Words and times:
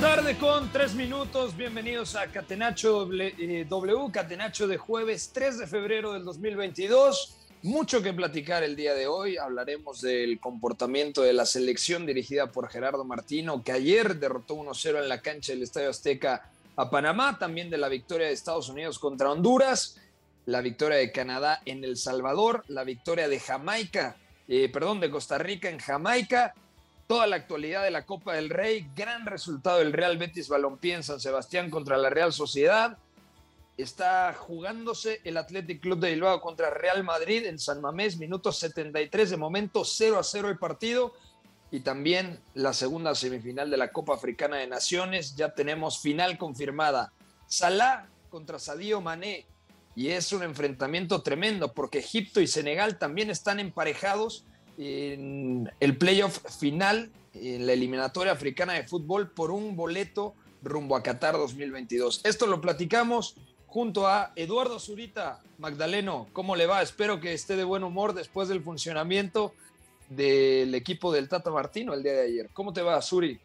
Tarde 0.00 0.36
con 0.38 0.70
tres 0.72 0.94
minutos. 0.94 1.56
Bienvenidos 1.56 2.16
a 2.16 2.26
Catenacho 2.28 3.06
doble- 3.06 3.34
eh, 3.38 3.66
W, 3.68 4.10
Catenacho 4.12 4.66
de 4.66 4.78
jueves 4.78 5.30
3 5.32 5.58
de 5.58 5.66
febrero 5.66 6.12
del 6.14 6.24
2022. 6.24 7.36
Mucho 7.62 8.02
que 8.02 8.12
platicar 8.14 8.62
el 8.62 8.76
día 8.76 8.94
de 8.94 9.06
hoy. 9.06 9.36
Hablaremos 9.36 10.00
del 10.00 10.40
comportamiento 10.40 11.20
de 11.22 11.34
la 11.34 11.44
selección 11.44 12.06
dirigida 12.06 12.46
por 12.50 12.68
Gerardo 12.70 13.04
Martino, 13.04 13.62
que 13.62 13.72
ayer 13.72 14.16
derrotó 14.16 14.54
1-0 14.54 15.02
en 15.02 15.08
la 15.08 15.20
cancha 15.20 15.52
del 15.52 15.62
Estadio 15.62 15.90
Azteca 15.90 16.48
a 16.76 16.88
Panamá. 16.88 17.38
También 17.38 17.68
de 17.68 17.76
la 17.76 17.88
victoria 17.88 18.28
de 18.28 18.32
Estados 18.32 18.70
Unidos 18.70 18.98
contra 18.98 19.30
Honduras, 19.30 20.00
la 20.46 20.62
victoria 20.62 20.96
de 20.96 21.12
Canadá 21.12 21.60
en 21.66 21.84
El 21.84 21.98
Salvador, 21.98 22.64
la 22.68 22.84
victoria 22.84 23.28
de 23.28 23.38
Jamaica, 23.38 24.16
eh, 24.48 24.70
perdón, 24.72 25.00
de 25.00 25.10
Costa 25.10 25.36
Rica 25.36 25.68
en 25.68 25.78
Jamaica 25.78 26.54
toda 27.10 27.26
la 27.26 27.34
actualidad 27.34 27.82
de 27.82 27.90
la 27.90 28.06
Copa 28.06 28.34
del 28.34 28.50
Rey, 28.50 28.88
gran 28.94 29.26
resultado 29.26 29.80
del 29.80 29.92
Real 29.92 30.16
Betis 30.16 30.48
Balompié 30.48 30.94
en 30.94 31.02
San 31.02 31.18
Sebastián 31.18 31.68
contra 31.68 31.98
la 31.98 32.08
Real 32.08 32.32
Sociedad. 32.32 32.98
Está 33.76 34.32
jugándose 34.32 35.20
el 35.24 35.36
Athletic 35.36 35.80
Club 35.80 35.98
de 35.98 36.12
Bilbao 36.12 36.40
contra 36.40 36.70
Real 36.70 37.02
Madrid 37.02 37.46
en 37.46 37.58
San 37.58 37.80
Mamés, 37.80 38.16
minuto 38.16 38.52
73, 38.52 39.28
de 39.28 39.36
momento 39.36 39.84
0 39.84 40.20
a 40.20 40.22
0 40.22 40.50
el 40.50 40.58
partido. 40.58 41.12
Y 41.72 41.80
también 41.80 42.38
la 42.54 42.72
segunda 42.72 43.16
semifinal 43.16 43.72
de 43.72 43.76
la 43.76 43.90
Copa 43.90 44.14
Africana 44.14 44.58
de 44.58 44.68
Naciones. 44.68 45.34
Ya 45.34 45.52
tenemos 45.52 45.98
final 45.98 46.38
confirmada. 46.38 47.12
Salah 47.48 48.06
contra 48.28 48.60
Sadio 48.60 49.00
Mané. 49.00 49.46
Y 49.96 50.10
es 50.10 50.32
un 50.32 50.44
enfrentamiento 50.44 51.22
tremendo 51.22 51.74
porque 51.74 51.98
Egipto 51.98 52.40
y 52.40 52.46
Senegal 52.46 53.00
también 53.00 53.30
están 53.30 53.58
emparejados 53.58 54.44
en 54.78 55.70
el 55.80 55.96
playoff 55.96 56.38
final 56.58 57.10
en 57.34 57.66
la 57.66 57.72
eliminatoria 57.72 58.32
africana 58.32 58.74
de 58.74 58.86
fútbol 58.86 59.30
por 59.30 59.50
un 59.50 59.76
boleto 59.76 60.34
rumbo 60.62 60.96
a 60.96 61.02
Qatar 61.02 61.36
2022. 61.36 62.22
Esto 62.24 62.46
lo 62.46 62.60
platicamos 62.60 63.36
junto 63.66 64.06
a 64.06 64.32
Eduardo 64.36 64.78
Zurita. 64.78 65.40
Magdaleno, 65.58 66.28
¿cómo 66.32 66.56
le 66.56 66.66
va? 66.66 66.82
Espero 66.82 67.20
que 67.20 67.32
esté 67.32 67.56
de 67.56 67.64
buen 67.64 67.84
humor 67.84 68.14
después 68.14 68.48
del 68.48 68.62
funcionamiento 68.62 69.54
del 70.08 70.74
equipo 70.74 71.12
del 71.12 71.28
Tata 71.28 71.50
Martino 71.50 71.94
el 71.94 72.02
día 72.02 72.12
de 72.12 72.22
ayer. 72.22 72.50
¿Cómo 72.52 72.72
te 72.72 72.82
va, 72.82 73.00
Zuri? 73.00 73.38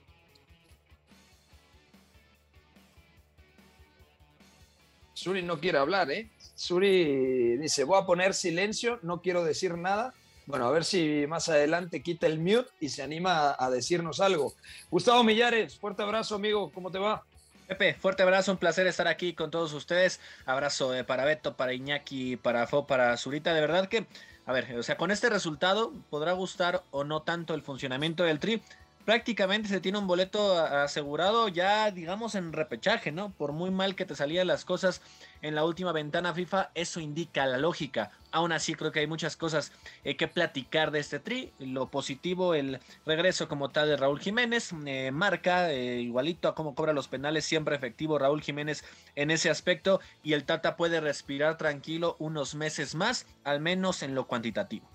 Zuri 5.15 5.43
no 5.43 5.59
quiere 5.59 5.77
hablar, 5.77 6.11
¿eh? 6.11 6.29
Zuri 6.57 7.57
dice, 7.57 7.83
voy 7.83 8.01
a 8.01 8.05
poner 8.05 8.33
silencio, 8.33 8.99
no 9.01 9.21
quiero 9.21 9.43
decir 9.43 9.77
nada. 9.77 10.13
Bueno, 10.45 10.67
a 10.67 10.72
ver 10.72 10.85
si 10.85 11.25
más 11.28 11.50
adelante 11.50 12.03
quita 12.03 12.28
el 12.28 12.39
mute 12.39 12.69
y 12.79 12.89
se 12.89 13.01
anima 13.01 13.56
a, 13.57 13.69
decirnos 13.72 14.19
algo. 14.19 14.53
Gustavo 14.91 15.23
Millares, 15.23 15.78
fuerte 15.78 16.03
abrazo, 16.03 16.35
amigo. 16.35 16.72
¿Cómo 16.72 16.91
te 16.91 17.00
va? 17.00 17.23
Pepe, 17.67 17.95
fuerte 17.95 18.22
abrazo, 18.22 18.51
un 18.51 18.59
placer 18.59 18.85
estar 18.85 19.07
aquí 19.07 19.34
con 19.34 19.50
todos 19.50 19.73
ustedes. 19.73 20.19
Abrazo 20.45 20.94
eh, 20.94 21.03
para 21.03 21.25
Beto, 21.25 21.55
para 21.55 21.73
Iñaki, 21.73 22.38
para 22.38 22.67
Fo, 22.67 22.85
para 22.85 23.17
Zurita. 23.17 23.55
De 23.55 23.61
verdad 23.61 23.88
que, 23.88 24.05
a 24.45 24.53
ver, 24.53 24.78
o 24.78 24.84
sea, 24.84 24.97
con 24.97 25.09
este 25.09 25.31
resultado 25.31 25.91
podrá 26.11 26.34
gustar 26.34 26.84
o 26.91 27.03
no 27.03 27.23
tanto 27.23 27.55
el 27.55 27.63
funcionamiento 27.63 28.23
del 28.23 28.39
Tri. 28.39 28.61
Prácticamente 29.05 29.69
se 29.69 29.81
tiene 29.81 29.99
un 29.99 30.07
boleto 30.07 30.59
asegurado 30.59 31.47
ya, 31.47 31.91
digamos, 31.91 32.33
en 32.33 32.51
repechaje, 32.53 33.11
¿no? 33.11 33.29
Por 33.29 33.51
muy 33.51 33.69
mal 33.69 33.93
que 33.93 34.03
te 34.03 34.16
salían 34.16 34.47
las 34.47 34.66
cosas 34.66 34.99
en 35.43 35.53
la 35.53 35.63
última 35.63 35.91
ventana 35.91 36.33
FIFA, 36.33 36.71
eso 36.73 36.99
indica 36.99 37.45
la 37.45 37.59
lógica. 37.59 38.09
Aún 38.31 38.51
así, 38.51 38.73
creo 38.73 38.91
que 38.91 39.01
hay 39.01 39.07
muchas 39.07 39.38
cosas 39.38 39.71
eh, 40.03 40.17
que 40.17 40.27
platicar 40.27 40.89
de 40.89 41.01
este 41.01 41.19
Tri. 41.19 41.51
Lo 41.59 41.91
positivo, 41.91 42.55
el 42.55 42.79
regreso 43.05 43.47
como 43.47 43.69
tal 43.69 43.89
de 43.89 43.97
Raúl 43.97 44.19
Jiménez, 44.19 44.73
eh, 44.88 45.11
marca 45.11 45.72
eh, 45.72 46.01
igualito 46.01 46.47
a 46.47 46.55
cómo 46.55 46.73
cobra 46.73 46.91
los 46.91 47.07
penales, 47.07 47.45
siempre 47.45 47.75
efectivo 47.75 48.17
Raúl 48.17 48.41
Jiménez 48.41 48.83
en 49.16 49.29
ese 49.29 49.51
aspecto 49.51 49.99
y 50.23 50.33
el 50.33 50.45
Tata 50.45 50.75
puede 50.75 50.99
respirar 50.99 51.57
tranquilo 51.57 52.16
unos 52.17 52.55
meses 52.55 52.95
más, 52.95 53.27
al 53.43 53.59
menos 53.59 54.01
en 54.01 54.16
lo 54.16 54.25
cuantitativo. 54.25 54.94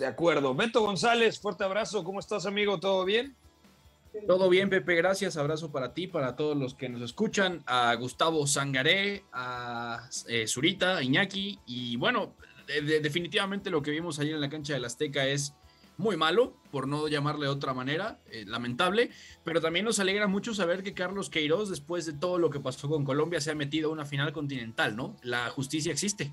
De 0.00 0.06
acuerdo. 0.06 0.54
Beto 0.54 0.80
González, 0.80 1.38
fuerte 1.38 1.62
abrazo. 1.62 2.02
¿Cómo 2.04 2.20
estás, 2.20 2.46
amigo? 2.46 2.80
¿Todo 2.80 3.04
bien? 3.04 3.36
Todo 4.26 4.48
bien, 4.48 4.70
Pepe, 4.70 4.94
gracias. 4.94 5.36
Abrazo 5.36 5.70
para 5.70 5.92
ti, 5.92 6.06
para 6.06 6.36
todos 6.36 6.56
los 6.56 6.72
que 6.74 6.88
nos 6.88 7.02
escuchan, 7.02 7.62
a 7.66 7.94
Gustavo 7.96 8.46
Sangaré, 8.46 9.24
a 9.34 10.08
eh, 10.26 10.46
Zurita, 10.48 10.96
a 10.96 11.02
Iñaki. 11.02 11.58
Y 11.66 11.96
bueno, 11.96 12.32
de- 12.66 12.80
de- 12.80 13.00
definitivamente 13.00 13.68
lo 13.68 13.82
que 13.82 13.90
vimos 13.90 14.18
ayer 14.18 14.36
en 14.36 14.40
la 14.40 14.48
cancha 14.48 14.72
del 14.72 14.86
Azteca 14.86 15.26
es 15.26 15.52
muy 15.98 16.16
malo, 16.16 16.54
por 16.70 16.88
no 16.88 17.06
llamarle 17.08 17.44
de 17.44 17.52
otra 17.52 17.74
manera, 17.74 18.18
eh, 18.30 18.46
lamentable. 18.46 19.10
Pero 19.44 19.60
también 19.60 19.84
nos 19.84 19.98
alegra 20.00 20.28
mucho 20.28 20.54
saber 20.54 20.82
que 20.82 20.94
Carlos 20.94 21.28
Queiroz, 21.28 21.68
después 21.68 22.06
de 22.06 22.14
todo 22.14 22.38
lo 22.38 22.48
que 22.48 22.58
pasó 22.58 22.88
con 22.88 23.04
Colombia, 23.04 23.42
se 23.42 23.50
ha 23.50 23.54
metido 23.54 23.90
a 23.90 23.92
una 23.92 24.06
final 24.06 24.32
continental, 24.32 24.96
¿no? 24.96 25.14
La 25.22 25.50
justicia 25.50 25.92
existe. 25.92 26.32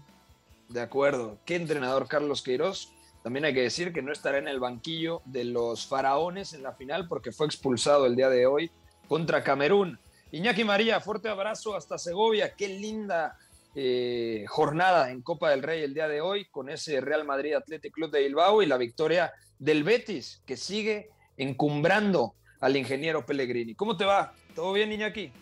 De 0.70 0.80
acuerdo. 0.80 1.38
¿Qué 1.46 1.56
entrenador 1.56 2.08
Carlos 2.08 2.42
Queiroz? 2.42 2.94
También 3.28 3.44
hay 3.44 3.54
que 3.54 3.64
decir 3.64 3.92
que 3.92 4.02
no 4.02 4.14
estará 4.14 4.38
en 4.38 4.48
el 4.48 4.58
banquillo 4.58 5.22
de 5.26 5.44
los 5.44 5.86
faraones 5.86 6.54
en 6.54 6.64
la 6.64 6.72
final 6.72 7.10
porque 7.10 7.34
fue 7.34 7.46
expulsado 7.46 8.06
el 8.06 8.16
día 8.16 8.30
de 8.30 8.46
hoy 8.46 8.72
contra 9.10 9.44
Camerún. 9.44 10.00
Iñaki 10.32 10.64
María, 10.64 11.02
fuerte 11.02 11.28
abrazo 11.28 11.76
hasta 11.76 11.98
Segovia. 11.98 12.54
Qué 12.56 12.70
linda 12.70 13.38
eh, 13.76 14.46
jornada 14.48 15.12
en 15.12 15.22
Copa 15.22 15.50
del 15.50 15.62
Rey 15.62 15.84
el 15.84 15.94
día 15.94 16.08
de 16.08 16.22
hoy 16.22 16.46
con 16.46 16.70
ese 16.70 17.02
Real 17.02 17.26
Madrid 17.26 17.56
Athletic 17.56 17.92
Club 17.92 18.12
de 18.12 18.22
Bilbao 18.22 18.62
y 18.62 18.66
la 18.66 18.78
victoria 18.78 19.34
del 19.60 19.84
Betis 19.84 20.42
que 20.46 20.56
sigue 20.56 21.10
encumbrando 21.36 22.36
al 22.62 22.78
ingeniero 22.78 23.26
Pellegrini. 23.26 23.76
¿Cómo 23.76 23.98
te 23.98 24.06
va? 24.06 24.32
¿Todo 24.56 24.72
bien, 24.72 24.90
Iñaki? 24.90 25.34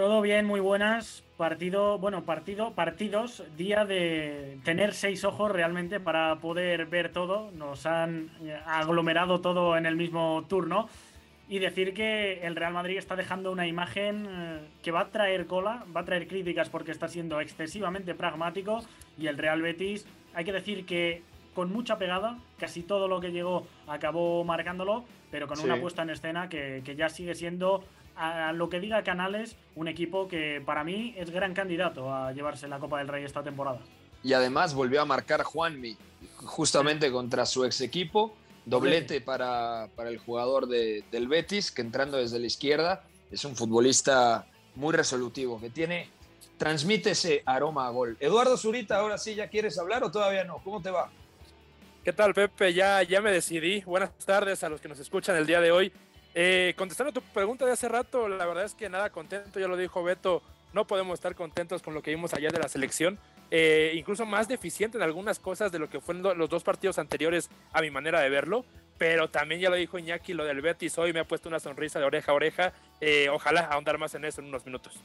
Todo 0.00 0.22
bien, 0.22 0.46
muy 0.46 0.60
buenas. 0.60 1.22
Partido, 1.36 1.98
bueno, 1.98 2.22
partido, 2.22 2.72
partidos, 2.72 3.44
día 3.58 3.84
de 3.84 4.56
tener 4.64 4.94
seis 4.94 5.24
ojos 5.26 5.52
realmente 5.52 6.00
para 6.00 6.36
poder 6.36 6.86
ver 6.86 7.12
todo. 7.12 7.50
Nos 7.50 7.84
han 7.84 8.30
eh, 8.42 8.58
aglomerado 8.64 9.42
todo 9.42 9.76
en 9.76 9.84
el 9.84 9.96
mismo 9.96 10.46
turno. 10.48 10.88
Y 11.50 11.58
decir 11.58 11.92
que 11.92 12.40
el 12.46 12.56
Real 12.56 12.72
Madrid 12.72 12.96
está 12.96 13.14
dejando 13.14 13.52
una 13.52 13.66
imagen 13.66 14.26
eh, 14.26 14.60
que 14.82 14.90
va 14.90 15.00
a 15.00 15.08
traer 15.10 15.46
cola, 15.46 15.84
va 15.94 16.00
a 16.00 16.04
traer 16.06 16.26
críticas 16.26 16.70
porque 16.70 16.92
está 16.92 17.06
siendo 17.06 17.38
excesivamente 17.38 18.14
pragmático. 18.14 18.82
Y 19.18 19.26
el 19.26 19.36
Real 19.36 19.60
Betis, 19.60 20.06
hay 20.32 20.46
que 20.46 20.52
decir 20.52 20.86
que 20.86 21.22
con 21.54 21.70
mucha 21.70 21.98
pegada, 21.98 22.38
casi 22.58 22.82
todo 22.82 23.06
lo 23.06 23.20
que 23.20 23.32
llegó 23.32 23.66
acabó 23.86 24.44
marcándolo, 24.44 25.04
pero 25.30 25.46
con 25.46 25.58
Sí. 25.58 25.64
una 25.66 25.76
puesta 25.78 26.00
en 26.04 26.08
escena 26.10 26.48
que, 26.48 26.80
que 26.86 26.96
ya 26.96 27.10
sigue 27.10 27.34
siendo 27.34 27.84
a 28.16 28.52
lo 28.52 28.68
que 28.68 28.80
diga 28.80 29.02
Canales, 29.02 29.56
un 29.74 29.88
equipo 29.88 30.28
que 30.28 30.62
para 30.64 30.84
mí 30.84 31.14
es 31.16 31.30
gran 31.30 31.54
candidato 31.54 32.12
a 32.12 32.32
llevarse 32.32 32.68
la 32.68 32.78
Copa 32.78 32.98
del 32.98 33.08
Rey 33.08 33.24
esta 33.24 33.42
temporada. 33.42 33.80
Y 34.22 34.34
además 34.34 34.74
volvió 34.74 35.00
a 35.00 35.04
marcar 35.04 35.42
Juanmi, 35.42 35.96
justamente 36.36 37.10
contra 37.10 37.46
su 37.46 37.64
ex 37.64 37.80
equipo. 37.80 38.34
Doblete 38.66 39.20
para, 39.22 39.88
para 39.96 40.10
el 40.10 40.18
jugador 40.18 40.66
de, 40.66 41.02
del 41.10 41.28
Betis, 41.28 41.72
que 41.72 41.80
entrando 41.80 42.18
desde 42.18 42.38
la 42.38 42.46
izquierda 42.46 43.02
es 43.30 43.44
un 43.44 43.56
futbolista 43.56 44.46
muy 44.74 44.94
resolutivo, 44.94 45.60
que 45.60 45.70
tiene, 45.70 46.08
transmite 46.58 47.12
ese 47.12 47.42
aroma 47.46 47.86
a 47.86 47.90
gol. 47.90 48.16
Eduardo 48.20 48.56
Zurita, 48.56 48.98
ahora 48.98 49.18
sí, 49.18 49.34
¿ya 49.34 49.48
quieres 49.48 49.78
hablar 49.78 50.04
o 50.04 50.10
todavía 50.10 50.44
no? 50.44 50.58
¿Cómo 50.62 50.82
te 50.82 50.90
va? 50.90 51.10
¿Qué 52.04 52.12
tal, 52.12 52.34
Pepe? 52.34 52.72
Ya, 52.72 53.02
ya 53.02 53.20
me 53.20 53.30
decidí. 53.30 53.82
Buenas 53.82 54.12
tardes 54.24 54.62
a 54.64 54.68
los 54.68 54.80
que 54.80 54.88
nos 54.88 54.98
escuchan 54.98 55.36
el 55.36 55.46
día 55.46 55.60
de 55.60 55.70
hoy. 55.70 55.92
Eh, 56.34 56.74
contestando 56.76 57.12
tu 57.12 57.20
pregunta 57.20 57.66
de 57.66 57.72
hace 57.72 57.88
rato, 57.88 58.28
la 58.28 58.46
verdad 58.46 58.64
es 58.64 58.74
que 58.74 58.88
nada 58.88 59.10
contento, 59.10 59.58
ya 59.58 59.66
lo 59.66 59.76
dijo 59.76 60.02
Beto, 60.02 60.42
no 60.72 60.86
podemos 60.86 61.14
estar 61.14 61.34
contentos 61.34 61.82
con 61.82 61.94
lo 61.94 62.02
que 62.02 62.10
vimos 62.12 62.32
ayer 62.34 62.52
de 62.52 62.60
la 62.60 62.68
selección, 62.68 63.18
eh, 63.50 63.92
incluso 63.96 64.24
más 64.26 64.46
deficiente 64.46 64.96
en 64.96 65.02
algunas 65.02 65.40
cosas 65.40 65.72
de 65.72 65.80
lo 65.80 65.90
que 65.90 66.00
fueron 66.00 66.38
los 66.38 66.48
dos 66.48 66.62
partidos 66.62 66.98
anteriores 66.98 67.50
a 67.72 67.80
mi 67.82 67.90
manera 67.90 68.20
de 68.20 68.30
verlo, 68.30 68.64
pero 68.96 69.28
también 69.28 69.60
ya 69.60 69.70
lo 69.70 69.76
dijo 69.76 69.98
Iñaki, 69.98 70.32
lo 70.34 70.44
del 70.44 70.60
Betis 70.60 70.96
hoy 70.98 71.12
me 71.12 71.20
ha 71.20 71.24
puesto 71.24 71.48
una 71.48 71.58
sonrisa 71.58 71.98
de 71.98 72.04
oreja 72.04 72.30
a 72.30 72.34
oreja, 72.36 72.72
eh, 73.00 73.28
ojalá 73.28 73.62
ahondar 73.62 73.98
más 73.98 74.14
en 74.14 74.24
eso 74.24 74.40
en 74.40 74.46
unos 74.48 74.64
minutos. 74.64 75.00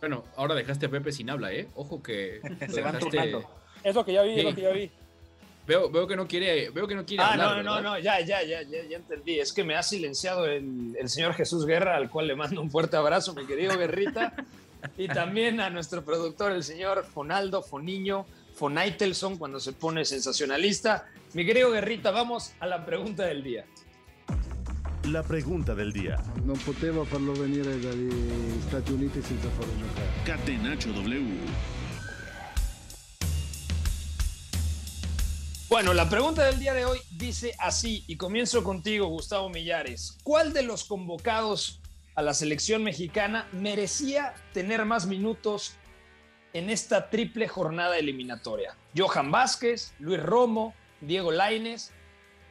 Bueno, 0.00 0.24
ahora 0.36 0.54
dejaste 0.54 0.86
a 0.86 0.88
Pepe 0.88 1.10
sin 1.10 1.30
habla, 1.30 1.52
¿eh? 1.52 1.66
Ojo 1.74 2.02
que... 2.02 2.40
Se 2.70 2.80
van 2.82 2.94
dejaste-. 2.98 3.44
Es 3.82 3.94
lo 3.94 4.04
que 4.04 4.12
ya 4.12 4.22
vi, 4.22 4.30
es 4.34 4.36
Sí. 4.36 4.42
lo 4.44 4.54
que 4.54 4.60
ya 4.62 4.70
vi. 4.70 4.90
Veo, 5.66 5.90
veo 5.90 6.06
que 6.06 6.14
no 6.16 6.26
quiere, 6.28 6.70
veo 6.70 6.86
que 6.86 6.94
no 6.94 7.04
quiere 7.04 7.22
Ah, 7.24 7.32
hablar, 7.32 7.56
no, 7.56 7.62
no, 7.62 7.74
¿verdad? 7.76 7.90
no, 7.90 7.98
ya, 7.98 8.20
ya, 8.20 8.42
ya, 8.42 8.62
ya, 8.62 8.84
ya 8.88 8.96
entendí. 8.96 9.40
Es 9.40 9.52
que 9.52 9.64
me 9.64 9.74
ha 9.74 9.82
silenciado 9.82 10.46
el, 10.46 10.94
el 10.98 11.08
señor 11.08 11.34
Jesús 11.34 11.66
Guerra, 11.66 11.96
al 11.96 12.08
cual 12.08 12.28
le 12.28 12.36
mando 12.36 12.60
un 12.60 12.70
fuerte 12.70 12.96
abrazo, 12.96 13.34
mi 13.34 13.46
querido 13.46 13.76
Guerrita. 13.76 14.34
y 14.96 15.08
también 15.08 15.60
a 15.60 15.68
nuestro 15.70 16.04
productor, 16.04 16.52
el 16.52 16.62
señor 16.62 17.04
Fonaldo, 17.04 17.62
Foniño, 17.62 18.26
Fonaitelson, 18.54 19.36
cuando 19.38 19.58
se 19.58 19.72
pone 19.72 20.04
sensacionalista. 20.04 21.06
Mi 21.34 21.44
querido 21.44 21.72
Guerrita, 21.72 22.12
vamos 22.12 22.52
a 22.60 22.66
la 22.66 22.86
pregunta 22.86 23.24
del 23.24 23.42
día. 23.42 23.64
La 25.10 25.22
pregunta 25.22 25.74
del 25.74 25.92
día. 25.92 26.18
Non 26.44 26.58
poteva 26.58 27.04
farlo 27.04 27.32
venire 27.32 27.78
dagli 27.78 28.10
Stati 28.66 28.90
Uniti 28.92 29.22
senza 29.22 29.48
farlo 29.50 29.72
giocare. 29.78 30.08
Catenacho 30.24 30.90
W. 30.90 31.46
Bueno, 35.68 35.94
la 35.94 36.08
pregunta 36.08 36.44
del 36.44 36.60
día 36.60 36.74
de 36.74 36.84
hoy 36.84 37.00
dice 37.10 37.56
así, 37.58 38.04
y 38.06 38.16
comienzo 38.16 38.62
contigo, 38.62 39.08
Gustavo 39.08 39.48
Millares. 39.48 40.16
¿Cuál 40.22 40.52
de 40.52 40.62
los 40.62 40.84
convocados 40.84 41.80
a 42.14 42.22
la 42.22 42.34
selección 42.34 42.84
mexicana 42.84 43.48
merecía 43.50 44.32
tener 44.52 44.84
más 44.84 45.06
minutos 45.06 45.74
en 46.52 46.70
esta 46.70 47.10
triple 47.10 47.48
jornada 47.48 47.98
eliminatoria? 47.98 48.76
¿Johan 48.96 49.32
Vázquez, 49.32 49.92
Luis 49.98 50.22
Romo, 50.22 50.72
Diego 51.00 51.32
Laines 51.32 51.90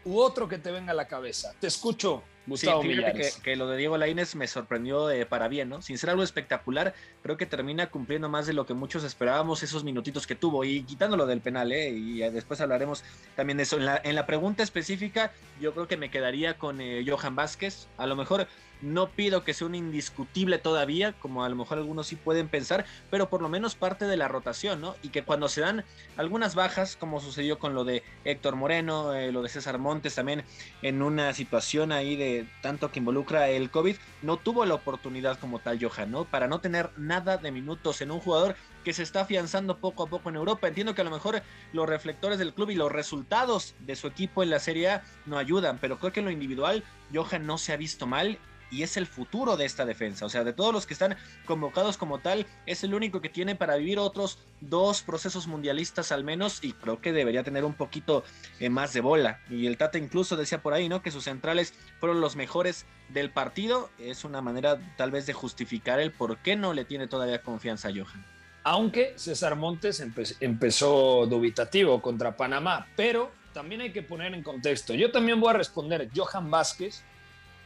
u 0.04 0.20
otro 0.20 0.50
que 0.50 0.58
te 0.58 0.72
venga 0.72 0.92
a 0.92 0.96
la 0.96 1.08
cabeza? 1.08 1.54
Te 1.62 1.68
escucho, 1.68 2.22
Gustavo 2.48 2.84
sí, 2.84 2.90
que, 2.90 3.32
que 3.44 3.56
lo 3.56 3.68
de 3.68 3.78
Diego 3.78 3.98
Lainez 3.98 4.36
me 4.36 4.48
sorprendió 4.48 5.10
eh, 5.10 5.26
para 5.26 5.48
bien, 5.48 5.70
¿no? 5.70 5.82
Sin 5.82 5.98
ser 5.98 6.12
algo 6.12 6.24
espectacular, 6.24 6.94
creo 7.24 7.38
que 7.38 7.46
termina 7.46 7.88
cumpliendo 7.88 8.30
más 8.30 8.46
de 8.48 8.54
lo 8.54 8.66
que 8.66 8.74
muchos 8.74 9.04
esperábamos 9.04 9.64
esos 9.64 9.84
minutitos 9.84 10.28
que 10.28 10.36
tuvo 10.36 10.64
y 10.64 10.84
quitándolo 10.84 11.26
del 11.26 11.42
penal, 11.42 11.72
¿eh? 11.72 11.90
Y 11.90 12.22
eh, 12.22 12.32
después 12.32 12.62
hablaremos 12.62 13.04
también 13.36 13.58
de 13.58 13.64
eso. 13.64 13.78
En 13.78 13.86
la, 13.86 14.00
en 14.04 14.16
la 14.16 14.26
pregunta 14.26 14.64
específica, 14.64 15.32
yo 15.60 15.74
creo 15.74 15.88
que 15.88 15.98
me 15.98 16.10
quedaría 16.10 16.58
con 16.58 16.82
eh, 16.82 17.04
Johan 17.08 17.36
Vázquez. 17.36 17.88
A 17.98 18.06
lo 18.06 18.16
mejor 18.16 18.48
no 18.82 19.10
pido 19.10 19.44
que 19.44 19.54
sea 19.54 19.68
un 19.68 19.76
indiscutible 19.76 20.58
todavía, 20.58 21.14
como 21.14 21.44
a 21.44 21.50
lo 21.50 21.56
mejor 21.56 21.78
algunos 21.78 22.08
sí 22.08 22.16
pueden 22.16 22.48
pensar, 22.48 22.86
pero 23.10 23.30
por 23.30 23.42
lo 23.42 23.50
menos 23.50 23.76
parte 23.76 24.06
de 24.06 24.18
la 24.18 24.28
rotación, 24.28 24.82
¿no? 24.82 24.96
Y 25.02 25.10
que 25.10 25.24
cuando 25.24 25.50
se 25.50 25.62
dan 25.62 25.86
algunas 26.18 26.56
bajas, 26.56 26.96
como 26.96 27.20
sucedió 27.20 27.60
con 27.60 27.74
lo 27.74 27.84
de 27.84 28.04
Héctor 28.24 28.56
Moreno, 28.56 29.14
eh, 29.14 29.32
lo 29.32 29.42
de 29.42 29.50
César 29.50 29.78
Montes 29.78 30.16
también, 30.16 30.44
en 30.82 31.02
una 31.02 31.34
situación 31.34 31.92
ahí 31.92 32.16
de 32.16 32.48
tanto 32.62 32.92
que 32.92 33.00
involucra 33.00 33.50
el 33.50 33.70
COVID, 33.72 33.96
no 34.22 34.38
tuvo 34.38 34.66
la 34.66 34.76
oportunidad 34.76 35.40
como 35.40 35.60
tal 35.60 35.84
Johan, 35.84 36.12
¿no? 36.12 36.26
Para 36.26 36.48
no 36.48 36.60
tener 36.60 36.90
nada 36.98 37.38
de 37.38 37.52
minutos 37.52 38.02
en 38.02 38.12
un 38.12 38.20
jugador 38.20 38.56
que 38.84 38.94
se 38.94 39.04
está 39.04 39.22
afianzando 39.22 39.80
poco 39.80 40.04
a 40.04 40.08
poco 40.08 40.30
en 40.30 40.36
Europa. 40.36 40.68
Entiendo 40.68 40.94
que 40.94 41.02
a 41.02 41.06
lo 41.06 41.12
mejor 41.12 41.42
los 41.74 41.90
reflectores 41.90 42.38
del 42.38 42.54
club 42.54 42.70
y 42.70 42.76
los 42.76 42.92
resultados 42.92 43.76
de 43.80 43.96
su 43.96 44.08
equipo 44.08 44.44
en 44.44 44.52
la 44.52 44.60
Serie 44.60 44.90
A 44.90 45.04
no 45.26 45.38
ayudan, 45.38 45.80
pero 45.80 45.98
creo 45.98 46.14
que 46.14 46.20
en 46.20 46.28
lo 46.28 46.32
individual 46.32 46.84
Johan 47.14 47.46
no 47.46 47.58
se 47.58 47.74
ha 47.74 47.78
visto 47.78 48.06
mal 48.06 48.38
y 48.72 48.84
es 48.84 48.98
el 48.98 49.06
futuro 49.06 49.58
de 49.58 49.66
esta 49.66 49.86
defensa. 49.86 50.26
O 50.26 50.30
sea, 50.30 50.44
de 50.44 50.54
todos 50.54 50.74
los 50.74 50.86
que 50.86 50.94
están 50.94 51.16
convocados 51.46 51.98
como 51.98 52.20
tal, 52.20 52.46
es 52.66 52.84
el 52.84 52.94
único 52.94 53.22
que 53.22 53.30
tiene 53.30 53.56
para 53.56 53.76
vivir 53.76 54.00
otros 54.00 54.40
dos 54.62 55.02
procesos 55.02 55.48
mundialistas 55.48 56.12
al 56.12 56.24
menos 56.24 56.64
y 56.64 56.74
creo 56.74 57.00
que 57.02 57.14
debería 57.14 57.44
tener 57.44 57.64
un 57.64 57.74
poquito 57.74 58.24
eh, 58.60 58.70
más 58.70 58.94
de 58.94 59.02
bola. 59.02 59.40
Y 59.50 59.68
el 59.68 59.78
Tata 59.78 59.98
incluso 59.98 60.36
decía 60.36 60.62
por 60.62 60.74
ahí, 60.74 60.90
¿no? 60.90 61.02
Que 61.02 61.12
sus 61.12 61.26
centrales 61.26 61.74
fueron 62.00 62.22
los 62.22 62.36
mejores 62.36 62.86
del 63.10 63.30
partido. 63.30 63.90
Es 64.00 64.24
una 64.26 64.42
manera 64.42 64.80
tal 64.98 65.12
vez 65.12 65.26
de 65.26 65.34
justificar 65.34 66.00
el 66.00 66.12
por 66.12 66.38
qué 66.38 66.56
no 66.56 66.74
le 66.74 66.86
tiene 66.86 67.08
todavía 67.08 67.42
confianza 67.42 67.90
a 67.90 67.92
Johan. 67.92 68.26
Aunque 68.64 69.14
César 69.16 69.56
Montes 69.56 70.04
empe- 70.04 70.36
empezó 70.40 71.28
dubitativo 71.28 72.02
contra 72.02 72.36
Panamá, 72.36 72.88
pero 72.96 73.32
también 73.54 73.82
hay 73.82 73.92
que 73.94 74.02
poner 74.02 74.34
en 74.34 74.42
contexto. 74.42 74.96
Yo 74.96 75.12
también 75.12 75.40
voy 75.40 75.52
a 75.52 75.54
responder 75.54 76.10
Johan 76.16 76.50
Vázquez, 76.50 77.04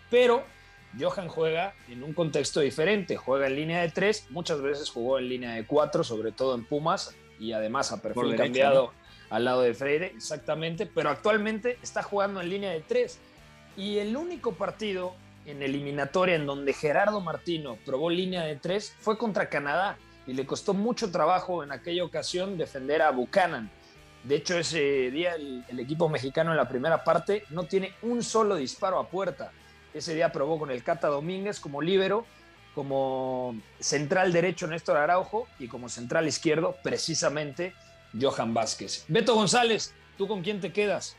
pero 0.09 0.45
Johan 0.97 1.27
juega 1.27 1.74
en 1.88 2.03
un 2.03 2.13
contexto 2.13 2.62
diferente. 2.62 3.18
Juega 3.18 3.47
en 3.47 3.56
línea 3.56 3.81
de 3.81 3.89
tres, 3.89 4.25
muchas 4.30 4.62
veces 4.62 4.89
jugó 4.89 5.19
en 5.19 5.30
línea 5.30 5.53
de 5.53 5.65
cuatro, 5.65 6.03
sobre 6.03 6.31
todo 6.31 6.56
en 6.56 6.65
Pumas, 6.65 7.15
y 7.39 7.51
además 7.51 7.91
a 7.91 8.01
perfil 8.01 8.31
derecha, 8.31 8.44
cambiado 8.44 8.94
al 9.30 9.45
lado 9.45 9.62
de 9.62 9.74
Freire, 9.74 10.07
exactamente, 10.07 10.86
pero 10.86 11.09
actualmente 11.09 11.77
está 11.83 12.01
jugando 12.01 12.41
en 12.41 12.50
línea 12.50 12.71
de 12.71 12.81
tres. 12.81 13.19
Y 13.77 14.00
el 14.00 14.18
único 14.18 14.53
partido 14.53 15.13
en 15.45 15.62
eliminatoria 15.62 16.36
en 16.36 16.45
donde 16.45 16.74
Gerardo 16.74 17.21
Martino 17.21 17.77
probó 17.85 18.09
línea 18.09 18.44
de 18.44 18.56
tres 18.56 18.95
fue 19.00 19.18
contra 19.18 19.50
Canadá 19.50 19.97
y 20.27 20.33
le 20.33 20.45
costó 20.45 20.74
mucho 20.74 21.12
trabajo 21.12 21.63
en 21.63 21.71
aquella 21.71 22.03
ocasión 22.03 22.57
defender 22.57 23.01
a 23.01 23.12
Buchanan. 23.12 23.69
De 24.24 24.35
hecho, 24.35 24.57
ese 24.57 25.12
día 25.12 25.35
el, 25.35 25.63
el 25.69 25.80
equipo 25.80 26.09
mexicano 26.09 26.51
en 26.51 26.57
la 26.57 26.68
primera 26.68 27.03
parte 27.03 27.44
no 27.51 27.63
tiene 27.63 27.94
un 28.01 28.21
solo 28.21 28.56
disparo 28.56 29.00
a 29.00 29.07
puerta. 29.07 29.51
Ese 29.94 30.13
día 30.13 30.31
probó 30.31 30.59
con 30.59 30.71
el 30.71 30.83
Cata 30.83 31.07
Domínguez 31.07 31.59
como 31.59 31.81
líbero, 31.81 32.25
como 32.75 33.59
central 33.80 34.31
derecho 34.31 34.68
Néstor 34.68 34.97
Araujo 34.97 35.47
y 35.59 35.68
como 35.68 35.90
central 35.90 36.28
izquierdo 36.28 36.75
precisamente 36.83 37.73
Johan 38.19 38.54
Vázquez. 38.54 39.06
Beto 39.07 39.35
González, 39.35 39.94
¿tú 40.18 40.28
con 40.28 40.42
quién 40.42 40.61
te 40.61 40.71
quedas? 40.71 41.16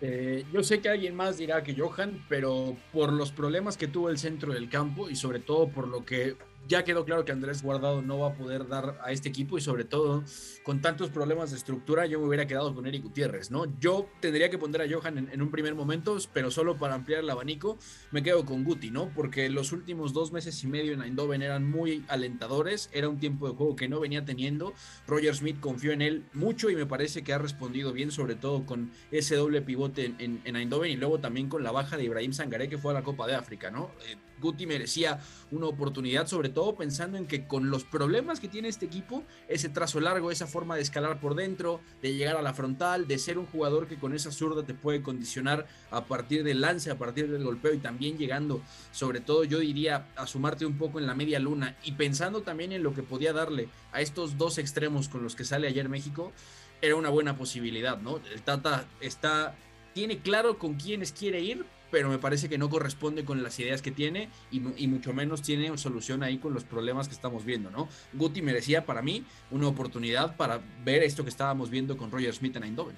Eh, 0.00 0.44
yo 0.52 0.62
sé 0.62 0.80
que 0.80 0.88
alguien 0.88 1.16
más 1.16 1.38
dirá 1.38 1.64
que 1.64 1.74
Johan, 1.74 2.24
pero 2.28 2.76
por 2.92 3.12
los 3.12 3.32
problemas 3.32 3.76
que 3.76 3.88
tuvo 3.88 4.10
el 4.10 4.18
centro 4.18 4.52
del 4.52 4.68
campo 4.68 5.10
y 5.10 5.16
sobre 5.16 5.40
todo 5.40 5.68
por 5.68 5.88
lo 5.88 6.04
que 6.04 6.36
ya 6.68 6.84
quedó 6.84 7.04
claro 7.04 7.24
que 7.24 7.32
Andrés 7.32 7.62
Guardado 7.62 8.02
no 8.02 8.18
va 8.18 8.28
a 8.28 8.34
poder 8.34 8.68
dar 8.68 9.00
a 9.02 9.10
este 9.10 9.30
equipo 9.30 9.56
y 9.56 9.60
sobre 9.62 9.84
todo 9.84 10.22
con 10.62 10.82
tantos 10.82 11.08
problemas 11.08 11.50
de 11.50 11.56
estructura 11.56 12.06
yo 12.06 12.20
me 12.20 12.26
hubiera 12.26 12.46
quedado 12.46 12.74
con 12.74 12.86
Eric 12.86 13.04
Gutiérrez, 13.04 13.50
¿no? 13.50 13.64
Yo 13.80 14.08
tendría 14.20 14.50
que 14.50 14.58
poner 14.58 14.82
a 14.82 14.86
Johan 14.88 15.28
en, 15.32 15.42
un 15.42 15.50
primer 15.50 15.74
momento, 15.74 16.16
pero 16.32 16.50
solo 16.50 16.76
para 16.76 16.94
ampliar 16.94 17.20
el 17.20 17.30
abanico 17.30 17.78
me 18.10 18.22
quedo 18.22 18.44
con 18.44 18.64
Guti, 18.64 18.90
¿no? 18.90 19.08
Porque 19.14 19.48
los 19.48 19.72
últimos 19.72 20.12
dos 20.12 20.30
meses 20.30 20.62
y 20.62 20.66
medio 20.66 20.92
en 20.92 21.02
Eindhoven 21.02 21.40
eran 21.40 21.68
muy 21.68 22.04
alentadores, 22.08 22.90
era 22.92 23.08
un 23.08 23.18
tiempo 23.18 23.48
de 23.48 23.54
juego 23.54 23.74
que 23.74 23.88
no 23.88 23.98
venía 23.98 24.26
teniendo, 24.26 24.74
Roger 25.06 25.34
Smith 25.34 25.58
confió 25.60 25.92
en 25.92 26.02
él 26.02 26.26
mucho 26.34 26.68
y 26.68 26.76
me 26.76 26.84
parece 26.84 27.22
que 27.22 27.32
ha 27.32 27.38
respondido 27.38 27.92
bien, 27.94 28.10
sobre 28.10 28.34
todo 28.34 28.66
con 28.66 28.90
ese 29.10 29.36
doble 29.36 29.62
pivote 29.62 30.04
en, 30.04 30.16
en, 30.18 30.40
en 30.44 30.56
Eindhoven 30.56 30.90
y 30.90 30.96
luego 30.96 31.18
también 31.18 31.48
con 31.48 31.62
la 31.62 31.72
baja 31.72 31.96
de 31.96 32.04
Ibrahim 32.04 32.32
Sangaré 32.34 32.68
que 32.68 32.76
fue 32.76 32.90
a 32.92 32.94
la 32.94 33.02
Copa 33.02 33.26
de 33.26 33.34
África, 33.34 33.70
¿no? 33.70 33.90
Eh, 34.06 34.16
Guti 34.40 34.66
merecía 34.66 35.20
una 35.50 35.66
oportunidad, 35.66 36.26
sobre 36.26 36.48
todo 36.48 36.76
pensando 36.76 37.16
en 37.16 37.26
que 37.26 37.46
con 37.46 37.70
los 37.70 37.84
problemas 37.84 38.40
que 38.40 38.48
tiene 38.48 38.68
este 38.68 38.86
equipo, 38.86 39.24
ese 39.48 39.68
trazo 39.68 40.00
largo, 40.00 40.30
esa 40.30 40.46
forma 40.46 40.76
de 40.76 40.82
escalar 40.82 41.20
por 41.20 41.34
dentro, 41.34 41.80
de 42.02 42.14
llegar 42.14 42.36
a 42.36 42.42
la 42.42 42.54
frontal, 42.54 43.06
de 43.06 43.18
ser 43.18 43.38
un 43.38 43.46
jugador 43.46 43.86
que 43.86 43.96
con 43.96 44.14
esa 44.14 44.30
zurda 44.30 44.64
te 44.64 44.74
puede 44.74 45.02
condicionar 45.02 45.66
a 45.90 46.04
partir 46.04 46.44
del 46.44 46.60
lance, 46.60 46.90
a 46.90 46.98
partir 46.98 47.30
del 47.30 47.44
golpeo 47.44 47.72
y 47.72 47.78
también 47.78 48.18
llegando, 48.18 48.62
sobre 48.92 49.20
todo 49.20 49.44
yo 49.44 49.58
diría, 49.58 50.08
a 50.16 50.26
sumarte 50.26 50.66
un 50.66 50.78
poco 50.78 50.98
en 50.98 51.06
la 51.06 51.14
media 51.14 51.38
luna 51.38 51.76
y 51.84 51.92
pensando 51.92 52.42
también 52.42 52.72
en 52.72 52.82
lo 52.82 52.94
que 52.94 53.02
podía 53.02 53.32
darle 53.32 53.68
a 53.92 54.00
estos 54.00 54.38
dos 54.38 54.58
extremos 54.58 55.08
con 55.08 55.22
los 55.22 55.34
que 55.34 55.44
sale 55.44 55.68
ayer 55.68 55.88
México, 55.88 56.32
era 56.80 56.96
una 56.96 57.08
buena 57.08 57.36
posibilidad, 57.36 57.98
¿no? 57.98 58.20
El 58.32 58.42
Tata 58.42 58.86
está, 59.00 59.56
tiene 59.94 60.18
claro 60.18 60.58
con 60.58 60.74
quiénes 60.74 61.12
quiere 61.12 61.40
ir, 61.40 61.64
pero 61.90 62.08
me 62.08 62.18
parece 62.18 62.48
que 62.48 62.58
no 62.58 62.68
corresponde 62.68 63.24
con 63.24 63.42
las 63.42 63.58
ideas 63.58 63.82
que 63.82 63.90
tiene 63.90 64.28
y, 64.50 64.62
y, 64.82 64.88
mucho 64.88 65.12
menos 65.12 65.42
tiene 65.42 65.76
solución 65.78 66.22
ahí 66.22 66.38
con 66.38 66.54
los 66.54 66.64
problemas 66.64 67.08
que 67.08 67.14
estamos 67.14 67.44
viendo, 67.44 67.70
¿no? 67.70 67.88
Guti 68.12 68.42
merecía 68.42 68.84
para 68.84 69.02
mí 69.02 69.24
una 69.50 69.68
oportunidad 69.68 70.36
para 70.36 70.60
ver 70.84 71.02
esto 71.02 71.24
que 71.24 71.30
estábamos 71.30 71.70
viendo 71.70 71.96
con 71.96 72.10
Roger 72.10 72.34
Smith 72.34 72.56
en 72.56 72.64
Eindhoven. 72.64 72.96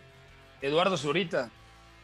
Eduardo 0.63 0.97
Zurita. 0.97 1.51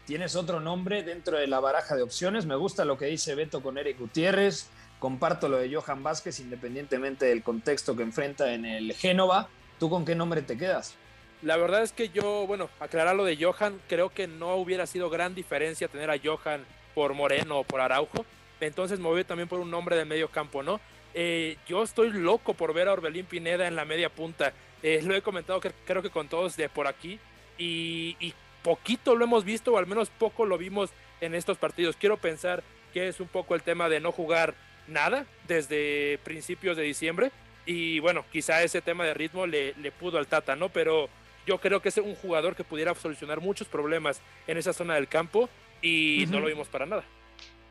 tienes 0.06 0.34
otro 0.36 0.60
nombre 0.60 1.02
dentro 1.02 1.36
de 1.36 1.46
la 1.46 1.60
baraja 1.60 1.94
de 1.96 2.02
opciones. 2.02 2.46
Me 2.46 2.56
gusta 2.56 2.84
lo 2.84 2.96
que 2.96 3.06
dice 3.06 3.34
Beto 3.34 3.62
con 3.62 3.76
Eric 3.76 3.98
Gutiérrez. 3.98 4.68
Comparto 4.98 5.48
lo 5.48 5.58
de 5.58 5.74
Johan 5.74 6.02
Vázquez, 6.02 6.40
independientemente 6.40 7.26
del 7.26 7.42
contexto 7.42 7.94
que 7.94 8.02
enfrenta 8.02 8.54
en 8.54 8.64
el 8.64 8.94
Génova. 8.94 9.48
¿Tú 9.78 9.90
con 9.90 10.06
qué 10.06 10.14
nombre 10.14 10.40
te 10.40 10.56
quedas? 10.56 10.94
La 11.42 11.58
verdad 11.58 11.82
es 11.82 11.92
que 11.92 12.08
yo, 12.08 12.46
bueno, 12.46 12.70
aclarar 12.80 13.14
lo 13.14 13.24
de 13.24 13.36
Johan, 13.36 13.78
creo 13.88 14.08
que 14.08 14.26
no 14.26 14.56
hubiera 14.56 14.86
sido 14.86 15.10
gran 15.10 15.34
diferencia 15.34 15.88
tener 15.88 16.10
a 16.10 16.18
Johan 16.22 16.64
por 16.96 17.12
Moreno 17.12 17.58
o 17.58 17.64
por 17.64 17.82
Araujo. 17.82 18.24
Entonces 18.58 18.98
voy 18.98 19.22
también 19.22 19.50
por 19.50 19.60
un 19.60 19.70
nombre 19.70 19.96
de 19.96 20.06
medio 20.06 20.28
campo, 20.28 20.62
¿no? 20.62 20.80
Eh, 21.12 21.58
yo 21.68 21.82
estoy 21.82 22.10
loco 22.10 22.54
por 22.54 22.72
ver 22.72 22.88
a 22.88 22.94
Orbelín 22.94 23.26
Pineda 23.26 23.68
en 23.68 23.76
la 23.76 23.84
media 23.84 24.08
punta. 24.08 24.54
Eh, 24.82 25.02
lo 25.04 25.14
he 25.14 25.20
comentado 25.20 25.60
que, 25.60 25.72
creo 25.84 26.00
que 26.00 26.08
con 26.08 26.28
todos 26.28 26.56
de 26.56 26.70
por 26.70 26.86
aquí. 26.86 27.20
Y, 27.58 28.32
poquito 28.62 29.14
lo 29.14 29.24
hemos 29.24 29.44
visto, 29.44 29.74
o 29.74 29.78
al 29.78 29.86
menos 29.86 30.10
poco 30.10 30.46
lo 30.46 30.56
vimos 30.56 30.90
en 31.20 31.34
estos 31.34 31.58
partidos. 31.58 31.96
Quiero 31.96 32.16
pensar 32.16 32.64
que 32.94 33.06
es 33.08 33.20
un 33.20 33.28
poco 33.28 33.54
el 33.54 33.62
tema 33.62 33.88
de 33.90 34.00
no 34.00 34.10
jugar 34.10 34.54
nada 34.88 35.26
desde 35.46 36.18
principios 36.24 36.78
de 36.78 36.82
diciembre. 36.82 37.30
Y 37.66 38.00
bueno, 38.00 38.24
quizá 38.32 38.62
ese 38.62 38.80
tema 38.80 39.04
de 39.04 39.12
ritmo 39.12 39.46
le 39.46 39.92
pudo 40.00 40.16
al 40.18 40.26
Tata, 40.26 40.56
¿no? 40.56 40.70
Pero 40.70 41.10
yo 41.46 41.58
creo 41.58 41.80
que 41.80 41.90
es 41.90 41.98
un 41.98 42.14
jugador 42.16 42.56
que 42.56 42.64
pudiera 42.64 42.94
solucionar 42.94 43.40
muchos 43.40 43.68
problemas 43.68 44.20
en 44.46 44.56
esa 44.56 44.72
zona 44.72 44.94
del 44.94 45.08
campo 45.08 45.48
y 45.82 46.24
uh 46.24 46.26
-huh. 46.26 46.30
no 46.30 46.40
lo 46.40 46.46
vimos 46.46 46.68
para 46.68 46.86
nada. 46.86 47.04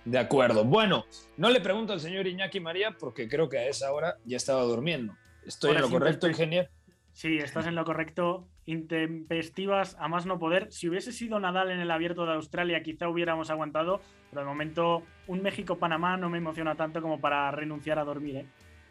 De 0.05 0.19
acuerdo. 0.19 0.63
Bueno, 0.63 1.05
no 1.37 1.49
le 1.49 1.59
pregunto 1.61 1.93
al 1.93 1.99
señor 1.99 2.27
Iñaki 2.27 2.59
María 2.59 2.95
porque 2.99 3.27
creo 3.27 3.49
que 3.49 3.57
a 3.57 3.67
esa 3.67 3.91
hora 3.91 4.17
ya 4.23 4.37
estaba 4.37 4.61
durmiendo. 4.61 5.15
¿Estoy 5.45 5.69
Ahora 5.69 5.79
en 5.79 5.91
lo 5.91 5.99
correcto, 5.99 6.27
ingeniero? 6.27 6.69
Sí, 7.11 7.37
estás 7.37 7.65
en 7.65 7.75
lo 7.75 7.85
correcto. 7.85 8.47
Intempestivas 8.65 9.95
a 9.99 10.07
más 10.07 10.25
no 10.25 10.37
poder. 10.37 10.71
Si 10.71 10.89
hubiese 10.89 11.11
sido 11.11 11.39
Nadal 11.39 11.71
en 11.71 11.79
el 11.79 11.89
abierto 11.89 12.25
de 12.25 12.33
Australia, 12.33 12.83
quizá 12.83 13.07
hubiéramos 13.07 13.49
aguantado, 13.49 14.01
pero 14.29 14.41
de 14.41 14.47
momento 14.47 15.03
un 15.27 15.41
México-Panamá 15.41 16.17
no 16.17 16.29
me 16.29 16.37
emociona 16.39 16.75
tanto 16.75 17.01
como 17.01 17.19
para 17.19 17.49
renunciar 17.51 17.97
a 17.99 18.03
dormir. 18.03 18.37
¿eh? 18.37 18.45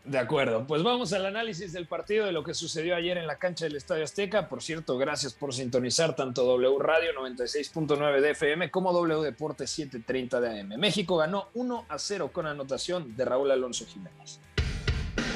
De 0.04 0.18
acuerdo, 0.18 0.66
pues 0.66 0.82
vamos 0.82 1.14
al 1.14 1.24
análisis 1.24 1.72
del 1.72 1.86
partido 1.86 2.26
de 2.26 2.32
lo 2.32 2.44
que 2.44 2.52
sucedió 2.52 2.94
ayer 2.94 3.16
en 3.16 3.26
la 3.26 3.38
cancha 3.38 3.64
del 3.64 3.76
Estadio 3.76 4.04
Azteca. 4.04 4.50
Por 4.50 4.62
cierto, 4.62 4.98
gracias 4.98 5.32
por 5.32 5.54
sintonizar 5.54 6.14
tanto 6.14 6.44
W 6.44 6.78
Radio 6.78 7.12
96.9 7.18 8.20
de 8.20 8.30
FM 8.32 8.70
como 8.70 8.92
W 8.92 9.22
Deporte 9.22 9.66
730 9.66 10.40
de 10.42 10.60
AM. 10.60 10.68
México 10.78 11.16
ganó 11.16 11.48
1 11.54 11.86
a 11.88 11.98
0 11.98 12.30
con 12.34 12.46
anotación 12.46 13.16
de 13.16 13.24
Raúl 13.24 13.50
Alonso 13.50 13.86
Jiménez. 13.86 14.40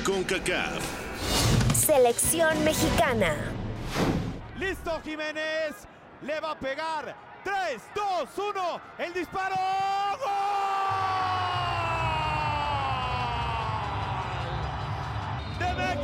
Con 0.05 0.23
CACAF. 0.25 0.85
Selección 1.75 2.63
mexicana. 2.63 3.37
Listo 4.59 5.01
Jiménez, 5.03 5.77
le 6.21 6.41
va 6.41 6.51
a 6.51 6.59
pegar. 6.59 7.17
3, 7.43 7.81
2, 7.95 8.29
1, 8.51 8.81
el 8.99 9.15
disparo. 9.15 9.98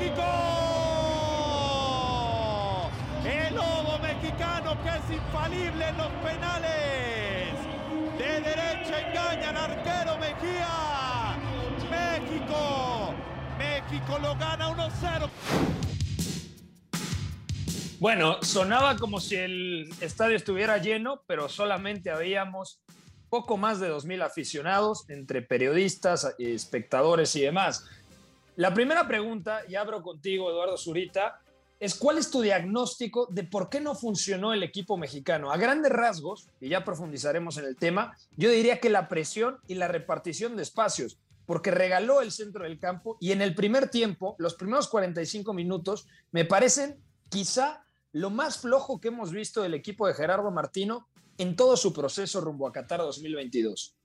México. 0.05 0.23
El 3.25 3.55
lobo 3.55 3.99
mexicano 4.01 4.77
que 4.83 4.89
es 4.91 5.11
infalible 5.19 5.89
en 5.89 5.97
los 5.97 6.11
penales. 6.23 7.55
De 8.19 8.41
derecha 8.41 9.09
engaña 9.09 9.51
al 9.51 9.57
arquero 9.57 10.19
Mejía. 10.19 11.39
México. 11.91 13.15
México 13.59 14.19
lo 14.21 14.37
gana 14.37 14.69
1-0. 14.69 15.31
Bueno, 18.01 18.43
sonaba 18.43 18.97
como 18.97 19.21
si 19.21 19.37
el 19.37 19.89
estadio 20.01 20.37
estuviera 20.37 20.77
lleno, 20.79 21.23
pero 21.27 21.49
solamente 21.49 22.11
habíamos 22.11 22.83
poco 23.31 23.57
más 23.57 23.81
de 23.81 23.91
2.000 23.91 24.23
aficionados 24.23 25.09
entre 25.09 25.41
periodistas, 25.43 26.35
espectadores 26.39 27.35
y 27.35 27.41
demás. 27.41 27.85
La 28.57 28.73
primera 28.73 29.09
pregunta, 29.09 29.63
y 29.69 29.75
abro 29.75 30.01
contigo, 30.01 30.49
Eduardo 30.49 30.77
Zurita, 30.77 31.41
es 31.81 31.97
cuál 31.97 32.19
es 32.19 32.31
tu 32.31 32.41
diagnóstico 32.41 33.27
de 33.31 33.43
por 33.43 33.69
qué 33.69 33.81
no 33.81 33.97
funcionó 33.97 34.53
el 34.53 34.63
equipo 34.63 34.97
mexicano. 34.97 35.51
A 35.51 35.57
grandes 35.57 35.91
rasgos, 35.91 36.49
y 36.61 36.69
ya 36.69 36.85
profundizaremos 36.85 37.57
en 37.57 37.65
el 37.65 37.77
tema, 37.77 38.17
yo 38.37 38.51
diría 38.51 38.79
que 38.79 38.91
la 38.91 39.09
presión 39.09 39.59
y 39.67 39.75
la 39.75 39.89
repartición 39.89 40.57
de 40.57 40.63
espacios, 40.63 41.19
porque 41.47 41.73
regaló 41.73 42.21
el 42.21 42.31
centro 42.31 42.63
del 42.63 42.79
campo 42.79 43.19
y 43.21 43.33
en 43.33 43.43
el 43.43 43.57
primer 43.57 43.91
tiempo, 43.91 44.37
los 44.39 44.55
primeros 44.55 44.89
45 44.89 45.53
minutos, 45.53 46.07
me 46.31 46.45
parecen 46.45 47.03
quizá 47.29 47.85
lo 48.13 48.31
más 48.31 48.59
flojo 48.59 49.01
que 49.01 49.09
hemos 49.09 49.33
visto 49.33 49.63
del 49.63 49.75
equipo 49.75 50.07
de 50.07 50.15
Gerardo 50.15 50.51
Martino 50.53 51.09
en 51.39 51.57
todo 51.57 51.77
su 51.77 51.93
proceso 51.93 52.41
rumbo 52.41 52.69
a 52.69 52.73
Qatar 52.73 53.01
2022. 53.01 53.97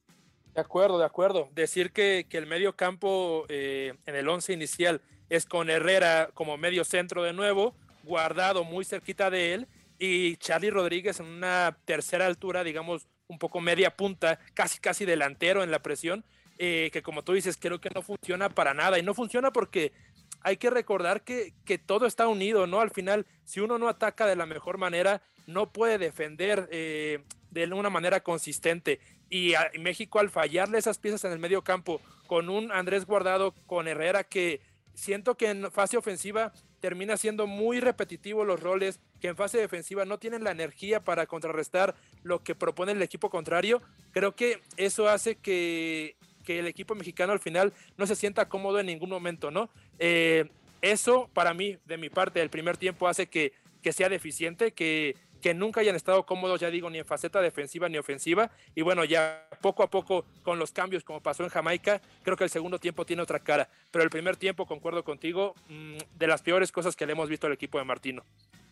De 0.59 0.65
acuerdo, 0.65 0.99
de 0.99 1.05
acuerdo. 1.05 1.47
Decir 1.53 1.93
que, 1.93 2.25
que 2.27 2.37
el 2.37 2.45
medio 2.45 2.75
campo 2.75 3.45
eh, 3.47 3.93
en 4.05 4.15
el 4.15 4.27
11 4.27 4.51
inicial 4.51 5.01
es 5.29 5.45
con 5.45 5.69
Herrera 5.69 6.31
como 6.33 6.57
medio 6.57 6.83
centro 6.83 7.23
de 7.23 7.31
nuevo, 7.31 7.77
guardado 8.03 8.65
muy 8.65 8.83
cerquita 8.83 9.29
de 9.29 9.53
él, 9.53 9.67
y 9.99 10.35
Charlie 10.35 10.69
Rodríguez 10.69 11.21
en 11.21 11.27
una 11.27 11.77
tercera 11.85 12.25
altura, 12.25 12.65
digamos, 12.65 13.07
un 13.29 13.39
poco 13.39 13.61
media 13.61 13.95
punta, 13.95 14.37
casi 14.53 14.79
casi 14.79 15.05
delantero 15.05 15.63
en 15.63 15.71
la 15.71 15.79
presión, 15.79 16.25
eh, 16.57 16.89
que 16.91 17.01
como 17.01 17.23
tú 17.23 17.31
dices, 17.31 17.55
creo 17.55 17.79
que 17.79 17.91
no 17.95 18.01
funciona 18.01 18.49
para 18.49 18.73
nada. 18.73 18.99
Y 18.99 19.01
no 19.01 19.13
funciona 19.13 19.51
porque 19.51 19.93
hay 20.41 20.57
que 20.57 20.69
recordar 20.69 21.23
que, 21.23 21.53
que, 21.63 21.77
todo 21.77 22.05
está 22.05 22.27
unido, 22.27 22.67
¿no? 22.67 22.81
Al 22.81 22.91
final, 22.91 23.25
si 23.45 23.61
uno 23.61 23.77
no 23.77 23.87
ataca 23.87 24.27
de 24.27 24.35
la 24.35 24.45
mejor 24.45 24.77
manera, 24.77 25.21
no 25.47 25.71
puede 25.71 25.97
defender 25.97 26.67
eh, 26.69 27.23
de 27.51 27.73
una 27.73 27.89
manera 27.89 28.19
consistente. 28.19 28.99
Y, 29.29 29.53
México, 29.79 30.19
al 30.19 30.29
fallarle 30.29 30.77
esas 30.77 30.97
piezas 30.97 31.23
en 31.25 31.31
el 31.31 31.39
medio 31.39 31.63
campo, 31.63 32.01
con 32.27 32.49
un 32.49 32.71
Andrés 32.71 33.05
Guardado, 33.05 33.53
con 33.67 33.87
Herrera, 33.87 34.23
que 34.23 34.61
siento 34.93 35.35
que 35.35 35.49
en 35.49 35.71
fase 35.71 35.97
ofensiva 35.97 36.51
termina 36.79 37.17
siendo 37.17 37.47
muy 37.47 37.79
repetitivo 37.79 38.45
los 38.45 38.59
roles, 38.59 38.99
que 39.19 39.27
en 39.27 39.35
fase 39.35 39.57
defensiva 39.57 40.05
no 40.05 40.17
tienen 40.17 40.43
la 40.43 40.51
energía 40.51 41.03
para 41.03 41.25
contrarrestar 41.25 41.95
lo 42.23 42.43
que 42.43 42.55
propone 42.55 42.93
el 42.93 43.01
equipo 43.01 43.29
contrario. 43.29 43.81
Creo 44.11 44.35
que 44.35 44.61
eso 44.77 45.09
hace 45.09 45.35
que 45.35 46.15
que 46.49 46.57
el 46.57 46.65
equipo 46.65 46.95
mexicano 46.95 47.31
al 47.31 47.39
final 47.39 47.73
no 47.95 48.07
se 48.07 48.15
sienta 48.15 48.49
cómodo 48.49 48.79
en 48.79 48.87
ningún 48.87 49.11
momento, 49.11 49.51
¿no? 49.51 49.69
Eh, 49.99 50.49
eso 50.81 51.29
para 51.33 51.53
mí, 51.53 51.77
de 51.85 51.97
mi 51.97 52.09
parte, 52.09 52.41
el 52.41 52.49
primer 52.49 52.75
tiempo 52.75 53.07
hace 53.07 53.27
que, 53.27 53.53
que 53.83 53.93
sea 53.93 54.09
deficiente, 54.09 54.71
que, 54.71 55.15
que 55.41 55.53
nunca 55.53 55.81
hayan 55.81 55.95
estado 55.95 56.25
cómodos, 56.25 56.59
ya 56.59 56.69
digo, 56.69 56.89
ni 56.89 56.99
en 56.99 57.05
faceta 57.05 57.41
defensiva 57.41 57.89
ni 57.89 57.97
ofensiva. 57.97 58.51
Y 58.75 58.81
bueno, 58.81 59.03
ya 59.03 59.47
poco 59.61 59.83
a 59.83 59.89
poco 59.89 60.25
con 60.43 60.59
los 60.59 60.71
cambios, 60.71 61.03
como 61.03 61.21
pasó 61.21 61.43
en 61.43 61.49
Jamaica, 61.49 62.01
creo 62.23 62.37
que 62.37 62.43
el 62.43 62.49
segundo 62.49 62.79
tiempo 62.79 63.05
tiene 63.05 63.21
otra 63.21 63.39
cara. 63.39 63.69
Pero 63.91 64.03
el 64.03 64.09
primer 64.09 64.37
tiempo, 64.37 64.65
concuerdo 64.65 65.03
contigo, 65.03 65.55
mmm, 65.69 65.97
de 66.17 66.27
las 66.27 66.41
peores 66.41 66.71
cosas 66.71 66.95
que 66.95 67.05
le 67.05 67.13
hemos 67.13 67.29
visto 67.29 67.47
al 67.47 67.53
equipo 67.53 67.77
de 67.77 67.85
Martino. 67.85 68.23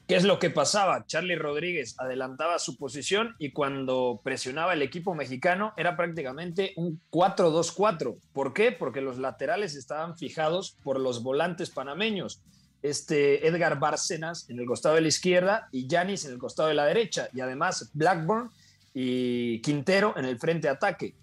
¿Qué 0.08 0.16
es 0.16 0.24
lo 0.24 0.40
que 0.40 0.50
pasaba? 0.50 1.06
Charlie 1.06 1.36
Rodríguez 1.36 1.96
adelantaba 2.00 2.60
su 2.60 2.78
posición 2.78 3.36
y 3.40 3.52
cuando 3.52 4.22
presionaba 4.24 4.72
el 4.72 4.82
equipo 4.82 5.14
mexicano 5.14 5.74
era 5.76 5.98
prácticamente 5.98 6.72
un 6.78 7.02
4-2-4. 7.12 8.18
¿Por 8.32 8.54
qué? 8.54 8.72
Porque 8.72 9.02
los 9.02 9.18
laterales 9.18 9.76
estaban 9.76 10.18
fijados 10.18 10.78
por 10.82 10.98
los 10.98 11.24
volantes 11.24 11.72
panameños. 11.72 12.42
Este 12.82 13.48
Edgar 13.48 13.80
Bárcenas 13.80 14.50
en 14.50 14.60
el 14.60 14.66
costado 14.66 14.96
de 14.96 15.02
la 15.02 15.08
izquierda 15.08 15.68
y 15.72 15.88
Yanis 15.88 16.26
en 16.26 16.34
el 16.34 16.38
costado 16.38 16.70
de 16.70 16.76
la 16.76 16.86
derecha. 16.86 17.30
Y 17.34 17.42
además 17.42 17.90
Blackburn 17.94 18.50
y 18.94 19.62
Quintero 19.62 20.14
en 20.18 20.26
el 20.26 20.40
frente 20.40 20.70
ataque. 20.70 21.16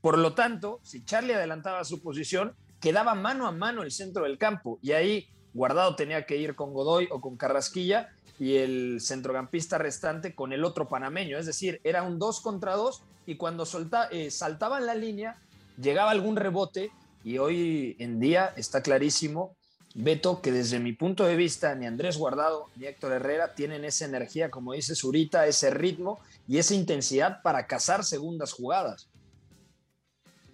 Por 0.00 0.18
lo 0.18 0.34
tanto, 0.34 0.80
si 0.82 1.04
Charlie 1.04 1.34
adelantaba 1.34 1.84
su 1.84 2.02
posición, 2.02 2.54
quedaba 2.80 3.14
mano 3.14 3.46
a 3.46 3.52
mano 3.52 3.82
el 3.82 3.90
centro 3.90 4.24
del 4.24 4.38
campo. 4.38 4.78
Y 4.82 4.92
ahí 4.92 5.28
Guardado 5.52 5.96
tenía 5.96 6.26
que 6.26 6.36
ir 6.36 6.54
con 6.54 6.72
Godoy 6.72 7.08
o 7.10 7.20
con 7.20 7.36
Carrasquilla 7.36 8.10
y 8.38 8.56
el 8.56 9.00
centrocampista 9.00 9.78
restante 9.78 10.34
con 10.34 10.52
el 10.52 10.64
otro 10.64 10.88
panameño. 10.88 11.38
Es 11.38 11.46
decir, 11.46 11.80
era 11.84 12.02
un 12.02 12.18
2 12.18 12.40
contra 12.40 12.74
2 12.74 13.02
y 13.26 13.36
cuando 13.36 13.64
eh, 14.10 14.30
saltaban 14.30 14.86
la 14.86 14.94
línea 14.94 15.36
llegaba 15.80 16.10
algún 16.10 16.36
rebote 16.36 16.90
y 17.22 17.38
hoy 17.38 17.96
en 17.98 18.18
día 18.18 18.52
está 18.56 18.82
clarísimo, 18.82 19.56
Beto, 19.94 20.40
que 20.40 20.52
desde 20.52 20.78
mi 20.78 20.92
punto 20.92 21.24
de 21.24 21.36
vista 21.36 21.74
ni 21.74 21.86
Andrés 21.86 22.16
Guardado 22.16 22.66
ni 22.76 22.86
Héctor 22.86 23.12
Herrera 23.12 23.54
tienen 23.54 23.84
esa 23.84 24.04
energía, 24.04 24.50
como 24.50 24.72
dice 24.72 24.94
Zurita, 24.94 25.46
ese 25.46 25.70
ritmo 25.70 26.20
y 26.46 26.58
esa 26.58 26.74
intensidad 26.74 27.42
para 27.42 27.66
cazar 27.66 28.04
segundas 28.04 28.52
jugadas. 28.52 29.08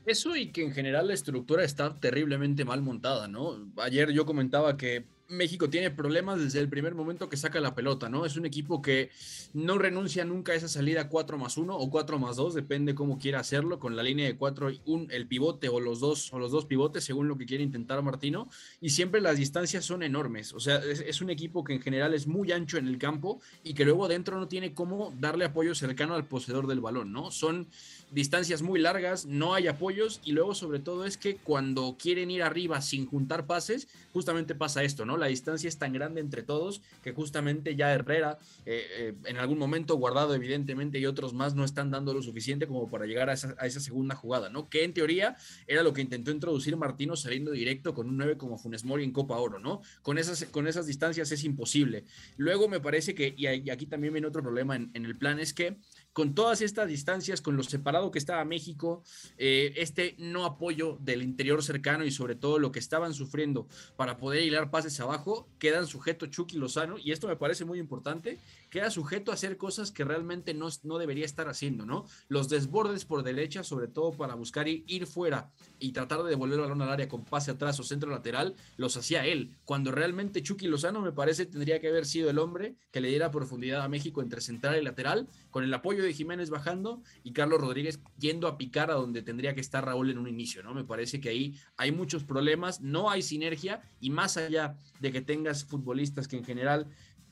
Eso 0.06 0.36
y 0.36 0.52
que 0.52 0.62
en 0.62 0.72
general 0.72 1.08
la 1.08 1.14
estructura 1.14 1.64
está 1.64 1.94
terriblemente 1.96 2.64
mal 2.64 2.80
montada, 2.80 3.28
¿no? 3.28 3.68
Ayer 3.78 4.12
yo 4.12 4.24
comentaba 4.24 4.76
que 4.76 5.04
México 5.28 5.68
tiene 5.68 5.90
problemas 5.90 6.38
desde 6.40 6.60
el 6.60 6.68
primer 6.68 6.94
momento 6.94 7.28
que 7.28 7.36
saca 7.36 7.60
la 7.60 7.74
pelota, 7.74 8.08
¿no? 8.08 8.24
Es 8.24 8.36
un 8.36 8.46
equipo 8.46 8.82
que 8.82 9.10
no 9.52 9.78
renuncia 9.78 10.24
nunca 10.24 10.52
a 10.52 10.54
esa 10.54 10.68
salida 10.68 11.08
4 11.08 11.38
más 11.38 11.56
1 11.56 11.76
o 11.76 11.90
4 11.90 12.18
más 12.18 12.36
2, 12.36 12.54
depende 12.54 12.94
cómo 12.94 13.18
quiera 13.18 13.40
hacerlo, 13.40 13.78
con 13.78 13.96
la 13.96 14.02
línea 14.02 14.26
de 14.26 14.36
4 14.36 14.70
y 14.70 14.80
un, 14.86 15.08
el 15.10 15.26
pivote 15.26 15.68
o 15.68 15.80
los 15.80 16.00
dos 16.00 16.32
o 16.32 16.38
los 16.38 16.50
dos 16.52 16.66
pivotes, 16.66 17.04
según 17.04 17.28
lo 17.28 17.36
que 17.36 17.46
quiere 17.46 17.64
intentar 17.64 18.02
Martino, 18.02 18.48
y 18.80 18.90
siempre 18.90 19.20
las 19.20 19.36
distancias 19.36 19.84
son 19.84 20.02
enormes. 20.02 20.52
O 20.52 20.60
sea, 20.60 20.76
es, 20.78 21.00
es 21.00 21.20
un 21.20 21.30
equipo 21.30 21.64
que 21.64 21.74
en 21.74 21.80
general 21.80 22.14
es 22.14 22.26
muy 22.26 22.52
ancho 22.52 22.78
en 22.78 22.88
el 22.88 22.98
campo 22.98 23.40
y 23.64 23.74
que 23.74 23.84
luego 23.84 24.08
dentro 24.08 24.38
no 24.38 24.48
tiene 24.48 24.74
cómo 24.74 25.12
darle 25.18 25.44
apoyo 25.44 25.74
cercano 25.74 26.14
al 26.14 26.26
poseedor 26.26 26.66
del 26.66 26.80
balón, 26.80 27.12
¿no? 27.12 27.30
Son 27.30 27.68
distancias 28.10 28.62
muy 28.62 28.80
largas, 28.80 29.26
no 29.26 29.54
hay 29.54 29.66
apoyos 29.66 30.20
y 30.24 30.32
luego 30.32 30.54
sobre 30.54 30.78
todo 30.78 31.04
es 31.04 31.16
que 31.16 31.36
cuando 31.36 31.96
quieren 31.98 32.30
ir 32.30 32.42
arriba 32.42 32.80
sin 32.80 33.06
juntar 33.06 33.46
pases, 33.46 33.88
justamente 34.12 34.54
pasa 34.54 34.84
esto, 34.84 35.04
¿no? 35.04 35.16
La 35.16 35.26
distancia 35.26 35.68
es 35.68 35.78
tan 35.78 35.92
grande 35.92 36.20
entre 36.20 36.42
todos 36.42 36.82
que 37.02 37.12
justamente 37.12 37.74
ya 37.74 37.92
Herrera, 37.92 38.38
eh, 38.64 38.86
eh, 38.98 39.14
en 39.24 39.36
algún 39.38 39.58
momento 39.58 39.96
guardado 39.96 40.34
evidentemente 40.34 40.98
y 40.98 41.06
otros 41.06 41.34
más 41.34 41.54
no 41.54 41.64
están 41.64 41.90
dando 41.90 42.14
lo 42.14 42.22
suficiente 42.22 42.66
como 42.66 42.88
para 42.88 43.06
llegar 43.06 43.28
a 43.28 43.34
esa, 43.34 43.80
segunda 43.80 44.14
jugada, 44.14 44.50
¿no? 44.50 44.68
Que 44.68 44.84
en 44.84 44.94
teoría 44.94 45.36
era 45.66 45.82
lo 45.82 45.92
que 45.92 46.00
intentó 46.00 46.30
introducir 46.30 46.76
Martino 46.76 47.16
saliendo 47.16 47.50
directo 47.50 47.94
con 47.94 48.08
un 48.08 48.16
9 48.16 48.36
como 48.36 48.58
Funes 48.58 48.84
Mori 48.84 49.04
en 49.04 49.12
Copa 49.12 49.36
Oro, 49.36 49.58
¿no? 49.58 49.82
Con 50.02 50.18
esas, 50.18 50.44
con 50.46 50.66
esas 50.66 50.86
distancias 50.86 51.32
es 51.32 51.44
imposible. 51.44 52.04
Luego 52.36 52.68
me 52.68 52.80
parece 52.80 53.14
que, 53.14 53.34
y 53.36 53.46
aquí 53.46 53.86
también 53.86 54.12
viene 54.12 54.28
otro 54.28 54.42
problema 54.42 54.76
en 54.76 55.04
el 55.04 55.16
plan, 55.16 55.40
es 55.40 55.52
que 55.52 55.76
con 56.16 56.34
todas 56.34 56.62
estas 56.62 56.88
distancias, 56.88 57.42
con 57.42 57.58
lo 57.58 57.62
separado 57.62 58.10
que 58.10 58.18
estaba 58.18 58.42
México, 58.46 59.02
eh, 59.36 59.74
este 59.76 60.14
no 60.16 60.46
apoyo 60.46 60.96
del 61.02 61.20
interior 61.20 61.62
cercano 61.62 62.06
y 62.06 62.10
sobre 62.10 62.34
todo 62.34 62.58
lo 62.58 62.72
que 62.72 62.78
estaban 62.78 63.12
sufriendo 63.12 63.68
para 63.96 64.16
poder 64.16 64.42
hilar 64.42 64.70
pases 64.70 64.98
abajo, 64.98 65.46
quedan 65.58 65.86
sujeto 65.86 66.24
Chucky 66.24 66.56
Lozano, 66.56 66.96
y 66.96 67.12
esto 67.12 67.28
me 67.28 67.36
parece 67.36 67.66
muy 67.66 67.78
importante, 67.78 68.38
queda 68.70 68.88
sujeto 68.90 69.30
a 69.30 69.34
hacer 69.34 69.58
cosas 69.58 69.90
que 69.90 70.04
realmente 70.04 70.54
no, 70.54 70.68
no 70.84 70.96
debería 70.96 71.26
estar 71.26 71.50
haciendo, 71.50 71.84
¿no? 71.84 72.06
Los 72.28 72.48
desbordes 72.48 73.04
por 73.04 73.22
derecha, 73.22 73.62
sobre 73.62 73.86
todo 73.86 74.12
para 74.12 74.34
buscar 74.36 74.68
ir, 74.68 74.84
ir 74.86 75.06
fuera 75.06 75.50
y 75.78 75.92
tratar 75.92 76.22
de 76.22 76.30
devolver 76.30 76.54
el 76.54 76.62
balón 76.62 76.80
al 76.80 76.88
área 76.92 77.08
con 77.08 77.26
pase 77.26 77.50
atrás 77.50 77.78
o 77.78 77.82
centro 77.82 78.10
lateral, 78.10 78.54
los 78.78 78.96
hacía 78.96 79.26
él, 79.26 79.54
cuando 79.66 79.92
realmente 79.92 80.42
Chucky 80.42 80.66
Lozano 80.66 81.02
me 81.02 81.12
parece 81.12 81.44
tendría 81.44 81.78
que 81.78 81.88
haber 81.88 82.06
sido 82.06 82.30
el 82.30 82.38
hombre 82.38 82.74
que 82.90 83.02
le 83.02 83.08
diera 83.08 83.30
profundidad 83.30 83.82
a 83.82 83.88
México 83.90 84.22
entre 84.22 84.40
central 84.40 84.80
y 84.80 84.82
lateral, 84.82 85.28
con 85.50 85.62
el 85.62 85.74
apoyo 85.74 86.05
de 86.06 86.14
Jiménez 86.14 86.50
bajando 86.50 87.02
y 87.22 87.32
Carlos 87.32 87.60
Rodríguez 87.60 88.00
yendo 88.18 88.48
a 88.48 88.56
picar 88.56 88.90
a 88.90 88.94
donde 88.94 89.22
tendría 89.22 89.54
que 89.54 89.60
estar 89.60 89.84
Raúl 89.84 90.10
en 90.10 90.18
un 90.18 90.28
inicio, 90.28 90.62
¿no? 90.62 90.74
Me 90.74 90.84
parece 90.84 91.20
que 91.20 91.28
ahí 91.28 91.54
hay 91.76 91.92
muchos 91.92 92.24
problemas, 92.24 92.80
no 92.80 93.10
hay 93.10 93.22
sinergia 93.22 93.82
y 94.00 94.10
más 94.10 94.36
allá 94.36 94.76
de 95.00 95.12
que 95.12 95.20
tengas 95.20 95.64
futbolistas 95.64 96.28
que 96.28 96.36
en 96.36 96.44
general 96.44 96.86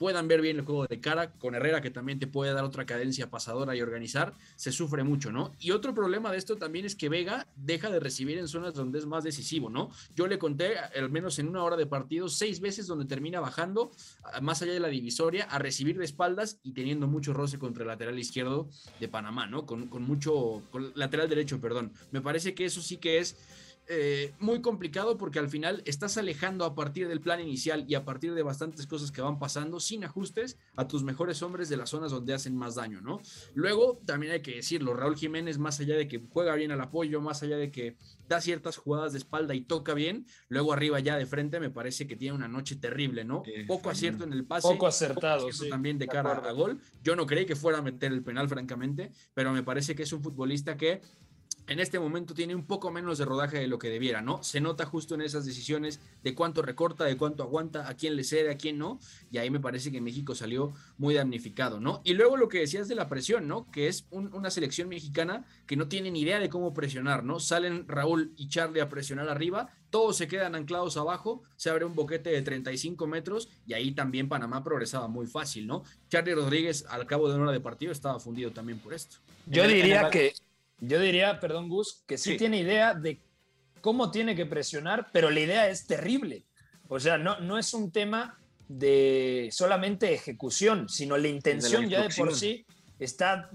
puedan 0.05 0.29
ver 0.29 0.43
bien 0.43 0.59
el 0.59 0.67
juego 0.67 0.87
de 0.87 1.01
cara, 1.01 1.33
con 1.33 1.55
Herrera 1.55 1.81
que 1.81 1.91
también 1.91 2.19
te 2.19 2.27
puede 2.27 2.53
dar 2.53 2.63
otra 2.63 2.85
cadencia 2.85 3.31
pasadora 3.31 3.75
y 3.75 3.81
organizar, 3.81 4.35
se 4.55 4.71
sufre 4.71 5.03
mucho, 5.03 5.33
¿no? 5.33 5.53
Y 5.59 5.71
otro 5.71 5.95
problema 5.95 6.31
de 6.31 6.37
esto 6.37 6.57
también 6.57 6.85
es 6.85 6.95
que 6.95 7.09
Vega 7.09 7.47
deja 7.57 7.89
de 7.89 8.01
recibir 8.01 8.37
en 8.37 8.47
zonas 8.47 8.75
donde 8.75 8.99
es 8.99 9.07
más 9.07 9.25
decisivo, 9.25 9.71
¿no? 9.71 9.91
Yo 10.15 10.27
le 10.27 10.39
conté, 10.39 10.77
al 10.77 11.09
menos 11.09 11.39
en 11.39 11.49
una 11.49 11.63
hora 11.63 11.79
de 11.79 11.87
partido, 11.87 12.29
seis 12.29 12.61
veces 12.61 12.87
donde 12.87 13.07
termina 13.07 13.41
bajando, 13.41 13.93
más 14.43 14.61
allá 14.61 14.75
de 14.75 14.81
la 14.81 14.89
divisoria, 14.89 15.45
a 15.45 15.59
recibir 15.59 15.97
de 15.97 16.05
espaldas 16.05 16.59
y 16.63 16.73
teniendo 16.73 17.07
mucho 17.07 17.33
roce 17.33 17.59
contra 17.59 17.85
el 17.85 17.89
lateral 17.89 18.19
izquierdo 18.19 18.69
de 19.01 19.09
Panamá, 19.09 19.47
¿no? 19.47 19.65
Con, 19.65 19.87
con 19.87 20.03
mucho, 20.03 20.61
con 20.71 20.93
lateral 20.97 21.31
derecho, 21.31 21.63
perdón. 21.63 21.95
Me 22.11 22.21
parece 22.21 22.55
que 22.55 22.67
eso 22.67 22.83
sí 22.83 22.99
que 22.99 23.21
es 23.21 23.39
eh, 23.87 24.33
muy 24.39 24.63
complicado 24.63 25.19
porque 25.19 25.39
al 25.39 25.49
final 25.49 25.83
estás 25.85 26.17
alejando 26.17 26.65
a 26.65 26.75
partir 26.75 27.07
del 27.07 27.21
plan 27.21 27.41
inicial 27.41 27.85
y 27.87 27.95
a 27.95 28.05
partir 28.05 28.35
de 28.35 28.43
bastantes 28.43 28.87
cosas 28.87 29.13
que 29.13 29.21
van 29.21 29.39
pasando 29.39 29.79
sin 29.79 30.05
ajustes 30.05 30.59
a 30.77 30.89
tus 30.89 31.03
mejores 31.03 31.43
hombres 31.43 31.69
de 31.69 31.77
las 31.77 31.91
zonas 31.91 32.11
donde 32.11 32.33
hacen 32.33 32.57
más 32.57 32.77
daño, 32.77 33.01
¿no? 33.03 33.21
Luego 33.55 34.01
también 34.07 34.33
hay 34.33 34.41
que 34.41 34.57
decirlo, 34.57 34.95
Raúl 34.95 35.17
Jiménez, 35.17 35.59
más 35.59 35.81
allá 35.81 35.97
de 35.97 36.09
que 36.09 36.23
juega 36.31 36.55
bien 36.55 36.71
al 36.71 36.81
apoyo, 36.81 37.21
más 37.21 37.43
allá 37.43 37.59
de 37.59 37.71
que 37.71 37.97
da 38.27 38.41
ciertas 38.41 38.79
jugadas 38.79 39.13
de 39.13 39.19
espalda 39.19 39.55
y 39.55 39.61
toca 39.61 39.93
bien, 39.93 40.27
luego 40.49 40.73
arriba 40.73 40.99
ya 41.01 41.19
de 41.19 41.27
frente 41.27 41.61
me 41.61 41.69
parece 41.71 42.07
que 42.07 42.17
tiene 42.17 42.35
una 42.35 42.49
noche 42.49 42.77
terrible, 42.77 43.25
¿no? 43.25 43.43
Poco 43.67 43.91
acierto 43.91 44.25
en 44.25 44.33
el 44.33 44.45
pase. 44.45 44.67
Poco 44.67 44.87
acertado. 44.87 45.53
sí, 45.53 45.69
también 45.69 45.99
de 45.99 46.07
cara 46.07 46.33
a 46.33 46.53
gol. 46.53 46.81
Yo 47.03 47.17
no 47.17 47.27
creí 47.27 47.45
que 47.45 47.55
fuera 47.55 47.79
a 47.79 47.83
meter 47.83 48.13
el 48.13 48.23
penal, 48.23 48.49
francamente, 48.49 49.13
pero 49.35 49.53
me 49.53 49.63
parece 49.63 49.95
que 49.95 50.05
es 50.05 50.13
un 50.13 50.23
futbolista 50.23 50.77
que 50.77 51.03
en 51.67 51.81
este 51.81 51.99
momento 51.99 52.35
tiene 52.35 52.55
un 52.55 52.67
poco 52.67 52.91
menos 52.91 53.19
de 53.19 53.25
rodaje 53.25 53.59
de 53.59 53.67
lo 53.67 53.79
que 53.79 53.89
debiera, 53.89 54.21
¿no? 54.21 54.43
Se 54.43 54.61
nota 54.61 54.85
justo 54.85 55.15
en 55.15 55.23
esas 55.23 55.47
decisiones 55.47 56.01
de 56.23 56.35
cuánto 56.35 56.63
recorta, 56.63 57.05
de 57.05 57.17
cuánto 57.17 57.43
aguanta, 57.43 57.89
a 57.89 57.95
quién 57.95 58.17
le 58.17 58.25
cede, 58.25 58.51
a 58.51 58.57
quién 58.57 58.79
no, 58.79 58.99
y 59.31 59.39
ahí 59.39 59.51
me 59.51 59.61
parece 59.61 59.91
que 59.91 60.01
México 60.01 60.35
salió 60.35 60.75
muy 60.99 61.15
damnificado, 61.15 61.81
¿no? 61.81 62.01
Y 62.05 62.15
luego 62.15 62.37
lo 62.37 62.49
que 62.49 62.59
decías 62.59 62.89
de 62.89 62.95
la 62.95 63.09
presión, 63.09 63.49
¿no? 63.49 63.71
Que 63.71 63.89
es 63.89 64.07
un, 64.11 64.33
una 64.35 64.51
selección 64.51 64.89
mexicana 64.89 65.45
que 65.67 65.77
no 65.77 65.89
tiene 65.89 66.11
ni 66.11 66.21
idea 66.21 66.39
de 66.39 66.49
cómo 66.49 66.75
presionar, 66.75 67.25
¿no? 67.25 67.41
Salen 67.41 67.89
Raúl 67.89 68.33
y 68.37 68.49
Charlie 68.49 68.81
a 68.81 68.89
presionar 68.89 69.29
arriba, 69.29 69.71
todos 69.91 70.17
se 70.17 70.29
quedan 70.29 70.55
anclados 70.55 70.97
abajo, 70.97 71.43
se 71.57 71.71
abre 71.71 71.85
un 71.85 71.95
boquete 71.95 72.31
de 72.31 72.43
35 72.43 73.07
metros 73.07 73.49
y 73.67 73.75
ahí 73.75 73.93
también 73.93 74.29
Panamá 74.29 74.63
progresaba 74.65 75.09
muy 75.09 75.27
fácil, 75.27 75.67
¿no? 75.67 75.85
Charlie 76.09 76.35
Rodríguez 76.35 76.85
al 76.89 77.07
cabo 77.07 77.29
de 77.29 77.37
una 77.37 77.45
hora 77.45 77.53
de 77.53 77.61
partido 77.61 77.93
estaba 77.93 78.19
fundido 78.19 78.51
también 78.51 78.79
por 78.81 78.93
esto. 78.93 79.17
Yo 79.47 79.67
diría 79.69 80.11
que 80.11 80.35
yo 80.87 81.01
diría, 81.01 81.41
perdón 81.41 81.69
Gus, 81.69 82.03
que 82.07 82.19
sí, 82.19 82.33
sí, 82.33 82.37
tiene 82.37 82.59
idea 82.59 82.95
de 82.95 83.21
cómo 83.81 84.11
tiene 84.11 84.35
que 84.35 84.47
presionar, 84.47 85.09
pero 85.13 85.31
la 85.31 85.41
idea 85.41 85.69
es 85.69 85.87
terrible. 85.87 86.45
O 86.89 87.01
sea, 87.01 87.19
no, 87.19 87.41
no 87.41 87.59
es 87.59 87.75
un 87.75 87.91
tema 87.91 88.39
de 88.69 89.49
solamente 89.53 90.15
ejecución, 90.15 90.89
sino 90.89 91.17
la 91.17 91.29
intención 91.29 91.83
de 91.83 91.91
la 91.91 92.03
ya 92.03 92.09
de 92.09 92.15
por 92.15 92.35
sí 92.35 92.65
está, 92.99 93.51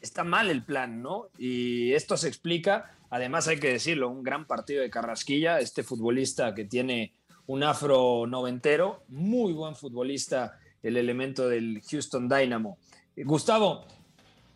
está 0.00 0.24
mal 0.24 0.50
el 0.50 0.64
plan, 0.64 1.02
¿no? 1.02 1.28
Y 1.38 1.92
esto 1.92 2.16
se 2.16 2.28
explica, 2.28 2.96
además 3.10 3.48
hay 3.48 3.58
que 3.58 3.72
decirlo, 3.72 4.08
un 4.08 4.22
gran 4.22 4.46
partido 4.46 4.82
de 4.82 4.90
Carrasquilla, 4.90 5.60
este 5.60 5.82
futbolista 5.82 6.54
que 6.54 6.64
tiene 6.64 7.12
un 7.46 7.62
afro 7.62 8.26
noventero, 8.26 9.04
muy 9.08 9.52
buen 9.52 9.74
futbolista, 9.74 10.58
el 10.82 10.96
elemento 10.96 11.48
del 11.48 11.82
Houston 11.90 12.28
Dynamo. 12.28 12.78
Gustavo, 13.16 13.86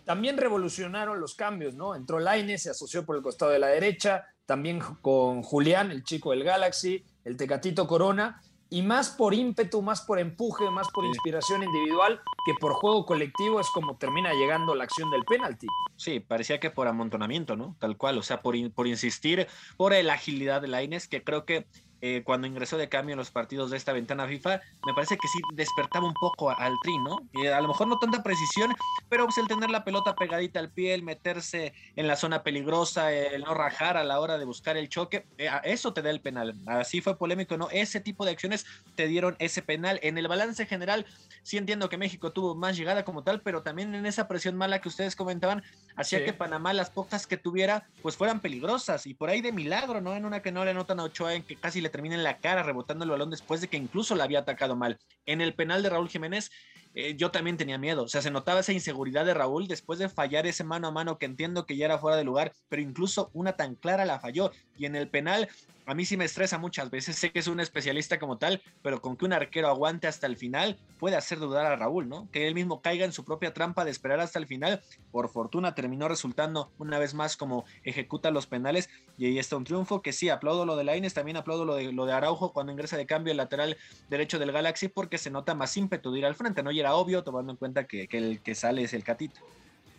también 0.06 0.38
revolucionaron 0.38 1.20
los 1.20 1.34
cambios, 1.34 1.74
¿no? 1.74 1.96
Entró 1.96 2.20
Laine, 2.20 2.56
se 2.58 2.70
asoció 2.70 3.04
por 3.04 3.16
el 3.16 3.22
costado 3.22 3.50
de 3.50 3.58
la 3.58 3.66
derecha, 3.66 4.24
también 4.46 4.78
con 5.02 5.42
Julián, 5.42 5.90
el 5.90 6.04
chico 6.04 6.30
del 6.30 6.44
Galaxy, 6.44 7.04
el 7.24 7.36
Tecatito 7.36 7.88
Corona, 7.88 8.40
y 8.70 8.82
más 8.82 9.10
por 9.10 9.34
ímpetu, 9.34 9.82
más 9.82 10.02
por 10.02 10.20
empuje, 10.20 10.70
más 10.70 10.88
por 10.94 11.04
inspiración 11.04 11.64
individual 11.64 12.20
que 12.44 12.54
por 12.60 12.74
juego 12.74 13.04
colectivo 13.04 13.58
es 13.60 13.66
como 13.70 13.96
termina 13.96 14.32
llegando 14.32 14.76
la 14.76 14.84
acción 14.84 15.10
del 15.10 15.24
penalti. 15.24 15.66
Sí, 15.96 16.20
parecía 16.20 16.60
que 16.60 16.70
por 16.70 16.86
amontonamiento, 16.86 17.56
¿no? 17.56 17.76
Tal 17.80 17.96
cual, 17.96 18.16
o 18.18 18.22
sea, 18.22 18.42
por, 18.42 18.54
por 18.72 18.86
insistir, 18.86 19.48
por 19.76 19.92
la 19.92 20.14
agilidad 20.14 20.62
de 20.62 20.68
Laines, 20.68 21.08
que 21.08 21.24
creo 21.24 21.44
que 21.44 21.66
eh, 22.00 22.22
cuando 22.24 22.46
ingresó 22.46 22.76
de 22.76 22.88
cambio 22.88 23.14
en 23.14 23.18
los 23.18 23.30
partidos 23.30 23.70
de 23.70 23.76
esta 23.76 23.92
ventana 23.92 24.26
FIFA, 24.26 24.60
me 24.86 24.94
parece 24.94 25.16
que 25.16 25.28
sí 25.28 25.38
despertaba 25.54 26.06
un 26.06 26.14
poco 26.14 26.50
al 26.50 26.74
tri, 26.82 26.98
¿no? 26.98 27.20
Y 27.32 27.46
a 27.46 27.60
lo 27.60 27.68
mejor 27.68 27.88
no 27.88 27.98
tanta 27.98 28.22
precisión, 28.22 28.74
pero 29.08 29.24
pues 29.24 29.38
el 29.38 29.48
tener 29.48 29.70
la 29.70 29.84
pelota 29.84 30.14
pegadita 30.14 30.60
al 30.60 30.70
pie, 30.70 30.94
el 30.94 31.02
meterse 31.02 31.72
en 31.96 32.06
la 32.06 32.16
zona 32.16 32.42
peligrosa, 32.42 33.12
el 33.12 33.42
no 33.42 33.54
rajar 33.54 33.96
a 33.96 34.04
la 34.04 34.20
hora 34.20 34.38
de 34.38 34.44
buscar 34.44 34.76
el 34.76 34.88
choque, 34.88 35.26
eh, 35.38 35.48
eso 35.64 35.92
te 35.92 36.02
da 36.02 36.10
el 36.10 36.20
penal. 36.20 36.54
Así 36.66 37.00
fue 37.00 37.16
polémico, 37.16 37.56
¿no? 37.56 37.68
Ese 37.70 38.00
tipo 38.00 38.24
de 38.24 38.32
acciones 38.32 38.66
te 38.94 39.06
dieron 39.06 39.36
ese 39.38 39.62
penal. 39.62 39.98
En 40.02 40.18
el 40.18 40.28
balance 40.28 40.66
general, 40.66 41.06
sí 41.42 41.56
entiendo 41.56 41.88
que 41.88 41.96
México 41.96 42.32
tuvo 42.32 42.54
más 42.54 42.76
llegada 42.76 43.04
como 43.04 43.22
tal, 43.22 43.40
pero 43.40 43.62
también 43.62 43.94
en 43.94 44.06
esa 44.06 44.28
presión 44.28 44.56
mala 44.56 44.80
que 44.80 44.88
ustedes 44.88 45.16
comentaban, 45.16 45.62
hacía 45.96 46.18
sí. 46.18 46.24
que 46.24 46.32
Panamá 46.32 46.72
las 46.72 46.90
pocas 46.90 47.26
que 47.26 47.36
tuviera, 47.36 47.86
pues 48.02 48.16
fueran 48.16 48.40
peligrosas. 48.40 49.06
Y 49.06 49.14
por 49.14 49.30
ahí 49.30 49.40
de 49.40 49.52
milagro, 49.52 50.00
¿no? 50.00 50.14
En 50.14 50.24
una 50.24 50.42
que 50.42 50.52
no 50.52 50.64
le 50.64 50.74
notan 50.74 51.00
a 51.00 51.04
Ochoa, 51.04 51.34
en 51.34 51.42
que 51.42 51.56
casi 51.56 51.80
termina 51.90 52.14
en 52.14 52.24
la 52.24 52.38
cara 52.38 52.62
rebotando 52.62 53.04
el 53.04 53.10
balón 53.10 53.30
después 53.30 53.60
de 53.60 53.68
que 53.68 53.76
incluso 53.76 54.14
la 54.14 54.24
había 54.24 54.40
atacado 54.40 54.76
mal. 54.76 54.98
En 55.24 55.40
el 55.40 55.54
penal 55.54 55.82
de 55.82 55.90
Raúl 55.90 56.08
Jiménez, 56.08 56.50
eh, 56.96 57.14
yo 57.14 57.30
también 57.30 57.58
tenía 57.58 57.76
miedo. 57.76 58.04
O 58.04 58.08
sea, 58.08 58.22
se 58.22 58.30
notaba 58.30 58.60
esa 58.60 58.72
inseguridad 58.72 59.26
de 59.26 59.34
Raúl 59.34 59.68
después 59.68 59.98
de 59.98 60.08
fallar 60.08 60.46
ese 60.46 60.64
mano 60.64 60.88
a 60.88 60.90
mano 60.90 61.18
que 61.18 61.26
entiendo 61.26 61.66
que 61.66 61.76
ya 61.76 61.84
era 61.84 61.98
fuera 61.98 62.16
de 62.16 62.24
lugar, 62.24 62.52
pero 62.70 62.80
incluso 62.80 63.30
una 63.34 63.52
tan 63.52 63.74
clara 63.74 64.06
la 64.06 64.18
falló. 64.18 64.50
Y 64.78 64.86
en 64.86 64.96
el 64.96 65.08
penal, 65.08 65.48
a 65.86 65.94
mí 65.94 66.04
sí 66.04 66.16
me 66.16 66.24
estresa 66.24 66.58
muchas 66.58 66.90
veces. 66.90 67.16
Sé 67.16 67.30
que 67.30 67.38
es 67.38 67.46
un 67.46 67.60
especialista 67.60 68.18
como 68.18 68.38
tal, 68.38 68.62
pero 68.82 69.00
con 69.00 69.16
que 69.16 69.24
un 69.24 69.32
arquero 69.32 69.68
aguante 69.68 70.08
hasta 70.08 70.26
el 70.26 70.36
final 70.36 70.78
puede 70.98 71.16
hacer 71.16 71.38
dudar 71.38 71.66
a 71.66 71.76
Raúl, 71.76 72.08
¿no? 72.08 72.28
Que 72.32 72.48
él 72.48 72.54
mismo 72.54 72.82
caiga 72.82 73.04
en 73.04 73.12
su 73.12 73.24
propia 73.24 73.54
trampa 73.54 73.84
de 73.84 73.90
esperar 73.90 74.18
hasta 74.20 74.38
el 74.38 74.46
final. 74.46 74.82
Por 75.12 75.28
fortuna 75.28 75.74
terminó 75.74 76.08
resultando 76.08 76.72
una 76.78 76.98
vez 76.98 77.14
más 77.14 77.36
como 77.36 77.64
ejecuta 77.84 78.30
los 78.30 78.46
penales 78.46 78.88
y 79.16 79.26
ahí 79.26 79.38
está 79.38 79.56
un 79.56 79.64
triunfo 79.64 80.02
que 80.02 80.12
sí, 80.12 80.28
aplaudo 80.28 80.66
lo 80.66 80.76
de 80.76 80.84
Laines, 80.84 81.14
también 81.14 81.36
aplaudo 81.36 81.64
lo 81.64 81.76
de, 81.76 81.92
lo 81.92 82.04
de 82.06 82.12
Araujo 82.12 82.52
cuando 82.52 82.72
ingresa 82.72 82.96
de 82.96 83.06
cambio 83.06 83.30
el 83.30 83.36
lateral 83.36 83.76
derecho 84.08 84.38
del 84.38 84.52
Galaxy 84.52 84.88
porque 84.88 85.18
se 85.18 85.30
nota 85.30 85.54
más 85.54 85.76
ímpetu 85.76 86.10
de 86.10 86.18
ir 86.18 86.26
al 86.26 86.34
frente, 86.34 86.62
¿no? 86.62 86.72
Era 86.86 86.94
obvio 86.94 87.24
tomando 87.24 87.50
en 87.50 87.58
cuenta 87.58 87.84
que, 87.84 88.06
que 88.06 88.18
el 88.18 88.40
que 88.42 88.54
sale 88.54 88.84
es 88.84 88.94
el 88.94 89.02
Catito. 89.02 89.40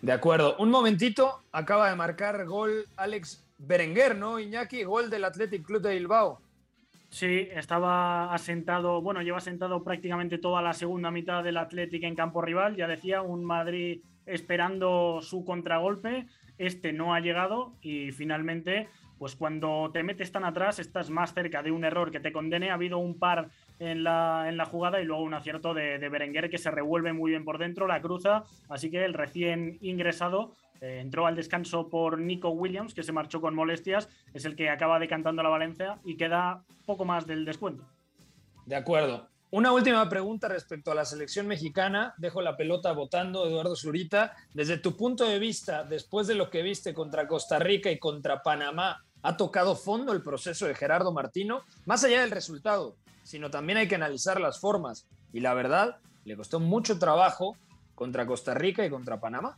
De 0.01 0.13
acuerdo. 0.13 0.55
Un 0.57 0.69
momentito, 0.69 1.43
acaba 1.51 1.89
de 1.89 1.97
marcar 1.97 2.45
gol 2.45 2.85
Alex 2.95 3.45
Berenguer, 3.57 4.15
¿no? 4.15 4.39
Iñaki, 4.39 4.83
gol 4.83 5.09
del 5.09 5.25
Athletic 5.25 5.65
Club 5.65 5.81
de 5.81 5.95
Bilbao. 5.95 6.39
Sí, 7.09 7.49
estaba 7.51 8.33
asentado, 8.33 9.01
bueno, 9.01 9.21
lleva 9.21 9.39
asentado 9.39 9.83
prácticamente 9.83 10.37
toda 10.37 10.61
la 10.61 10.73
segunda 10.73 11.11
mitad 11.11 11.43
del 11.43 11.57
Atlético 11.57 12.05
en 12.05 12.15
campo 12.15 12.41
rival. 12.41 12.77
Ya 12.77 12.87
decía, 12.87 13.21
un 13.21 13.43
Madrid 13.43 14.01
esperando 14.25 15.19
su 15.21 15.43
contragolpe. 15.43 16.27
Este 16.57 16.93
no 16.93 17.13
ha 17.13 17.19
llegado 17.19 17.73
y 17.81 18.11
finalmente, 18.13 18.87
pues 19.19 19.35
cuando 19.35 19.89
te 19.91 20.03
metes 20.03 20.31
tan 20.31 20.45
atrás, 20.45 20.79
estás 20.79 21.09
más 21.09 21.33
cerca 21.33 21.61
de 21.61 21.71
un 21.71 21.83
error 21.83 22.11
que 22.11 22.21
te 22.21 22.31
condene. 22.31 22.69
Ha 22.69 22.75
habido 22.75 22.97
un 22.97 23.19
par 23.19 23.49
en 23.79 24.03
la, 24.03 24.45
en 24.47 24.57
la 24.57 24.65
jugada 24.65 25.01
y 25.01 25.05
luego 25.05 25.23
un 25.23 25.33
acierto 25.33 25.73
de, 25.73 25.99
de 25.99 26.09
Berenguer 26.09 26.49
que 26.49 26.57
se 26.57 26.71
revuelve 26.71 27.13
muy 27.13 27.31
bien 27.31 27.45
por 27.45 27.57
dentro, 27.57 27.87
la 27.87 28.01
cruza. 28.01 28.43
Así 28.69 28.89
que 28.89 29.05
el 29.05 29.13
recién 29.13 29.77
ingresado 29.81 30.53
eh, 30.81 30.99
entró 31.01 31.25
al 31.25 31.35
descanso 31.35 31.89
por 31.89 32.19
Nico 32.19 32.49
Williams, 32.49 32.93
que 32.93 33.03
se 33.03 33.11
marchó 33.11 33.41
con 33.41 33.55
molestias, 33.55 34.09
es 34.33 34.45
el 34.45 34.55
que 34.55 34.69
acaba 34.69 34.99
decantando 34.99 35.43
la 35.43 35.49
Valencia 35.49 35.99
y 36.03 36.17
queda 36.17 36.63
poco 36.85 37.05
más 37.05 37.25
del 37.25 37.45
descuento. 37.45 37.85
De 38.65 38.75
acuerdo. 38.75 39.29
Una 39.49 39.71
última 39.71 40.09
pregunta 40.09 40.49
respecto 40.49 40.91
a 40.91 40.95
la 40.95 41.05
selección 41.05 41.47
mexicana. 41.47 42.13
Dejo 42.17 42.41
la 42.41 42.57
pelota 42.57 42.91
votando, 42.91 43.47
Eduardo 43.47 43.77
Zurita. 43.77 44.33
Desde 44.53 44.77
tu 44.77 44.97
punto 44.97 45.23
de 45.23 45.39
vista, 45.39 45.85
después 45.85 46.27
de 46.27 46.35
lo 46.35 46.49
que 46.49 46.61
viste 46.61 46.93
contra 46.93 47.27
Costa 47.27 47.57
Rica 47.57 47.89
y 47.89 47.97
contra 47.97 48.43
Panamá, 48.43 49.05
¿ha 49.21 49.37
tocado 49.37 49.77
fondo 49.77 50.11
el 50.11 50.21
proceso 50.21 50.67
de 50.67 50.75
Gerardo 50.75 51.13
Martino? 51.13 51.63
Más 51.85 52.03
allá 52.03 52.19
del 52.21 52.31
resultado, 52.31 52.97
sino 53.27 53.51
también 53.51 53.77
hay 53.77 53.89
que 53.89 53.95
analizar 53.95 54.39
las 54.39 54.57
formas. 54.57 55.05
Y 55.33 55.41
la 55.41 55.53
verdad, 55.53 55.97
le 56.23 56.37
costó 56.37 56.61
mucho 56.61 56.97
trabajo 56.97 57.57
contra 57.93 58.25
Costa 58.25 58.53
Rica 58.53 58.85
y 58.85 58.89
contra 58.89 59.19
Panamá. 59.19 59.57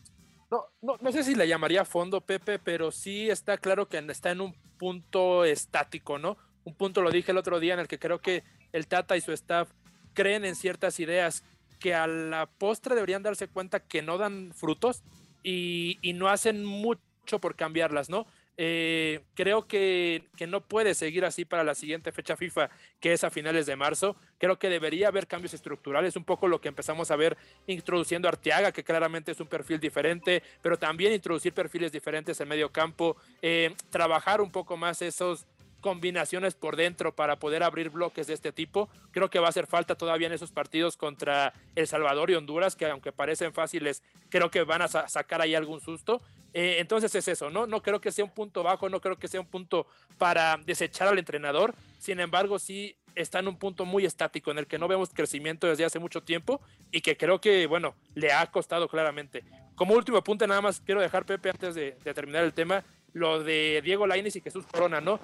No, 0.49 0.65
no, 0.81 0.97
no 0.99 1.11
sé 1.11 1.23
si 1.23 1.35
le 1.35 1.47
llamaría 1.47 1.85
fondo, 1.85 2.19
Pepe, 2.19 2.57
pero 2.57 2.89
sí 2.89 3.29
está 3.29 3.59
claro 3.59 3.87
que 3.87 3.99
está 4.09 4.31
en 4.31 4.41
un 4.41 4.55
punto 4.79 5.45
estático, 5.45 6.17
¿no? 6.17 6.35
Un 6.63 6.73
punto, 6.73 7.03
lo 7.03 7.11
dije 7.11 7.31
el 7.31 7.37
otro 7.37 7.59
día, 7.59 7.75
en 7.75 7.81
el 7.81 7.87
que 7.87 7.99
creo 7.99 8.19
que 8.19 8.43
el 8.71 8.87
Tata 8.87 9.15
y 9.15 9.21
su 9.21 9.33
staff 9.33 9.69
creen 10.15 10.45
en 10.45 10.55
ciertas 10.55 10.99
ideas 10.99 11.43
que 11.79 11.93
a 11.93 12.07
la 12.07 12.47
postre 12.47 12.95
deberían 12.95 13.21
darse 13.21 13.49
cuenta 13.49 13.81
que 13.81 14.01
no 14.01 14.17
dan 14.17 14.51
frutos 14.55 15.03
y, 15.43 15.99
y 16.01 16.13
no 16.13 16.27
hacen 16.27 16.65
mucho 16.65 17.37
por 17.39 17.55
cambiarlas, 17.55 18.09
¿no? 18.09 18.25
Eh, 18.61 19.21
creo 19.35 19.67
que, 19.67 20.25
que, 20.35 20.45
no 20.45 20.59
puede 20.59 20.93
seguir 20.93 21.23
así 21.23 21.45
para 21.45 21.63
la 21.63 21.75
siguiente 21.75 22.11
fecha 22.11 22.35
FIFA, 22.35 22.69
que 22.99 23.13
es 23.13 23.23
a 23.23 23.29
finales 23.29 23.65
de 23.65 23.77
marzo. 23.77 24.17
Creo 24.37 24.59
que 24.59 24.67
debería 24.67 25.07
haber 25.07 25.27
cambios 25.27 25.53
estructurales, 25.53 26.17
un 26.17 26.25
poco 26.25 26.45
lo 26.49 26.59
que 26.59 26.67
empezamos 26.67 27.09
a 27.09 27.15
ver 27.15 27.37
introduciendo 27.67 28.27
Arteaga, 28.27 28.73
que 28.73 28.83
claramente 28.83 29.31
es 29.31 29.39
un 29.39 29.47
perfil 29.47 29.79
diferente, 29.79 30.43
pero 30.61 30.77
también 30.77 31.13
introducir 31.13 31.53
perfiles 31.53 31.93
diferentes 31.93 32.37
en 32.41 32.49
medio 32.49 32.69
campo, 32.69 33.15
eh, 33.41 33.73
trabajar 33.89 34.41
un 34.41 34.51
poco 34.51 34.75
más 34.75 35.01
esos 35.01 35.45
combinaciones 35.79 36.55
por 36.55 36.75
dentro 36.75 37.15
para 37.15 37.39
poder 37.39 37.63
abrir 37.63 37.89
bloques 37.89 38.27
de 38.27 38.33
este 38.33 38.51
tipo. 38.51 38.89
Creo 39.11 39.29
que 39.29 39.39
va 39.39 39.47
a 39.47 39.49
hacer 39.49 39.67
falta 39.67 39.95
todavía 39.95 40.27
en 40.27 40.33
esos 40.33 40.51
partidos 40.51 40.97
contra 40.97 41.53
El 41.75 41.87
Salvador 41.87 42.29
y 42.29 42.35
Honduras, 42.35 42.75
que 42.75 42.85
aunque 42.85 43.11
parecen 43.11 43.53
fáciles, 43.53 44.03
creo 44.29 44.51
que 44.51 44.63
van 44.63 44.81
a 44.81 44.87
sa 44.87 45.07
sacar 45.07 45.41
ahí 45.41 45.55
algún 45.55 45.81
susto. 45.81 46.21
Eh, 46.53 46.77
entonces 46.79 47.13
es 47.15 47.27
eso, 47.27 47.49
¿no? 47.49 47.67
No 47.67 47.81
creo 47.81 48.01
que 48.01 48.11
sea 48.11 48.25
un 48.25 48.31
punto 48.31 48.63
bajo, 48.63 48.89
no 48.89 49.01
creo 49.01 49.17
que 49.17 49.27
sea 49.27 49.39
un 49.39 49.47
punto 49.47 49.87
para 50.17 50.57
desechar 50.65 51.07
al 51.07 51.19
entrenador. 51.19 51.75
Sin 51.99 52.19
embargo, 52.19 52.59
sí 52.59 52.95
está 53.15 53.39
en 53.39 53.47
un 53.47 53.57
punto 53.57 53.85
muy 53.85 54.05
estático 54.05 54.51
en 54.51 54.57
el 54.57 54.67
que 54.67 54.79
no 54.79 54.87
vemos 54.87 55.09
crecimiento 55.13 55.67
desde 55.67 55.85
hace 55.85 55.99
mucho 55.99 56.23
tiempo 56.23 56.61
y 56.91 57.01
que 57.01 57.17
creo 57.17 57.39
que, 57.39 57.67
bueno, 57.67 57.95
le 58.15 58.31
ha 58.31 58.45
costado 58.47 58.87
claramente. 58.87 59.43
Como 59.75 59.93
último 59.93 60.17
apunte, 60.17 60.47
nada 60.47 60.61
más 60.61 60.81
quiero 60.81 61.01
dejar, 61.01 61.25
Pepe, 61.25 61.49
antes 61.49 61.75
de, 61.75 61.97
de 62.03 62.13
terminar 62.13 62.43
el 62.43 62.53
tema, 62.53 62.83
lo 63.13 63.43
de 63.43 63.81
Diego 63.83 64.07
Lainez 64.07 64.35
y 64.35 64.41
Jesús 64.41 64.65
Corona, 64.65 65.01
¿no? 65.01 65.19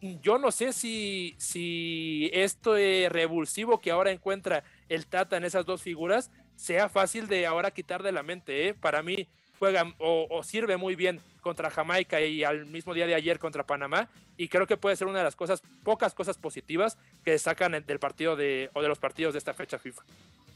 Yo 0.00 0.38
no 0.38 0.50
sé 0.52 0.72
si, 0.72 1.34
si 1.38 2.30
esto 2.32 2.74
revulsivo 2.74 3.80
que 3.80 3.90
ahora 3.90 4.10
encuentra 4.10 4.64
el 4.88 5.06
Tata 5.06 5.36
en 5.36 5.44
esas 5.44 5.66
dos 5.66 5.82
figuras 5.82 6.30
sea 6.56 6.88
fácil 6.88 7.28
de 7.28 7.46
ahora 7.46 7.70
quitar 7.70 8.02
de 8.02 8.12
la 8.12 8.22
mente. 8.22 8.68
¿eh? 8.68 8.74
Para 8.74 9.02
mí 9.02 9.28
juega 9.58 9.92
o, 9.98 10.26
o, 10.30 10.42
sirve 10.42 10.76
muy 10.76 10.94
bien 10.94 11.20
contra 11.40 11.70
Jamaica 11.70 12.20
y 12.20 12.44
al 12.44 12.66
mismo 12.66 12.94
día 12.94 13.06
de 13.06 13.14
ayer 13.14 13.38
contra 13.38 13.66
Panamá 13.66 14.08
y 14.36 14.48
creo 14.48 14.66
que 14.66 14.76
puede 14.76 14.96
ser 14.96 15.08
una 15.08 15.18
de 15.18 15.24
las 15.24 15.36
cosas, 15.36 15.62
pocas 15.82 16.14
cosas 16.14 16.38
positivas 16.38 16.96
que 17.24 17.38
sacan 17.38 17.72
del 17.84 17.98
partido 17.98 18.36
de, 18.36 18.70
o 18.74 18.82
de 18.82 18.88
los 18.88 18.98
partidos 18.98 19.34
de 19.34 19.38
esta 19.38 19.54
fecha 19.54 19.78
FIFA. 19.78 20.02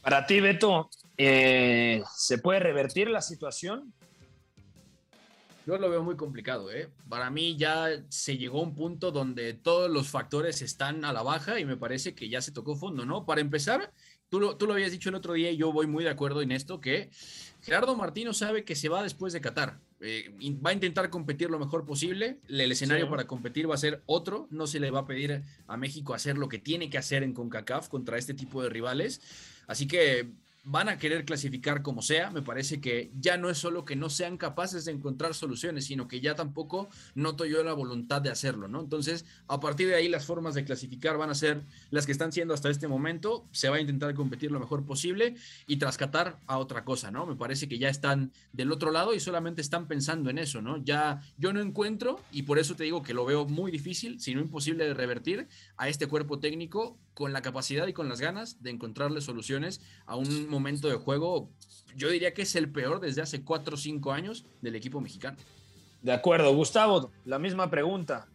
Para 0.01 0.25
ti, 0.25 0.39
Beto, 0.41 0.89
eh, 1.17 2.01
¿se 2.13 2.37
puede 2.37 2.59
revertir 2.59 3.09
la 3.09 3.21
situación? 3.21 3.93
Yo 5.65 5.77
lo 5.77 5.89
veo 5.89 6.03
muy 6.03 6.15
complicado, 6.15 6.71
¿eh? 6.71 6.89
Para 7.07 7.29
mí 7.29 7.55
ya 7.55 8.03
se 8.09 8.37
llegó 8.37 8.59
a 8.59 8.63
un 8.63 8.75
punto 8.75 9.11
donde 9.11 9.53
todos 9.53 9.89
los 9.89 10.09
factores 10.09 10.61
están 10.61 11.05
a 11.05 11.13
la 11.13 11.23
baja 11.23 11.59
y 11.59 11.65
me 11.65 11.77
parece 11.77 12.13
que 12.13 12.27
ya 12.27 12.41
se 12.41 12.51
tocó 12.51 12.75
fondo, 12.75 13.05
¿no? 13.05 13.25
Para 13.25 13.39
empezar, 13.39 13.93
tú 14.29 14.39
lo, 14.39 14.57
tú 14.57 14.67
lo 14.67 14.73
habías 14.73 14.91
dicho 14.91 15.09
el 15.09 15.15
otro 15.15 15.33
día 15.33 15.51
y 15.51 15.57
yo 15.57 15.71
voy 15.71 15.87
muy 15.87 16.03
de 16.03 16.09
acuerdo 16.09 16.41
en 16.41 16.51
esto, 16.51 16.81
que 16.81 17.09
Gerardo 17.61 17.95
Martino 17.95 18.33
sabe 18.33 18.65
que 18.65 18.75
se 18.75 18.89
va 18.89 19.03
después 19.03 19.31
de 19.31 19.39
Qatar. 19.39 19.79
Eh, 20.01 20.35
va 20.63 20.71
a 20.71 20.73
intentar 20.73 21.09
competir 21.09 21.49
lo 21.49 21.59
mejor 21.59 21.85
posible. 21.85 22.39
El 22.49 22.69
escenario 22.69 23.05
sí. 23.05 23.09
para 23.09 23.25
competir 23.25 23.69
va 23.69 23.75
a 23.75 23.77
ser 23.77 24.03
otro. 24.05 24.47
No 24.51 24.67
se 24.67 24.81
le 24.81 24.91
va 24.91 24.99
a 24.99 25.05
pedir 25.05 25.43
a 25.65 25.77
México 25.77 26.13
hacer 26.13 26.37
lo 26.37 26.49
que 26.49 26.59
tiene 26.59 26.89
que 26.89 26.97
hacer 26.97 27.23
en 27.23 27.33
CONCACAF 27.33 27.87
contra 27.87 28.17
este 28.17 28.33
tipo 28.33 28.61
de 28.61 28.67
rivales. 28.67 29.21
Así 29.65 29.87
que 29.87 30.29
van 30.63 30.87
a 30.87 30.97
querer 30.97 31.25
clasificar 31.25 31.81
como 31.81 32.01
sea. 32.01 32.31
Me 32.31 32.41
parece 32.41 32.79
que 32.79 33.11
ya 33.19 33.37
no 33.37 33.49
es 33.49 33.57
solo 33.57 33.83
que 33.83 33.95
no 33.95 34.09
sean 34.09 34.37
capaces 34.37 34.85
de 34.85 34.93
encontrar 34.93 35.33
soluciones, 35.33 35.85
sino 35.85 36.07
que 36.07 36.21
ya 36.21 36.35
tampoco 36.35 36.89
noto 37.15 37.45
yo 37.45 37.63
la 37.63 37.73
voluntad 37.73 38.21
de 38.21 38.29
hacerlo, 38.29 38.67
¿no? 38.67 38.79
Entonces, 38.79 39.25
a 39.47 39.59
partir 39.59 39.87
de 39.87 39.95
ahí, 39.95 40.07
las 40.07 40.25
formas 40.25 40.55
de 40.55 40.63
clasificar 40.63 41.17
van 41.17 41.29
a 41.29 41.35
ser 41.35 41.63
las 41.89 42.05
que 42.05 42.13
están 42.13 42.31
siendo 42.31 42.53
hasta 42.53 42.69
este 42.69 42.87
momento. 42.87 43.45
Se 43.51 43.69
va 43.69 43.75
a 43.75 43.81
intentar 43.81 44.13
competir 44.13 44.51
lo 44.51 44.59
mejor 44.59 44.85
posible 44.85 45.35
y 45.67 45.77
trascatar 45.77 46.39
a 46.47 46.57
otra 46.57 46.85
cosa, 46.85 47.11
¿no? 47.11 47.25
Me 47.25 47.35
parece 47.35 47.67
que 47.67 47.77
ya 47.77 47.89
están 47.89 48.31
del 48.53 48.71
otro 48.71 48.91
lado 48.91 49.13
y 49.13 49.19
solamente 49.19 49.61
están 49.61 49.87
pensando 49.87 50.29
en 50.29 50.37
eso, 50.37 50.61
¿no? 50.61 50.77
Ya 50.83 51.21
yo 51.37 51.51
no 51.51 51.59
encuentro, 51.59 52.21
y 52.31 52.43
por 52.43 52.57
eso 52.57 52.75
te 52.75 52.85
digo 52.85 53.03
que 53.03 53.13
lo 53.13 53.25
veo 53.25 53.45
muy 53.45 53.71
difícil, 53.71 54.19
si 54.21 54.33
no 54.33 54.41
imposible 54.41 54.85
de 54.85 54.93
revertir 54.93 55.47
a 55.75 55.89
este 55.89 56.07
cuerpo 56.07 56.39
técnico 56.39 56.97
con 57.13 57.33
la 57.33 57.41
capacidad 57.41 57.87
y 57.87 57.93
con 57.93 58.09
las 58.09 58.19
ganas 58.19 58.63
de 58.63 58.71
encontrarle 58.71 59.21
soluciones 59.21 59.81
a 60.05 60.15
un 60.15 60.49
momento 60.53 60.87
de 60.87 60.95
juego, 60.95 61.49
yo 61.95 62.09
diría 62.09 62.33
que 62.33 62.43
es 62.43 62.55
el 62.55 62.71
peor 62.71 62.99
desde 62.99 63.21
hace 63.21 63.43
4 63.43 63.75
o 63.75 63.77
5 63.77 64.11
años 64.11 64.45
del 64.61 64.75
equipo 64.75 65.01
mexicano. 65.01 65.37
De 66.01 66.11
acuerdo, 66.11 66.53
Gustavo, 66.53 67.11
la 67.25 67.39
misma 67.39 67.69
pregunta. 67.69 68.27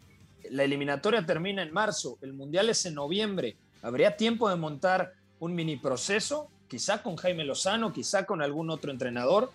La 0.51 0.65
eliminatoria 0.65 1.27
termina 1.27 1.63
en 1.63 1.73
marzo, 1.73 2.19
el 2.23 2.33
Mundial 2.33 2.71
es 2.71 2.87
en 2.87 2.95
noviembre. 2.95 3.57
¿Habría 3.83 4.17
tiempo 4.17 4.49
de 4.49 4.57
montar 4.57 5.13
un 5.39 5.55
mini 5.55 5.77
proceso? 5.77 6.51
Quizá 6.69 7.03
con 7.03 7.17
Jaime 7.17 7.45
Lozano, 7.45 7.93
quizá 7.93 8.25
con 8.25 8.43
algún 8.43 8.71
otro 8.71 8.91
entrenador. 8.91 9.51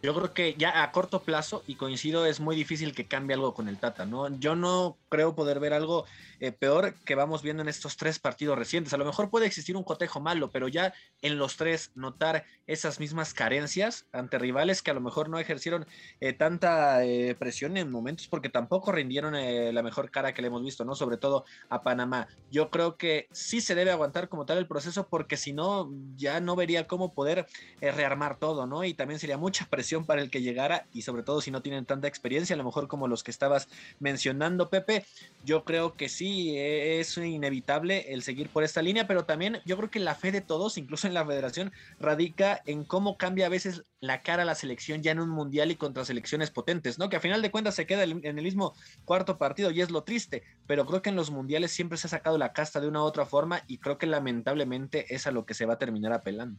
Yo 0.00 0.14
creo 0.14 0.32
que 0.32 0.54
ya 0.56 0.82
a 0.82 0.92
corto 0.92 1.22
plazo, 1.22 1.64
y 1.66 1.74
coincido, 1.74 2.24
es 2.24 2.38
muy 2.38 2.54
difícil 2.54 2.94
que 2.94 3.06
cambie 3.06 3.34
algo 3.34 3.52
con 3.52 3.68
el 3.68 3.78
Tata, 3.78 4.06
¿no? 4.06 4.28
Yo 4.38 4.54
no 4.54 4.96
creo 5.08 5.34
poder 5.34 5.58
ver 5.58 5.72
algo 5.72 6.04
eh, 6.38 6.52
peor 6.52 6.94
que 7.04 7.16
vamos 7.16 7.42
viendo 7.42 7.62
en 7.62 7.68
estos 7.68 7.96
tres 7.96 8.20
partidos 8.20 8.56
recientes. 8.56 8.94
A 8.94 8.96
lo 8.96 9.04
mejor 9.04 9.28
puede 9.28 9.46
existir 9.46 9.76
un 9.76 9.82
cotejo 9.82 10.20
malo, 10.20 10.50
pero 10.50 10.68
ya 10.68 10.94
en 11.20 11.36
los 11.36 11.56
tres 11.56 11.90
notar 11.96 12.44
esas 12.68 13.00
mismas 13.00 13.34
carencias 13.34 14.06
ante 14.12 14.38
rivales 14.38 14.82
que 14.82 14.92
a 14.92 14.94
lo 14.94 15.00
mejor 15.00 15.28
no 15.28 15.38
ejercieron 15.40 15.86
eh, 16.20 16.32
tanta 16.32 17.04
eh, 17.04 17.34
presión 17.34 17.76
en 17.76 17.90
momentos 17.90 18.28
porque 18.28 18.50
tampoco 18.50 18.92
rindieron 18.92 19.34
eh, 19.34 19.72
la 19.72 19.82
mejor 19.82 20.10
cara 20.10 20.32
que 20.32 20.42
le 20.42 20.48
hemos 20.48 20.62
visto, 20.62 20.84
¿no? 20.84 20.94
Sobre 20.94 21.16
todo 21.16 21.44
a 21.70 21.82
Panamá. 21.82 22.28
Yo 22.52 22.70
creo 22.70 22.96
que 22.96 23.26
sí 23.32 23.60
se 23.60 23.74
debe 23.74 23.90
aguantar 23.90 24.28
como 24.28 24.46
tal 24.46 24.58
el 24.58 24.68
proceso 24.68 25.08
porque 25.08 25.36
si 25.36 25.52
no, 25.52 25.90
ya 26.16 26.40
no 26.40 26.54
vería 26.54 26.86
cómo 26.86 27.14
poder 27.14 27.46
eh, 27.80 27.90
rearmar 27.90 28.38
todo, 28.38 28.66
¿no? 28.66 28.84
Y 28.84 28.94
también 28.94 29.18
sería 29.18 29.38
mucha 29.38 29.66
presión 29.66 29.87
para 30.04 30.20
el 30.20 30.30
que 30.30 30.42
llegara 30.42 30.86
y 30.92 31.02
sobre 31.02 31.22
todo 31.22 31.40
si 31.40 31.50
no 31.50 31.62
tienen 31.62 31.86
tanta 31.86 32.08
experiencia, 32.08 32.54
a 32.54 32.56
lo 32.56 32.64
mejor 32.64 32.88
como 32.88 33.08
los 33.08 33.22
que 33.22 33.30
estabas 33.30 33.68
mencionando, 33.98 34.68
Pepe, 34.68 35.04
yo 35.44 35.64
creo 35.64 35.94
que 35.94 36.08
sí 36.08 36.56
eh, 36.56 37.00
es 37.00 37.16
inevitable 37.16 38.12
el 38.12 38.22
seguir 38.22 38.48
por 38.50 38.64
esta 38.64 38.82
línea, 38.82 39.06
pero 39.06 39.24
también 39.24 39.60
yo 39.64 39.76
creo 39.76 39.90
que 39.90 40.00
la 40.00 40.14
fe 40.14 40.32
de 40.32 40.40
todos, 40.40 40.78
incluso 40.78 41.06
en 41.06 41.14
la 41.14 41.26
federación, 41.26 41.72
radica 41.98 42.62
en 42.66 42.84
cómo 42.84 43.16
cambia 43.16 43.46
a 43.46 43.50
veces 43.50 43.84
la 44.00 44.22
cara 44.22 44.42
a 44.42 44.46
la 44.46 44.54
selección 44.54 45.02
ya 45.02 45.12
en 45.12 45.20
un 45.20 45.30
mundial 45.30 45.70
y 45.70 45.76
contra 45.76 46.04
selecciones 46.04 46.50
potentes, 46.50 46.98
¿no? 46.98 47.08
Que 47.08 47.16
a 47.16 47.20
final 47.20 47.42
de 47.42 47.50
cuentas 47.50 47.74
se 47.74 47.86
queda 47.86 48.04
en 48.04 48.24
el 48.24 48.44
mismo 48.44 48.74
cuarto 49.04 49.38
partido 49.38 49.70
y 49.70 49.80
es 49.80 49.90
lo 49.90 50.04
triste, 50.04 50.42
pero 50.66 50.86
creo 50.86 51.02
que 51.02 51.10
en 51.10 51.16
los 51.16 51.30
mundiales 51.30 51.72
siempre 51.72 51.98
se 51.98 52.06
ha 52.06 52.10
sacado 52.10 52.38
la 52.38 52.52
casta 52.52 52.80
de 52.80 52.88
una 52.88 53.02
u 53.02 53.04
otra 53.04 53.26
forma 53.26 53.62
y 53.66 53.78
creo 53.78 53.98
que 53.98 54.06
lamentablemente 54.06 55.14
es 55.14 55.26
a 55.26 55.32
lo 55.32 55.46
que 55.46 55.54
se 55.54 55.66
va 55.66 55.74
a 55.74 55.78
terminar 55.78 56.12
apelando. 56.12 56.58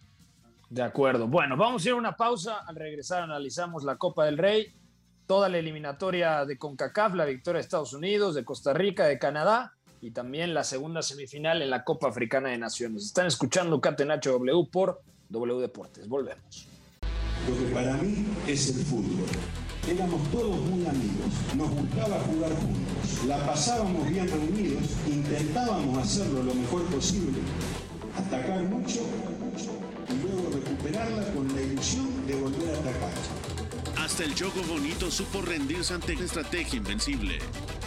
De 0.69 0.83
acuerdo. 0.83 1.27
Bueno, 1.27 1.57
vamos 1.57 1.83
a 1.83 1.89
ir 1.89 1.93
a 1.93 1.97
una 1.97 2.15
pausa. 2.15 2.59
Al 2.67 2.75
regresar 2.75 3.23
analizamos 3.23 3.83
la 3.83 3.97
Copa 3.97 4.25
del 4.25 4.37
Rey, 4.37 4.73
toda 5.25 5.49
la 5.49 5.57
eliminatoria 5.57 6.45
de 6.45 6.57
CONCACAF, 6.57 7.15
la 7.15 7.25
victoria 7.25 7.57
de 7.57 7.63
Estados 7.63 7.93
Unidos, 7.93 8.35
de 8.35 8.45
Costa 8.45 8.73
Rica, 8.73 9.05
de 9.05 9.17
Canadá 9.17 9.73
y 10.01 10.11
también 10.11 10.53
la 10.53 10.63
segunda 10.63 11.01
semifinal 11.01 11.61
en 11.61 11.69
la 11.69 11.83
Copa 11.83 12.09
Africana 12.09 12.49
de 12.49 12.57
Naciones. 12.57 13.05
Están 13.05 13.27
escuchando 13.27 13.81
Catenacho 13.81 14.31
W 14.33 14.69
por 14.71 15.01
W 15.29 15.59
Deportes. 15.59 16.07
Volvemos. 16.07 16.67
Lo 17.47 17.57
que 17.57 17.73
para 17.73 17.93
mí 17.97 18.27
es 18.47 18.69
el 18.69 18.85
fútbol 18.85 19.25
Éramos 19.87 20.21
todos 20.29 20.55
muy 20.55 20.85
amigos, 20.85 21.33
nos 21.55 21.71
gustaba 21.71 22.19
jugar 22.19 22.51
juntos, 22.51 23.25
la 23.25 23.43
pasábamos 23.43 24.07
bien 24.07 24.27
reunidos, 24.27 24.83
intentábamos 25.07 25.97
hacerlo 25.97 26.43
lo 26.43 26.53
mejor 26.53 26.83
posible, 26.91 27.39
atacar 28.15 28.61
mucho 28.63 28.99
y 28.99 29.88
recuperarla 30.49 31.33
con 31.33 31.47
la 31.53 31.61
ilusión 31.61 32.25
de 32.27 32.35
volver 32.35 32.75
a 32.75 32.79
atacar. 32.79 33.13
Hasta 33.97 34.23
el 34.23 34.33
Choco 34.35 34.61
Bonito 34.63 35.11
supo 35.11 35.41
rendirse 35.41 35.93
ante 35.93 36.15
la 36.15 36.25
estrategia 36.25 36.77
invencible. 36.77 37.39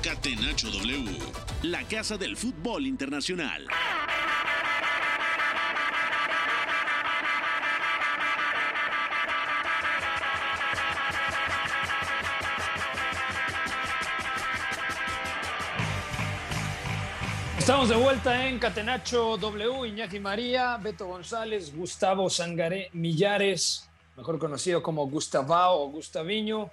Catenacho 0.02 0.70
W, 0.70 1.18
la 1.62 1.82
casa 1.84 2.16
del 2.16 2.36
fútbol 2.36 2.86
internacional. 2.86 3.66
Estamos 17.72 17.88
de 17.88 17.96
vuelta 17.96 18.46
en 18.46 18.58
Catenacho 18.58 19.38
W, 19.38 19.88
Iñaki 19.88 20.20
María, 20.20 20.76
Beto 20.76 21.06
González, 21.06 21.74
Gustavo 21.74 22.28
Sangaré 22.28 22.90
Millares, 22.92 23.88
mejor 24.14 24.38
conocido 24.38 24.82
como 24.82 25.08
Gustavao 25.08 25.80
o 25.80 25.88
Gustaviño, 25.88 26.70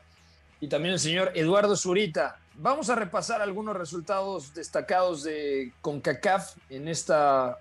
y 0.59 0.67
también 0.67 0.95
el 0.95 0.99
señor 0.99 1.31
Eduardo 1.35 1.77
Zurita. 1.77 2.37
Vamos 2.55 2.89
a 2.89 2.95
repasar 2.95 3.41
algunos 3.41 3.77
resultados 3.77 4.53
destacados 4.53 5.23
de 5.23 5.71
CONCACAF 5.79 6.57
en 6.69 6.89
esta 6.89 7.59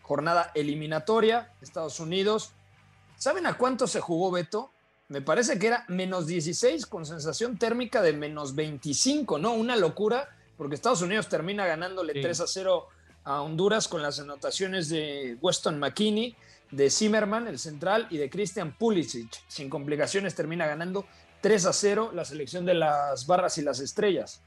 jornada 0.00 0.50
eliminatoria, 0.54 1.52
Estados 1.60 2.00
Unidos. 2.00 2.54
¿Saben 3.18 3.44
a 3.46 3.58
cuánto 3.58 3.86
se 3.86 4.00
jugó 4.00 4.30
Beto? 4.30 4.72
Me 5.08 5.20
parece 5.20 5.58
que 5.58 5.66
era 5.66 5.84
menos 5.88 6.26
16 6.26 6.86
con 6.86 7.04
sensación 7.04 7.58
térmica 7.58 8.00
de 8.00 8.14
menos 8.14 8.54
25, 8.54 9.38
¿no? 9.38 9.52
Una 9.52 9.76
locura 9.76 10.30
porque 10.60 10.74
Estados 10.74 11.00
Unidos 11.00 11.26
termina 11.26 11.64
ganándole 11.64 12.12
Sí. 12.12 12.20
3 12.20 12.40
a 12.42 12.46
0 12.46 12.86
a 13.24 13.40
Honduras 13.40 13.88
con 13.88 14.02
las 14.02 14.20
anotaciones 14.20 14.90
de 14.90 15.38
Weston 15.40 15.78
McKinney, 15.78 16.36
de 16.70 16.90
Zimmerman, 16.90 17.48
el 17.48 17.58
central, 17.58 18.06
y 18.10 18.18
de 18.18 18.28
Christian 18.28 18.76
Pulisic. 18.76 19.30
Sin 19.48 19.70
complicaciones 19.70 20.34
termina 20.34 20.66
ganando 20.66 21.06
3 21.40 21.64
a 21.64 21.72
0 21.72 22.10
la 22.14 22.26
selección 22.26 22.66
de 22.66 22.74
las 22.74 23.26
barras 23.26 23.56
y 23.56 23.62
las 23.62 23.80
estrellas. 23.80 24.42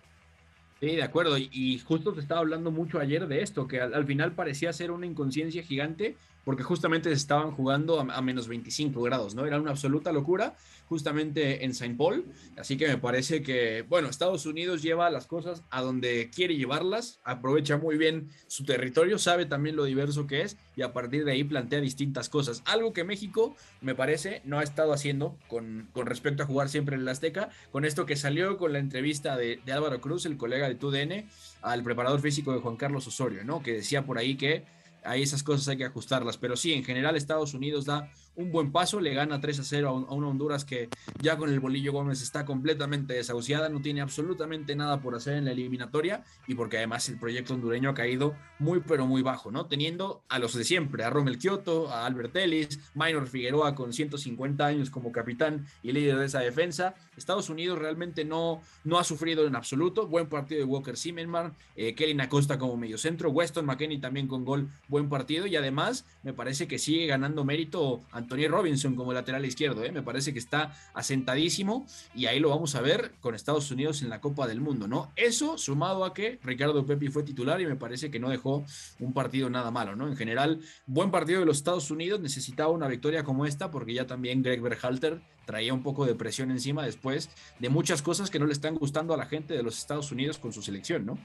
Sí, 0.80 0.98
de 0.98 1.02
acuerdo. 1.02 1.36
Y, 1.36 1.50
y 1.52 1.80
justo 1.80 2.14
te 2.14 2.20
estaba 2.20 2.42
hablando 2.42 2.70
mucho 2.70 3.00
ayer 3.00 3.28
de 3.28 3.42
esto, 3.42 3.68
que 3.68 3.82
al, 3.82 3.96
al 3.96 4.06
final 4.06 4.34
parecía 4.34 4.72
ser 4.72 4.92
una 4.92 5.08
inconsciencia 5.08 5.64
gigante, 5.64 6.16
porque 6.44 6.64
justamente 6.64 7.12
estaban 7.12 7.52
jugando 7.52 8.00
a, 8.00 8.04
a 8.16 8.22
menos 8.22 8.48
25 8.48 9.02
grados, 9.02 9.36
¿no? 9.36 9.46
Era 9.46 9.60
una 9.60 9.72
absoluta 9.72 10.12
locura, 10.12 10.56
justamente 10.88 11.66
en 11.66 11.74
Saint 11.74 11.98
Paul. 11.98 12.26
Así 12.58 12.78
que 12.78 12.88
me 12.88 12.98
parece 12.98 13.42
que, 13.42 13.84
bueno, 13.90 14.10
Estados 14.10 14.46
Unidos 14.46 14.82
lleva 14.82 15.10
las 15.10 15.26
cosas 15.26 15.64
a 15.70 15.82
donde 15.82 16.30
quiere 16.30 16.56
llevarlas, 16.56 17.20
aprovecha 17.24 17.78
muy 17.78 17.98
bien 17.98 18.30
su 18.48 18.64
territorio, 18.64 19.18
sabe 19.18 19.46
también 19.46 19.76
lo 19.76 19.86
diverso 19.86 20.28
que 20.28 20.42
es, 20.42 20.58
y 20.76 20.82
a 20.82 20.94
partir 20.94 21.26
de 21.26 21.32
ahí 21.32 21.44
plantea 21.44 21.82
distintas 21.82 22.30
cosas. 22.30 22.62
Algo 22.66 22.94
que 22.94 23.04
México, 23.04 23.56
me 23.82 23.96
parece, 23.96 24.42
no 24.46 24.60
ha 24.60 24.64
estado 24.64 24.94
haciendo 24.94 25.38
con, 25.48 25.90
con 25.94 26.06
respecto 26.06 26.44
a 26.44 26.46
jugar 26.46 26.70
siempre 26.70 26.96
en 26.96 27.02
el 27.02 27.08
Azteca, 27.08 27.50
con 27.72 27.86
esto 27.86 28.06
que 28.06 28.16
salió 28.16 28.58
con 28.58 28.74
la 28.74 28.80
entrevista 28.80 29.38
de, 29.38 29.60
de 29.66 29.72
Álvaro 29.72 30.02
Cruz, 30.02 30.26
el 30.26 30.38
colega 30.38 30.68
de 30.68 30.76
TUDN, 30.76 31.28
al 31.62 31.84
preparador 31.84 32.22
físico 32.22 32.54
de 32.54 32.60
Juan 32.60 32.76
Carlos 32.76 33.08
Osorio, 33.08 33.44
¿no? 33.44 33.64
Que 33.64 33.74
decía 33.74 34.06
por 34.06 34.18
ahí 34.18 34.36
que 34.36 34.64
ahí 35.06 35.24
esas 35.24 35.44
cosas 35.44 35.68
hay 35.68 35.78
que 35.78 35.86
ajustarlas. 35.86 36.38
Pero 36.38 36.56
sí, 36.56 36.74
en 36.74 36.84
general 36.84 37.16
Estados 37.16 37.54
Unidos 37.54 37.86
da 37.86 38.10
un 38.36 38.52
buen 38.52 38.72
paso, 38.72 39.00
le 39.00 39.14
gana 39.14 39.40
3 39.40 39.60
a 39.60 39.64
0 39.64 39.88
a, 39.90 39.92
un- 39.94 40.08
una 40.10 40.28
Honduras 40.28 40.66
que 40.66 40.90
ya 41.22 41.38
con 41.38 41.50
el 41.52 41.60
Bolillo 41.60 41.92
Gómez 41.94 42.22
está 42.22 42.46
completamente 42.46 43.14
desahuciada, 43.14 43.70
no 43.70 43.82
tiene 43.82 44.02
absolutamente 44.02 44.76
nada 44.76 45.02
por 45.02 45.14
hacer 45.16 45.36
en 45.36 45.46
la 45.46 45.52
eliminatoria 45.52 46.24
y 46.48 46.56
porque 46.56 46.78
además 46.78 47.08
el 47.10 47.20
proyecto 47.20 47.54
hondureño 47.54 47.90
ha 47.90 47.94
caído 47.94 48.36
muy 48.58 48.80
pero 48.80 49.06
muy 49.06 49.22
bajo, 49.22 49.52
¿no? 49.52 49.68
Teniendo 49.68 50.24
a 50.30 50.40
los 50.40 50.56
de 50.56 50.64
siempre, 50.64 51.04
a 51.04 51.10
Rommel 51.12 51.38
Kioto, 51.38 51.92
a 51.92 52.06
Albert 52.06 52.36
Ellis, 52.38 52.80
Minor 52.96 53.28
Figueroa 53.28 53.76
con 53.76 53.94
150 53.94 54.66
años 54.66 54.90
como 54.90 55.12
capitán 55.12 55.66
y 55.84 55.92
líder 55.92 56.18
de 56.18 56.26
esa 56.26 56.40
defensa. 56.40 56.96
Estados 57.18 57.50
Unidos 57.50 57.78
realmente 57.78 58.26
no, 58.26 58.62
no 58.84 58.98
ha 58.98 59.04
sufrido 59.04 59.46
en 59.46 59.56
absoluto. 59.56 60.08
Buen 60.08 60.28
partido 60.28 60.60
de 60.60 60.66
Walker 60.66 60.98
Zimmerman, 60.98 61.54
eh, 61.76 61.94
Kelly 61.94 62.20
Acosta 62.20 62.58
como 62.58 62.78
mediocentro, 62.78 63.30
Weston 63.32 63.66
McKenney 63.66 64.00
también 64.00 64.28
con 64.28 64.46
gol, 64.46 64.70
buen 64.88 65.10
partido 65.10 65.46
y 65.46 65.56
además 65.56 66.06
me 66.24 66.34
parece 66.34 66.68
que 66.68 66.80
sigue 66.80 67.06
ganando 67.06 67.44
mérito 67.44 68.02
Anthony 68.24 68.48
Robinson 68.48 68.96
como 68.96 69.14
lateral 69.14 69.46
izquierdo, 69.46 69.84
¿eh? 69.84 69.92
me 69.92 70.02
parece 70.02 70.34
que 70.34 70.40
está 70.40 70.74
asentadísimo 70.94 71.86
y 72.16 72.26
ahí 72.26 72.40
lo 72.40 72.50
vamos 72.50 72.76
a 72.76 72.82
ver 72.82 73.12
con 73.20 73.36
Estados 73.36 73.70
Unidos 73.72 74.02
en 74.02 74.10
la 74.10 74.22
Copa 74.22 74.48
del 74.48 74.62
Mundo, 74.62 74.88
¿no? 74.88 75.12
Eso 75.16 75.58
sumado 75.58 76.06
a 76.06 76.14
que 76.14 76.40
Ricardo 76.44 76.86
Pepi 76.86 77.10
fue 77.10 77.24
titular 77.24 77.60
y 77.62 77.66
me 77.66 77.76
parece 77.76 78.10
que 78.10 78.20
no 78.20 78.30
dejó 78.30 78.64
un 79.00 79.14
partido 79.14 79.50
nada 79.50 79.72
malo, 79.72 79.96
¿no? 79.96 80.08
En 80.08 80.16
general, 80.16 80.62
buen 80.86 81.12
partido 81.12 81.42
de 81.42 81.46
los 81.46 81.58
Estados 81.58 81.92
Unidos, 81.92 82.22
necesitaba 82.22 82.72
una 82.72 82.88
victoria 82.88 83.24
como 83.24 83.46
esta 83.46 83.70
porque 83.70 83.94
ya 83.94 84.08
también 84.08 84.42
Greg 84.42 84.62
Berhalter 84.62 85.22
traía 85.46 85.74
un 85.74 85.84
poco 85.84 86.06
de 86.06 86.16
presión 86.16 86.52
encima 86.52 86.86
después 86.86 87.30
de 87.60 87.70
muchas 87.70 88.02
cosas 88.02 88.30
que 88.30 88.40
no 88.40 88.46
le 88.46 88.54
están 88.54 88.76
gustando 88.76 89.14
a 89.14 89.18
la 89.18 89.26
gente 89.26 89.54
de 89.54 89.64
los 89.64 89.78
Estados 89.78 90.12
Unidos 90.12 90.38
con 90.38 90.54
su 90.54 90.62
selección, 90.62 91.06
¿no? 91.06 91.18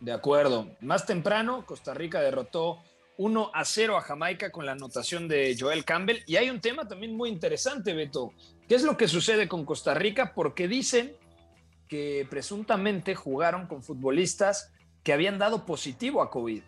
De 0.00 0.12
acuerdo. 0.12 0.70
Más 0.80 1.06
temprano, 1.06 1.64
Costa 1.64 1.94
Rica 1.94 2.20
derrotó 2.20 2.82
1 3.18 3.50
a 3.54 3.64
0 3.64 3.96
a 3.96 4.00
Jamaica 4.02 4.50
con 4.50 4.66
la 4.66 4.72
anotación 4.72 5.28
de 5.28 5.56
Joel 5.58 5.84
Campbell. 5.84 6.22
Y 6.26 6.36
hay 6.36 6.50
un 6.50 6.60
tema 6.60 6.86
también 6.86 7.16
muy 7.16 7.30
interesante, 7.30 7.94
Beto. 7.94 8.32
¿Qué 8.68 8.74
es 8.74 8.82
lo 8.82 8.96
que 8.96 9.08
sucede 9.08 9.48
con 9.48 9.64
Costa 9.64 9.94
Rica? 9.94 10.34
Porque 10.34 10.68
dicen 10.68 11.16
que 11.88 12.26
presuntamente 12.28 13.14
jugaron 13.14 13.66
con 13.66 13.82
futbolistas 13.82 14.72
que 15.02 15.12
habían 15.12 15.38
dado 15.38 15.64
positivo 15.64 16.20
a 16.20 16.30
COVID. 16.30 16.62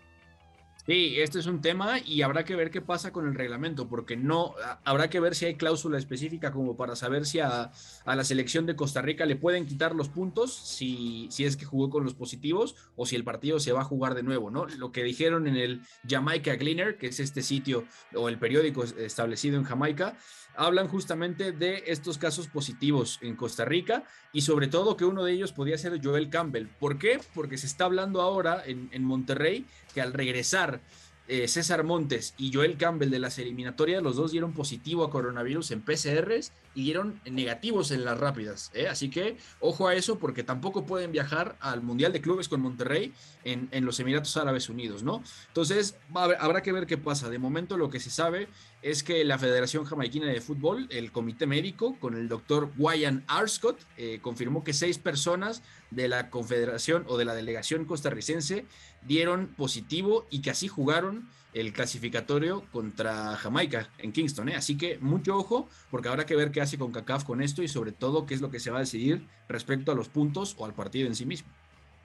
Sí, 0.88 1.20
este 1.20 1.38
es 1.38 1.44
un 1.44 1.60
tema 1.60 1.98
y 1.98 2.22
habrá 2.22 2.46
que 2.46 2.56
ver 2.56 2.70
qué 2.70 2.80
pasa 2.80 3.12
con 3.12 3.28
el 3.28 3.34
reglamento, 3.34 3.90
porque 3.90 4.16
no 4.16 4.54
habrá 4.84 5.10
que 5.10 5.20
ver 5.20 5.34
si 5.34 5.44
hay 5.44 5.56
cláusula 5.56 5.98
específica 5.98 6.50
como 6.50 6.78
para 6.78 6.96
saber 6.96 7.26
si 7.26 7.40
a, 7.40 7.72
a 8.06 8.16
la 8.16 8.24
selección 8.24 8.64
de 8.64 8.74
Costa 8.74 9.02
Rica 9.02 9.26
le 9.26 9.36
pueden 9.36 9.66
quitar 9.66 9.94
los 9.94 10.08
puntos 10.08 10.54
si, 10.54 11.28
si 11.30 11.44
es 11.44 11.58
que 11.58 11.66
jugó 11.66 11.90
con 11.90 12.04
los 12.04 12.14
positivos 12.14 12.74
o 12.96 13.04
si 13.04 13.16
el 13.16 13.24
partido 13.24 13.60
se 13.60 13.72
va 13.72 13.82
a 13.82 13.84
jugar 13.84 14.14
de 14.14 14.22
nuevo, 14.22 14.50
¿no? 14.50 14.64
Lo 14.64 14.90
que 14.90 15.02
dijeron 15.02 15.46
en 15.46 15.56
el 15.56 15.82
Jamaica 16.08 16.56
Gleaner, 16.56 16.96
que 16.96 17.08
es 17.08 17.20
este 17.20 17.42
sitio 17.42 17.84
o 18.14 18.30
el 18.30 18.38
periódico 18.38 18.82
establecido 18.82 19.58
en 19.58 19.64
Jamaica, 19.64 20.16
hablan 20.58 20.88
justamente 20.88 21.52
de 21.52 21.84
estos 21.86 22.18
casos 22.18 22.48
positivos 22.48 23.20
en 23.22 23.36
Costa 23.36 23.64
Rica 23.64 24.02
y 24.32 24.40
sobre 24.40 24.66
todo 24.66 24.96
que 24.96 25.04
uno 25.04 25.22
de 25.22 25.32
ellos 25.32 25.52
podía 25.52 25.78
ser 25.78 26.00
Joel 26.02 26.30
Campbell. 26.30 26.66
¿Por 26.80 26.98
qué? 26.98 27.20
Porque 27.32 27.56
se 27.56 27.66
está 27.66 27.84
hablando 27.84 28.20
ahora 28.20 28.62
en, 28.66 28.88
en 28.92 29.04
Monterrey 29.04 29.64
que 29.94 30.00
al 30.00 30.12
regresar 30.12 30.80
eh, 31.28 31.46
César 31.46 31.84
Montes 31.84 32.34
y 32.38 32.52
Joel 32.52 32.78
Campbell 32.78 33.10
de 33.10 33.18
las 33.18 33.38
eliminatorias, 33.38 34.02
los 34.02 34.16
dos 34.16 34.32
dieron 34.32 34.54
positivo 34.54 35.04
a 35.04 35.10
coronavirus 35.10 35.72
en 35.72 35.82
PCRs 35.82 36.52
y 36.74 36.84
dieron 36.84 37.20
negativos 37.30 37.90
en 37.90 38.04
las 38.04 38.18
rápidas. 38.18 38.70
¿eh? 38.72 38.88
Así 38.88 39.10
que 39.10 39.36
ojo 39.60 39.88
a 39.88 39.94
eso 39.94 40.18
porque 40.18 40.42
tampoco 40.42 40.86
pueden 40.86 41.12
viajar 41.12 41.56
al 41.60 41.82
Mundial 41.82 42.12
de 42.12 42.22
Clubes 42.22 42.48
con 42.48 42.62
Monterrey 42.62 43.12
en, 43.44 43.68
los 43.84 44.00
Emiratos 44.00 44.36
Árabes 44.36 44.68
Unidos, 44.68 45.02
¿no? 45.02 45.22
Entonces 45.48 45.96
habrá 46.14 46.62
que 46.62 46.72
ver 46.72 46.86
qué 46.86 46.98
pasa. 46.98 47.30
De 47.30 47.38
momento 47.38 47.76
lo 47.76 47.88
que 47.88 48.00
se 48.00 48.10
sabe 48.10 48.48
es 48.82 49.02
que 49.02 49.24
la 49.24 49.38
Federación 49.38 49.84
Jamaiquina 49.84 50.26
de 50.26 50.40
Fútbol, 50.40 50.86
el 50.90 51.12
comité 51.12 51.46
médico, 51.46 51.96
con 51.98 52.14
el 52.14 52.28
doctor 52.28 52.70
Wyan 52.76 53.24
Arscott, 53.26 53.80
eh, 53.96 54.18
confirmó 54.22 54.64
que 54.64 54.72
seis 54.72 54.98
personas 54.98 55.62
de 55.90 56.08
la 56.08 56.30
confederación 56.30 57.04
o 57.08 57.16
de 57.16 57.24
la 57.24 57.34
delegación 57.34 57.86
costarricense 57.86 58.66
dieron 59.02 59.48
positivo 59.48 60.26
y 60.30 60.42
que 60.42 60.50
así 60.50 60.68
jugaron 60.68 61.28
el 61.54 61.72
clasificatorio 61.72 62.64
contra 62.72 63.36
Jamaica 63.36 63.88
en 63.98 64.12
Kingston. 64.12 64.50
¿eh? 64.50 64.56
Así 64.56 64.76
que 64.76 64.98
mucho 64.98 65.36
ojo, 65.36 65.68
porque 65.90 66.08
habrá 66.08 66.26
que 66.26 66.36
ver 66.36 66.50
qué 66.50 66.60
hace 66.60 66.78
con 66.78 66.92
CACAF 66.92 67.24
con 67.24 67.42
esto 67.42 67.62
y 67.62 67.68
sobre 67.68 67.92
todo 67.92 68.26
qué 68.26 68.34
es 68.34 68.40
lo 68.40 68.50
que 68.50 68.60
se 68.60 68.70
va 68.70 68.78
a 68.78 68.80
decidir 68.80 69.26
respecto 69.48 69.92
a 69.92 69.94
los 69.94 70.08
puntos 70.08 70.54
o 70.58 70.64
al 70.64 70.74
partido 70.74 71.06
en 71.06 71.14
sí 71.14 71.26
mismo. 71.26 71.48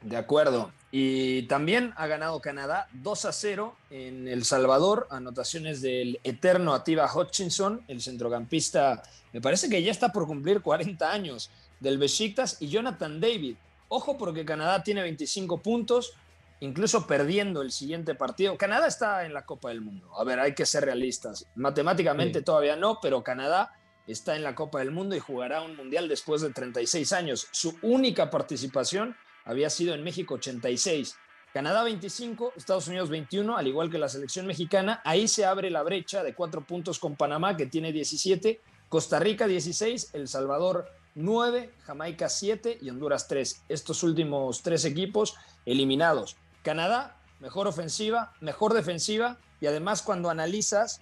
De 0.02 0.18
acuerdo. 0.18 0.72
Y 0.92 1.44
también 1.44 1.94
ha 1.96 2.08
ganado 2.08 2.42
Canadá 2.42 2.88
2 2.94 3.26
a 3.26 3.32
0 3.32 3.76
en 3.90 4.28
El 4.28 4.44
Salvador. 4.44 5.08
Anotaciones 5.10 5.82
del 5.82 6.20
eterno 6.24 6.74
Ativa 6.74 7.10
Hutchinson, 7.14 7.82
el 7.88 8.02
centrocampista, 8.02 9.02
me 9.32 9.42
parece 9.42 9.70
que 9.70 9.82
ya 9.82 9.92
está 9.92 10.12
por 10.12 10.28
cumplir 10.28 10.62
40 10.62 11.10
años, 11.10 11.50
del 11.80 11.98
Besiktas, 11.98 12.58
y 12.60 12.68
Jonathan 12.68 13.20
David. 13.20 13.56
Ojo 13.88 14.18
porque 14.18 14.46
Canadá 14.46 14.84
tiene 14.84 15.02
25 15.02 15.60
puntos, 15.60 16.14
incluso 16.64 17.06
perdiendo 17.06 17.62
el 17.62 17.72
siguiente 17.72 18.16
partido. 18.16 18.58
Canadá 18.58 18.88
está 18.88 19.26
en 19.26 19.34
la 19.34 19.46
Copa 19.46 19.70
del 19.70 19.82
Mundo. 19.82 20.10
A 20.18 20.24
ver, 20.24 20.40
hay 20.40 20.56
que 20.56 20.66
ser 20.66 20.86
realistas. 20.86 21.46
Matemáticamente 21.56 22.40
Sí. 22.40 22.46
todavía 22.46 22.76
no, 22.76 23.00
pero 23.02 23.24
Canadá 23.24 23.74
está 24.08 24.36
en 24.36 24.44
la 24.44 24.56
Copa 24.56 24.80
del 24.80 24.92
Mundo 24.92 25.16
y 25.16 25.20
jugará 25.20 25.62
un 25.62 25.76
mundial 25.76 26.08
después 26.08 26.42
de 26.42 26.52
36 26.52 27.12
años. 27.14 27.48
Su 27.52 27.78
única 27.82 28.30
participación 28.30 29.16
había 29.44 29.70
sido 29.70 29.94
en 29.94 30.04
México 30.04 30.36
86. 30.36 31.16
Canadá 31.54 31.84
25, 31.84 32.54
Estados 32.56 32.88
Unidos 32.88 33.10
21, 33.10 33.58
al 33.58 33.68
igual 33.68 33.92
que 33.92 34.00
la 34.00 34.10
selección 34.10 34.48
mexicana. 34.48 35.02
Ahí 35.04 35.28
se 35.28 35.46
abre 35.46 35.70
la 35.70 35.84
brecha 35.84 36.24
de 36.24 36.34
cuatro 36.34 36.66
puntos 36.66 36.98
con 36.98 37.16
Panamá, 37.16 37.58
que 37.58 37.68
tiene 37.68 37.92
17, 37.92 38.62
Costa 38.90 39.20
Rica 39.20 39.48
16, 39.48 40.12
El 40.14 40.28
Salvador 40.28 40.90
9, 41.16 41.74
Jamaica 41.84 42.28
7 42.30 42.80
y 42.82 42.90
Honduras 42.90 43.28
3. 43.28 43.64
Estos 43.70 44.02
últimos 44.02 44.64
tres 44.64 44.84
equipos 44.86 45.36
eliminados. 45.66 46.38
Canadá, 46.64 47.18
mejor 47.40 47.68
ofensiva, 47.68 48.34
mejor 48.40 48.74
defensiva 48.74 49.38
y 49.62 49.68
además 49.68 50.02
cuando 50.02 50.30
analizas 50.30 51.02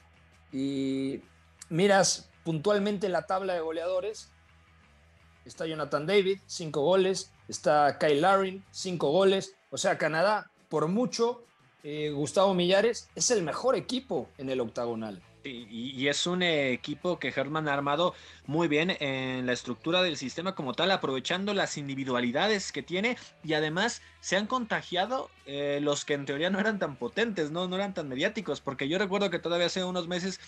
y 0.52 1.22
miras 1.70 2.30
puntualmente 2.44 3.08
la 3.10 3.28
tabla 3.28 3.54
de 3.54 3.62
goleadores, 3.62 4.30
está 5.46 5.66
Jonathan 5.66 6.06
David, 6.06 6.40
5 6.46 6.82
goles, 6.82 7.32
está 7.48 7.98
Kyle 7.98 8.22
Larin, 8.22 8.66
5 8.72 9.12
goles, 9.12 9.56
o 9.70 9.78
sea, 9.78 9.98
Canadá, 9.98 10.52
por 10.70 10.88
mucho, 10.88 11.44
eh, 11.84 12.12
Gustavo 12.12 12.54
Millares 12.54 13.10
es 13.16 13.32
el 13.32 13.44
mejor 13.44 13.76
equipo 13.76 14.28
en 14.38 14.50
el 14.50 14.60
octagonal. 14.60 15.22
Y, 15.44 16.08
es 16.08 16.28
un 16.28 16.44
equipo 16.44 17.20
que 17.20 17.34
Herman 17.36 17.68
ha 17.68 17.74
armado 17.74 18.14
muy 18.46 18.68
bien 18.68 18.96
en 19.00 19.46
la 19.46 19.54
estructura 19.54 20.02
del 20.04 20.18
sistema 20.18 20.56
como 20.56 20.74
tal, 20.74 20.92
aprovechando 20.92 21.54
las 21.54 21.78
individualidades 21.78 22.72
que 22.72 22.84
tiene 22.84 23.18
y 23.44 23.54
además 23.54 24.02
se 24.20 24.38
han 24.38 24.48
contagiado 24.48 25.30
eh, 25.46 25.80
los 25.82 26.06
que 26.06 26.14
en 26.14 26.26
teoría 26.26 26.50
no 26.50 26.60
eran 26.60 26.80
tan 26.80 26.96
potentes, 26.96 27.52
¿no? 27.52 27.68
no 27.68 27.76
eran 27.76 27.94
tan 27.94 28.08
mediáticos, 28.10 28.62
porque 28.62 28.88
yo 28.88 28.98
recuerdo 28.98 29.30
que 29.30 29.40
todavía 29.40 29.68
hace 29.68 29.84
unos 29.84 30.08
meses 30.08 30.40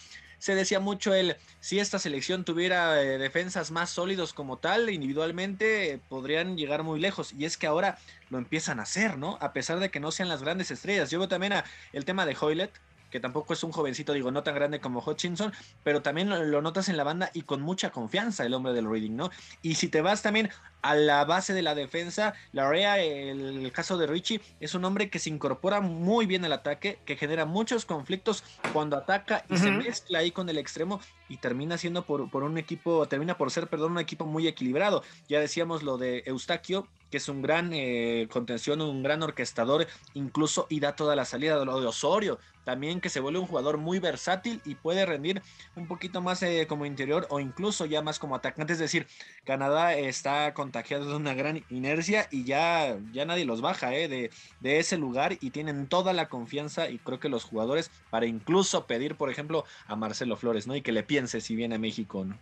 se 0.43 0.55
decía 0.55 0.81
mucho 0.81 1.13
el 1.13 1.37
si 1.61 1.79
esta 1.79 1.99
selección 1.99 2.43
tuviera 2.43 3.01
eh, 3.01 3.17
defensas 3.17 3.71
más 3.71 3.89
sólidos 3.89 4.33
como 4.33 4.57
tal, 4.57 4.89
individualmente 4.89 6.01
podrían 6.09 6.57
llegar 6.57 6.83
muy 6.83 6.99
lejos. 6.99 7.31
Y 7.31 7.45
es 7.45 7.55
que 7.55 7.65
ahora 7.65 7.97
lo 8.29 8.39
empiezan 8.39 8.81
a 8.81 8.83
hacer, 8.83 9.17
¿no? 9.17 9.37
A 9.39 9.53
pesar 9.53 9.79
de 9.79 9.89
que 9.89 10.01
no 10.01 10.11
sean 10.11 10.27
las 10.27 10.43
grandes 10.43 10.69
estrellas. 10.69 11.09
Yo 11.09 11.19
veo 11.19 11.29
también 11.29 11.53
a 11.53 11.63
el 11.93 12.03
tema 12.03 12.25
de 12.25 12.35
Hoylet, 12.37 12.71
que 13.13 13.19
tampoco 13.19 13.53
es 13.53 13.63
un 13.63 13.71
jovencito, 13.71 14.11
digo, 14.11 14.31
no 14.31 14.41
tan 14.41 14.55
grande 14.55 14.79
como 14.79 14.99
Hutchinson, 14.99 15.53
pero 15.83 16.01
también 16.01 16.31
lo, 16.31 16.61
notas 16.63 16.89
en 16.89 16.97
la 16.97 17.03
banda 17.03 17.29
y 17.35 17.43
con 17.43 17.61
mucha 17.61 17.91
confianza 17.91 18.43
el 18.43 18.55
hombre 18.55 18.73
del 18.73 18.89
Reading, 18.89 19.15
¿no? 19.15 19.29
Y 19.61 19.75
si 19.75 19.87
te 19.87 20.01
vas 20.01 20.23
también 20.23 20.49
a 20.81 20.95
la 20.95 21.23
base 21.23 21.53
de 21.53 21.61
la 21.61 21.75
defensa, 21.75 22.33
la 22.53 22.67
Rea, 22.67 22.97
el, 22.97 23.71
caso 23.71 23.99
de 23.99 24.07
Richie, 24.07 24.41
es 24.59 24.73
un 24.73 24.83
hombre 24.83 25.11
que 25.11 25.19
se 25.19 25.29
incorpora 25.29 25.79
muy 25.79 26.25
bien 26.25 26.43
al 26.43 26.53
ataque, 26.53 26.97
que 27.05 27.15
genera 27.15 27.45
muchos 27.45 27.85
conflictos 27.85 28.43
cuando 28.73 28.97
ataca 28.97 29.45
y 29.47 29.57
se 29.57 29.69
mezcla 29.69 30.17
ahí 30.17 30.31
con 30.31 30.49
el 30.49 30.57
extremo 30.57 30.99
y 31.29 31.37
termina 31.37 31.77
siendo 31.77 32.05
por, 32.05 32.31
por 32.31 32.41
un 32.41 32.57
equipo, 32.57 33.07
termina 33.07 33.37
por 33.37 33.51
ser, 33.51 33.67
perdón, 33.67 33.91
un 33.91 33.99
equipo 33.99 34.25
muy 34.25 34.47
equilibrado. 34.47 35.03
Ya 35.29 35.39
decíamos 35.39 35.83
lo 35.83 35.99
de 35.99 36.23
Eustaquio, 36.25 36.87
que 37.13 37.17
es 37.17 37.29
un 37.29 37.43
gran 37.43 37.69
eh, 37.73 38.27
contención, 38.31 38.81
un 38.81 39.03
gran 39.03 39.21
orquestador, 39.21 39.85
incluso 40.15 40.65
y 40.67 40.79
da 40.79 40.95
toda 40.95 41.15
la 41.15 41.25
salida 41.25 41.59
de 41.59 41.65
lo 41.65 41.79
de 41.79 41.85
Osorio, 41.85 42.39
también 42.63 43.01
que 43.01 43.09
se 43.09 43.19
vuelve 43.19 43.39
un 43.39 43.47
jugador 43.47 43.77
muy 43.77 43.99
versátil 43.99 44.61
y 44.65 44.75
puede 44.75 45.05
rendir 45.05 45.41
un 45.75 45.87
poquito 45.87 46.21
más 46.21 46.41
eh, 46.43 46.65
como 46.67 46.85
interior 46.85 47.27
o 47.29 47.39
incluso 47.39 47.85
ya 47.85 48.01
más 48.01 48.19
como 48.19 48.35
atacante, 48.35 48.73
es 48.73 48.79
decir, 48.79 49.07
Canadá 49.43 49.93
está 49.93 50.53
contagiado 50.53 51.05
de 51.05 51.15
una 51.15 51.33
gran 51.33 51.63
inercia 51.69 52.27
y 52.31 52.43
ya, 52.45 52.97
ya 53.11 53.25
nadie 53.25 53.45
los 53.45 53.61
baja 53.61 53.93
eh, 53.93 54.07
de, 54.07 54.31
de 54.59 54.79
ese 54.79 54.97
lugar 54.97 55.37
y 55.41 55.51
tienen 55.51 55.87
toda 55.87 56.13
la 56.13 56.29
confianza 56.29 56.89
y 56.89 56.97
creo 56.99 57.19
que 57.19 57.29
los 57.29 57.43
jugadores 57.43 57.91
para 58.09 58.25
incluso 58.25 58.85
pedir, 58.87 59.15
por 59.15 59.29
ejemplo, 59.29 59.65
a 59.87 59.95
Marcelo 59.95 60.37
Flores, 60.37 60.67
¿no? 60.67 60.75
Y 60.75 60.81
que 60.81 60.91
le 60.91 61.03
piense 61.03 61.41
si 61.41 61.55
viene 61.55 61.75
a 61.75 61.79
México, 61.79 62.25
¿no? 62.25 62.37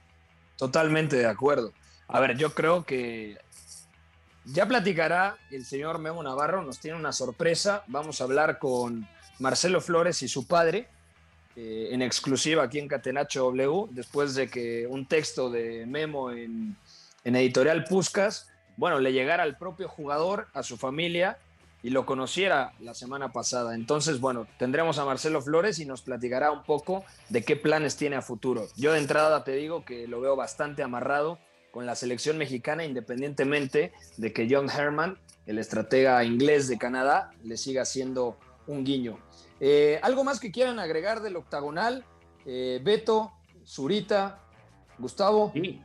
Totalmente 0.57 1.15
de 1.15 1.27
acuerdo. 1.27 1.73
A 2.07 2.19
ver, 2.19 2.37
yo 2.37 2.53
creo 2.53 2.83
que 2.83 3.37
ya 4.45 4.67
platicará 4.67 5.37
el 5.49 5.65
señor 5.65 5.99
Memo 5.99 6.21
Navarro, 6.23 6.63
nos 6.63 6.79
tiene 6.79 6.97
una 6.97 7.13
sorpresa. 7.13 7.83
Vamos 7.87 8.21
a 8.21 8.25
hablar 8.25 8.59
con 8.59 9.07
Marcelo 9.39 9.81
Flores 9.81 10.21
y 10.21 10.27
su 10.27 10.47
padre 10.47 10.87
eh, 11.55 11.89
en 11.91 12.01
exclusiva 12.01 12.63
aquí 12.63 12.79
en 12.79 12.87
Catenacho 12.87 13.43
W, 13.45 13.87
después 13.91 14.35
de 14.35 14.49
que 14.49 14.87
un 14.87 15.05
texto 15.05 15.49
de 15.49 15.85
Memo 15.85 16.31
en, 16.31 16.77
en 17.23 17.35
Editorial 17.35 17.83
Puscas, 17.83 18.47
bueno, 18.77 18.99
le 18.99 19.11
llegara 19.11 19.43
al 19.43 19.57
propio 19.57 19.89
jugador, 19.89 20.47
a 20.53 20.63
su 20.63 20.77
familia 20.77 21.37
y 21.83 21.89
lo 21.89 22.05
conociera 22.05 22.73
la 22.79 22.93
semana 22.93 23.31
pasada. 23.31 23.75
Entonces, 23.75 24.19
bueno, 24.19 24.47
tendremos 24.57 24.97
a 24.97 25.05
Marcelo 25.05 25.41
Flores 25.41 25.79
y 25.79 25.85
nos 25.85 26.01
platicará 26.01 26.51
un 26.51 26.63
poco 26.63 27.03
de 27.29 27.43
qué 27.43 27.55
planes 27.55 27.97
tiene 27.97 28.15
a 28.15 28.21
futuro. 28.21 28.67
Yo 28.77 28.93
de 28.93 28.99
entrada 28.99 29.43
te 29.43 29.53
digo 29.53 29.83
que 29.83 30.07
lo 30.07 30.21
veo 30.21 30.35
bastante 30.35 30.83
amarrado 30.83 31.39
con 31.71 31.85
la 31.85 31.95
selección 31.95 32.37
mexicana, 32.37 32.85
independientemente 32.85 33.93
de 34.17 34.33
que 34.33 34.47
John 34.49 34.69
Herman, 34.69 35.17
el 35.47 35.57
estratega 35.57 36.23
inglés 36.23 36.67
de 36.67 36.77
Canadá, 36.77 37.31
le 37.43 37.57
siga 37.57 37.85
siendo 37.85 38.37
un 38.71 38.83
guiño. 38.83 39.17
Eh, 39.59 39.99
¿Algo 40.01 40.23
más 40.23 40.39
que 40.39 40.51
quieran 40.51 40.79
agregar 40.79 41.21
del 41.21 41.35
octagonal? 41.35 42.03
Eh, 42.45 42.79
Beto, 42.83 43.31
Zurita, 43.65 44.39
Gustavo. 44.97 45.51
Sí. 45.53 45.81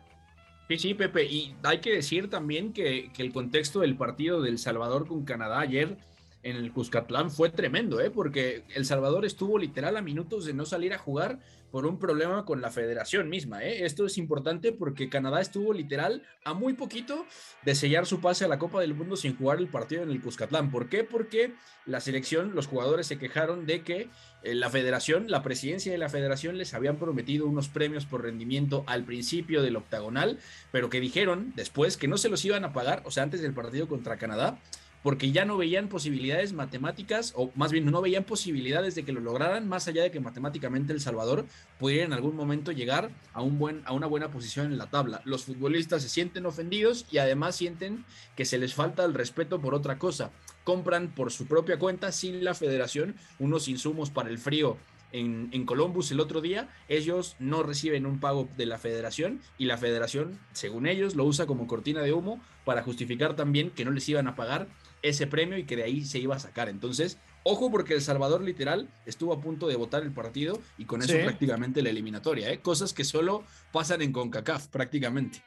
sí, 0.78 0.94
Pepe. 0.94 1.24
Y 1.24 1.54
hay 1.62 1.80
que 1.80 1.92
decir 1.92 2.30
también 2.30 2.72
que, 2.72 3.10
que 3.12 3.22
el 3.22 3.32
contexto 3.32 3.80
del 3.80 3.96
partido 3.96 4.40
del 4.40 4.58
Salvador 4.58 5.06
con 5.06 5.24
Canadá 5.24 5.60
ayer 5.60 5.98
en 6.46 6.56
el 6.56 6.72
Cuscatlán 6.72 7.32
fue 7.32 7.50
tremendo, 7.50 8.00
¿eh? 8.00 8.08
porque 8.08 8.62
El 8.74 8.86
Salvador 8.86 9.24
estuvo 9.24 9.58
literal 9.58 9.96
a 9.96 10.00
minutos 10.00 10.44
de 10.44 10.54
no 10.54 10.64
salir 10.64 10.94
a 10.94 10.98
jugar 10.98 11.40
por 11.72 11.86
un 11.86 11.98
problema 11.98 12.44
con 12.44 12.60
la 12.60 12.70
federación 12.70 13.28
misma. 13.28 13.64
¿eh? 13.64 13.84
Esto 13.84 14.06
es 14.06 14.16
importante 14.16 14.70
porque 14.70 15.08
Canadá 15.08 15.40
estuvo 15.40 15.72
literal 15.72 16.22
a 16.44 16.54
muy 16.54 16.74
poquito 16.74 17.26
de 17.64 17.74
sellar 17.74 18.06
su 18.06 18.20
pase 18.20 18.44
a 18.44 18.48
la 18.48 18.60
Copa 18.60 18.80
del 18.80 18.94
Mundo 18.94 19.16
sin 19.16 19.36
jugar 19.36 19.58
el 19.58 19.66
partido 19.66 20.04
en 20.04 20.10
el 20.10 20.22
Cuscatlán. 20.22 20.70
¿Por 20.70 20.88
qué? 20.88 21.02
Porque 21.02 21.52
la 21.84 21.98
selección, 21.98 22.54
los 22.54 22.68
jugadores 22.68 23.08
se 23.08 23.18
quejaron 23.18 23.66
de 23.66 23.82
que 23.82 24.08
eh, 24.44 24.54
la 24.54 24.70
federación, 24.70 25.28
la 25.28 25.42
presidencia 25.42 25.90
de 25.90 25.98
la 25.98 26.08
federación 26.08 26.58
les 26.58 26.74
habían 26.74 26.96
prometido 26.96 27.48
unos 27.48 27.68
premios 27.68 28.06
por 28.06 28.22
rendimiento 28.22 28.84
al 28.86 29.02
principio 29.02 29.62
del 29.62 29.74
octagonal, 29.74 30.38
pero 30.70 30.90
que 30.90 31.00
dijeron 31.00 31.52
después 31.56 31.96
que 31.96 32.06
no 32.06 32.18
se 32.18 32.28
los 32.28 32.44
iban 32.44 32.64
a 32.64 32.72
pagar, 32.72 33.02
o 33.04 33.10
sea, 33.10 33.24
antes 33.24 33.42
del 33.42 33.52
partido 33.52 33.88
contra 33.88 34.16
Canadá 34.16 34.60
porque 35.06 35.30
ya 35.30 35.44
no 35.44 35.56
veían 35.56 35.88
posibilidades 35.88 36.52
matemáticas, 36.52 37.32
o 37.36 37.52
más 37.54 37.70
bien 37.70 37.88
no 37.88 38.02
veían 38.02 38.24
posibilidades 38.24 38.96
de 38.96 39.04
que 39.04 39.12
lo 39.12 39.20
lograran, 39.20 39.68
más 39.68 39.86
allá 39.86 40.02
de 40.02 40.10
que 40.10 40.18
matemáticamente 40.18 40.92
El 40.92 41.00
Salvador 41.00 41.46
pudiera 41.78 42.06
en 42.06 42.12
algún 42.12 42.34
momento 42.34 42.72
llegar 42.72 43.12
a, 43.32 43.40
un 43.40 43.56
buen, 43.56 43.82
a 43.84 43.92
una 43.92 44.08
buena 44.08 44.32
posición 44.32 44.66
en 44.66 44.78
la 44.78 44.90
tabla. 44.90 45.22
Los 45.24 45.44
futbolistas 45.44 46.02
se 46.02 46.08
sienten 46.08 46.44
ofendidos 46.44 47.06
y 47.08 47.18
además 47.18 47.54
sienten 47.54 48.04
que 48.34 48.44
se 48.44 48.58
les 48.58 48.74
falta 48.74 49.04
el 49.04 49.14
respeto 49.14 49.60
por 49.60 49.76
otra 49.76 49.96
cosa. 49.96 50.32
Compran 50.64 51.14
por 51.14 51.30
su 51.30 51.46
propia 51.46 51.78
cuenta, 51.78 52.10
sin 52.10 52.42
la 52.42 52.54
federación, 52.54 53.14
unos 53.38 53.68
insumos 53.68 54.10
para 54.10 54.28
el 54.28 54.38
frío 54.38 54.76
en, 55.12 55.50
en, 55.52 55.66
Columbus 55.66 56.10
el 56.10 56.18
otro 56.18 56.40
día, 56.40 56.68
ellos 56.88 57.36
no 57.38 57.62
reciben 57.62 58.06
un 58.06 58.18
pago 58.18 58.48
de 58.56 58.66
la 58.66 58.76
federación 58.76 59.40
y 59.56 59.66
la 59.66 59.78
federación, 59.78 60.40
según 60.52 60.88
ellos, 60.88 61.14
lo 61.14 61.24
usa 61.24 61.46
como 61.46 61.68
cortina 61.68 62.02
de 62.02 62.12
humo 62.12 62.40
para 62.64 62.82
justificar 62.82 63.36
también 63.36 63.70
que 63.70 63.84
no 63.84 63.92
les 63.92 64.08
iban 64.08 64.26
a 64.26 64.34
pagar 64.34 64.66
ese 65.08 65.26
premio 65.26 65.58
y 65.58 65.64
que 65.64 65.76
de 65.76 65.84
ahí 65.84 66.04
se 66.04 66.18
iba 66.18 66.36
a 66.36 66.38
sacar. 66.38 66.68
Entonces, 66.68 67.18
ojo 67.42 67.70
porque 67.70 67.94
El 67.94 68.02
Salvador 68.02 68.42
literal 68.42 68.88
estuvo 69.04 69.32
a 69.32 69.40
punto 69.40 69.68
de 69.68 69.76
votar 69.76 70.02
el 70.02 70.12
partido 70.12 70.60
y 70.78 70.84
con 70.84 71.02
eso 71.02 71.14
prácticamente 71.14 71.82
la 71.82 71.90
eliminatoria, 71.90 72.50
¿eh? 72.50 72.60
cosas 72.60 72.92
que 72.92 73.04
solo 73.04 73.44
pasan 73.72 74.02
en 74.02 74.12
CONCACAF 74.12 74.68
prácticamente. 74.68 75.42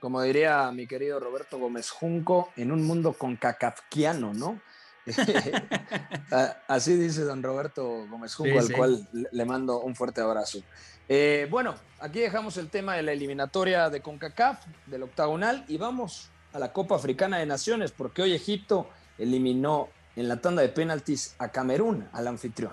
Como 0.00 0.20
diría 0.22 0.70
mi 0.72 0.86
querido 0.86 1.20
Roberto 1.20 1.58
Gómez 1.58 1.90
Junco, 1.90 2.50
en 2.56 2.72
un 2.72 2.84
mundo 2.84 3.12
concacafquiano, 3.12 4.34
¿no? 4.34 4.60
Así 6.68 6.96
dice 6.96 7.22
don 7.22 7.42
Roberto 7.42 8.06
Gómez 8.08 8.34
Junco, 8.34 8.58
al 8.58 8.72
cual 8.72 9.08
le 9.12 9.44
mando 9.44 9.80
un 9.80 9.94
fuerte 9.94 10.20
abrazo. 10.20 10.62
Eh, 11.08 11.46
bueno, 11.50 11.74
aquí 12.00 12.20
dejamos 12.20 12.56
el 12.56 12.68
tema 12.70 12.94
de 12.94 13.02
la 13.02 13.12
eliminatoria 13.12 13.90
de 13.90 14.00
CONCACAF, 14.00 14.64
del 14.86 15.02
octagonal, 15.02 15.64
y 15.68 15.76
vamos 15.76 16.30
a 16.52 16.58
la 16.58 16.72
Copa 16.72 16.96
Africana 16.96 17.38
de 17.38 17.46
Naciones, 17.46 17.92
porque 17.92 18.22
hoy 18.22 18.32
Egipto 18.32 18.88
eliminó 19.22 19.88
en 20.16 20.28
la 20.28 20.40
tanda 20.40 20.62
de 20.62 20.68
penaltis 20.68 21.34
a 21.38 21.48
Camerún, 21.48 22.04
al 22.12 22.26
anfitrión. 22.26 22.72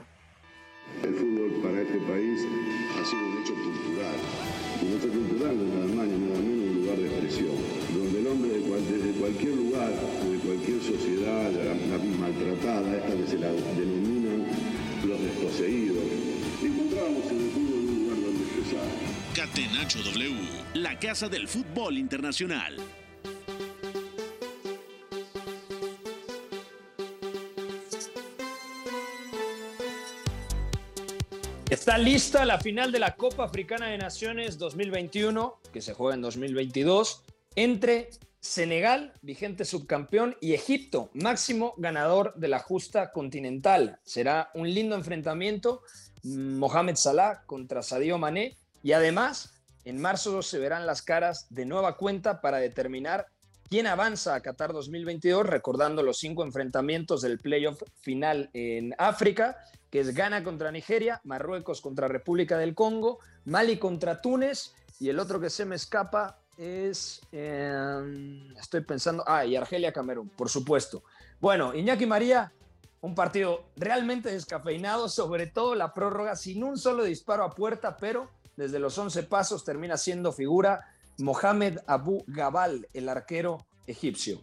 El 1.04 1.14
fútbol 1.14 1.62
para 1.62 1.82
este 1.82 2.00
país 2.00 2.42
ha 2.98 3.06
sido 3.06 3.22
un 3.22 3.42
hecho 3.42 3.54
cultural. 3.54 4.16
Y 4.82 4.86
un 4.86 4.98
hecho 4.98 5.10
cultural 5.10 5.58
no 5.58 5.76
nada 5.76 5.96
más 5.96 6.08
ni 6.08 6.18
nada 6.26 6.40
menos 6.42 6.70
un 6.70 6.82
lugar 6.82 6.98
de 6.98 7.06
expresión, 7.06 7.56
donde 7.94 8.20
el 8.20 8.28
hombre 8.28 8.50
desde 8.50 9.20
cualquier 9.20 9.56
lugar, 9.56 9.92
de 9.92 10.40
cualquier 10.40 10.82
sociedad, 10.82 11.52
la, 11.52 11.98
maltratada, 12.18 12.98
esta 12.98 13.16
que 13.16 13.28
se 13.28 13.38
la 13.38 13.52
denominan 13.52 14.48
los 15.06 15.22
desposeídos, 15.22 16.04
encontramos 16.64 17.26
en 17.30 17.38
el 17.38 17.52
fútbol 17.52 17.80
un 17.80 18.00
lugar 18.00 18.22
donde 18.22 18.44
expresar. 18.44 18.88
Catenacho 19.36 20.00
W, 20.00 20.50
la 20.74 20.98
casa 20.98 21.30
del 21.30 21.48
fútbol 21.48 21.98
internacional. 21.98 22.78
Está 31.90 31.98
lista 31.98 32.46
la 32.46 32.60
final 32.60 32.92
de 32.92 33.00
la 33.00 33.16
Copa 33.16 33.46
Africana 33.46 33.88
de 33.88 33.98
Naciones 33.98 34.60
2021, 34.60 35.60
que 35.74 35.82
se 35.82 35.96
juega 35.96 36.14
en 36.14 36.22
2022, 36.22 37.24
entre 37.56 38.12
Senegal, 38.40 39.12
vigente 39.24 39.66
subcampeón, 39.66 40.38
y 40.40 40.54
Egipto, 40.54 41.10
máximo 41.16 41.74
ganador 41.78 42.36
de 42.36 42.48
la 42.48 42.60
justa 42.60 43.12
continental. 43.12 43.98
Será 44.04 44.52
un 44.54 44.72
lindo 44.72 44.96
enfrentamiento, 44.96 45.82
Mohamed 46.22 46.96
Salah 46.96 47.42
contra 47.48 47.82
Sadio 47.82 48.20
Mané, 48.20 48.56
y 48.84 48.92
además 48.92 49.56
En 49.84 50.00
marzo 50.00 50.44
se 50.44 50.60
verán 50.60 50.86
las 50.86 51.02
caras 51.02 51.48
de 51.50 51.66
nueva 51.66 51.98
cuenta 51.98 52.40
para 52.40 52.60
determinar 52.60 53.26
quién 53.68 53.88
avanza 53.88 54.36
a 54.36 54.42
Qatar 54.42 54.74
2022, 54.74 55.44
recordando 55.44 56.04
los 56.04 56.20
cinco 56.20 56.44
enfrentamientos 56.44 57.22
del 57.24 57.40
playoff 57.40 57.82
final 58.02 58.52
en 58.54 58.94
África, 59.00 59.58
que 59.90 60.00
es 60.00 60.14
Ghana 60.14 60.44
contra 60.44 60.72
Nigeria, 60.72 61.22
Marruecos 61.24 61.82
contra 61.82 62.08
República 62.08 62.58
del 62.58 62.76
Congo, 62.76 63.20
Mali 63.46 63.78
contra 63.78 64.22
Túnez 64.22 64.74
y 65.00 65.10
el 65.10 65.20
otro 65.20 65.40
que 65.40 65.50
se 65.50 65.66
me 65.66 65.76
escapa 65.76 66.40
es, 66.58 67.22
eh, 67.32 68.52
estoy 68.60 68.82
pensando, 68.82 69.24
ah, 69.26 69.46
y 69.46 69.56
Argelia 69.56 69.94
Camerún, 69.94 70.30
por 70.30 70.50
supuesto. 70.50 71.04
Bueno, 71.40 71.74
Iñaki 71.74 72.06
María, 72.06 72.52
un 73.02 73.16
partido 73.16 73.70
realmente 73.78 74.30
descafeinado, 74.30 75.08
sobre 75.08 75.48
todo 75.48 75.74
la 75.74 75.94
prórroga, 75.94 76.36
sin 76.36 76.64
un 76.64 76.78
solo 76.78 77.06
disparo 77.06 77.46
a 77.46 77.52
puerta, 77.52 77.96
pero 77.96 78.30
desde 78.58 78.80
los 78.80 78.98
11 78.98 79.24
pasos 79.24 79.64
termina 79.64 79.96
siendo 79.96 80.34
figura 80.34 80.86
Mohamed 81.18 81.80
Abu 81.88 82.26
Gabal, 82.28 82.88
el 82.94 83.08
arquero 83.08 83.66
egipcio. 83.88 84.42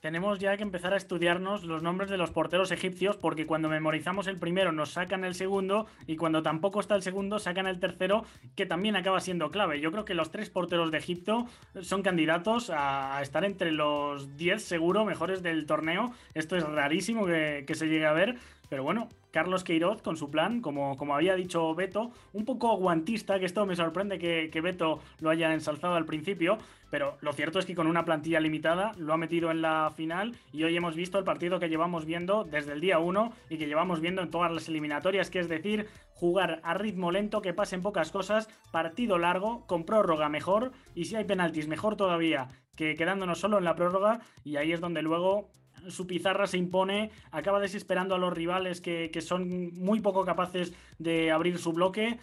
Tenemos 0.00 0.38
ya 0.38 0.56
que 0.56 0.62
empezar 0.62 0.94
a 0.94 0.96
estudiarnos 0.96 1.64
los 1.64 1.82
nombres 1.82 2.08
de 2.08 2.16
los 2.16 2.30
porteros 2.30 2.70
egipcios 2.70 3.16
porque 3.16 3.46
cuando 3.46 3.68
memorizamos 3.68 4.28
el 4.28 4.38
primero 4.38 4.70
nos 4.70 4.90
sacan 4.90 5.24
el 5.24 5.34
segundo 5.34 5.88
y 6.06 6.14
cuando 6.14 6.40
tampoco 6.40 6.78
está 6.78 6.94
el 6.94 7.02
segundo 7.02 7.40
sacan 7.40 7.66
el 7.66 7.80
tercero 7.80 8.24
que 8.54 8.64
también 8.64 8.94
acaba 8.94 9.18
siendo 9.18 9.50
clave. 9.50 9.80
Yo 9.80 9.90
creo 9.90 10.04
que 10.04 10.14
los 10.14 10.30
tres 10.30 10.50
porteros 10.50 10.92
de 10.92 10.98
Egipto 10.98 11.46
son 11.80 12.02
candidatos 12.02 12.70
a 12.72 13.20
estar 13.22 13.44
entre 13.44 13.72
los 13.72 14.36
10 14.36 14.62
seguro 14.62 15.04
mejores 15.04 15.42
del 15.42 15.66
torneo. 15.66 16.12
Esto 16.32 16.56
es 16.56 16.62
rarísimo 16.62 17.26
que, 17.26 17.64
que 17.66 17.74
se 17.74 17.88
llegue 17.88 18.06
a 18.06 18.12
ver 18.12 18.36
pero 18.68 18.82
bueno, 18.82 19.08
Carlos 19.30 19.64
Queiroz 19.64 20.02
con 20.02 20.16
su 20.16 20.30
plan, 20.30 20.60
como, 20.60 20.96
como 20.96 21.14
había 21.14 21.34
dicho 21.34 21.74
Beto, 21.74 22.10
un 22.32 22.44
poco 22.44 22.76
guantista, 22.76 23.38
que 23.38 23.46
esto 23.46 23.66
me 23.66 23.76
sorprende 23.76 24.18
que, 24.18 24.50
que, 24.50 24.60
Beto 24.60 25.00
lo 25.20 25.30
haya 25.30 25.52
ensalzado 25.52 25.94
al 25.94 26.06
principio, 26.06 26.58
pero 26.90 27.18
lo 27.20 27.32
cierto 27.32 27.58
es 27.58 27.66
que 27.66 27.74
con 27.74 27.86
una 27.86 28.04
plantilla 28.04 28.40
limitada 28.40 28.92
lo 28.96 29.12
ha 29.12 29.18
metido 29.18 29.50
en 29.50 29.62
la 29.62 29.92
final 29.94 30.36
y 30.52 30.64
hoy 30.64 30.76
hemos 30.76 30.96
visto 30.96 31.18
el 31.18 31.24
partido 31.24 31.58
que 31.58 31.68
llevamos 31.68 32.04
viendo 32.04 32.44
desde 32.44 32.72
el 32.72 32.80
día 32.80 32.98
1 32.98 33.32
y 33.50 33.58
que 33.58 33.66
llevamos 33.66 34.00
viendo 34.00 34.22
en 34.22 34.30
todas 34.30 34.50
las 34.52 34.68
eliminatorias, 34.68 35.30
que 35.30 35.40
es 35.40 35.48
decir, 35.48 35.88
jugar 36.14 36.60
a 36.64 36.74
ritmo 36.74 37.10
lento, 37.12 37.42
que 37.42 37.54
pasen 37.54 37.82
pocas 37.82 38.10
cosas, 38.10 38.48
partido 38.72 39.18
largo, 39.18 39.66
con 39.66 39.84
prórroga 39.84 40.28
mejor 40.28 40.72
y 40.94 41.04
si 41.04 41.16
hay 41.16 41.24
penaltis 41.24 41.68
mejor 41.68 41.96
todavía 41.96 42.48
que 42.78 42.94
quedándonos 42.94 43.40
solo 43.40 43.58
en 43.58 43.64
la 43.64 43.74
prórroga 43.74 44.20
y 44.44 44.56
ahí 44.56 44.72
es 44.72 44.80
donde 44.80 45.02
luego 45.02 45.50
su 45.88 46.06
pizarra 46.06 46.46
se 46.46 46.58
impone, 46.58 47.10
acaba 47.30 47.60
desesperando 47.60 48.14
a 48.14 48.18
los 48.18 48.32
rivales 48.32 48.80
que, 48.80 49.10
son 49.20 49.72
muy 49.74 50.00
poco 50.00 50.24
capaces 50.24 50.72
de 50.98 51.30
abrir 51.30 51.58
su 51.58 51.72
bloque. 51.72 52.18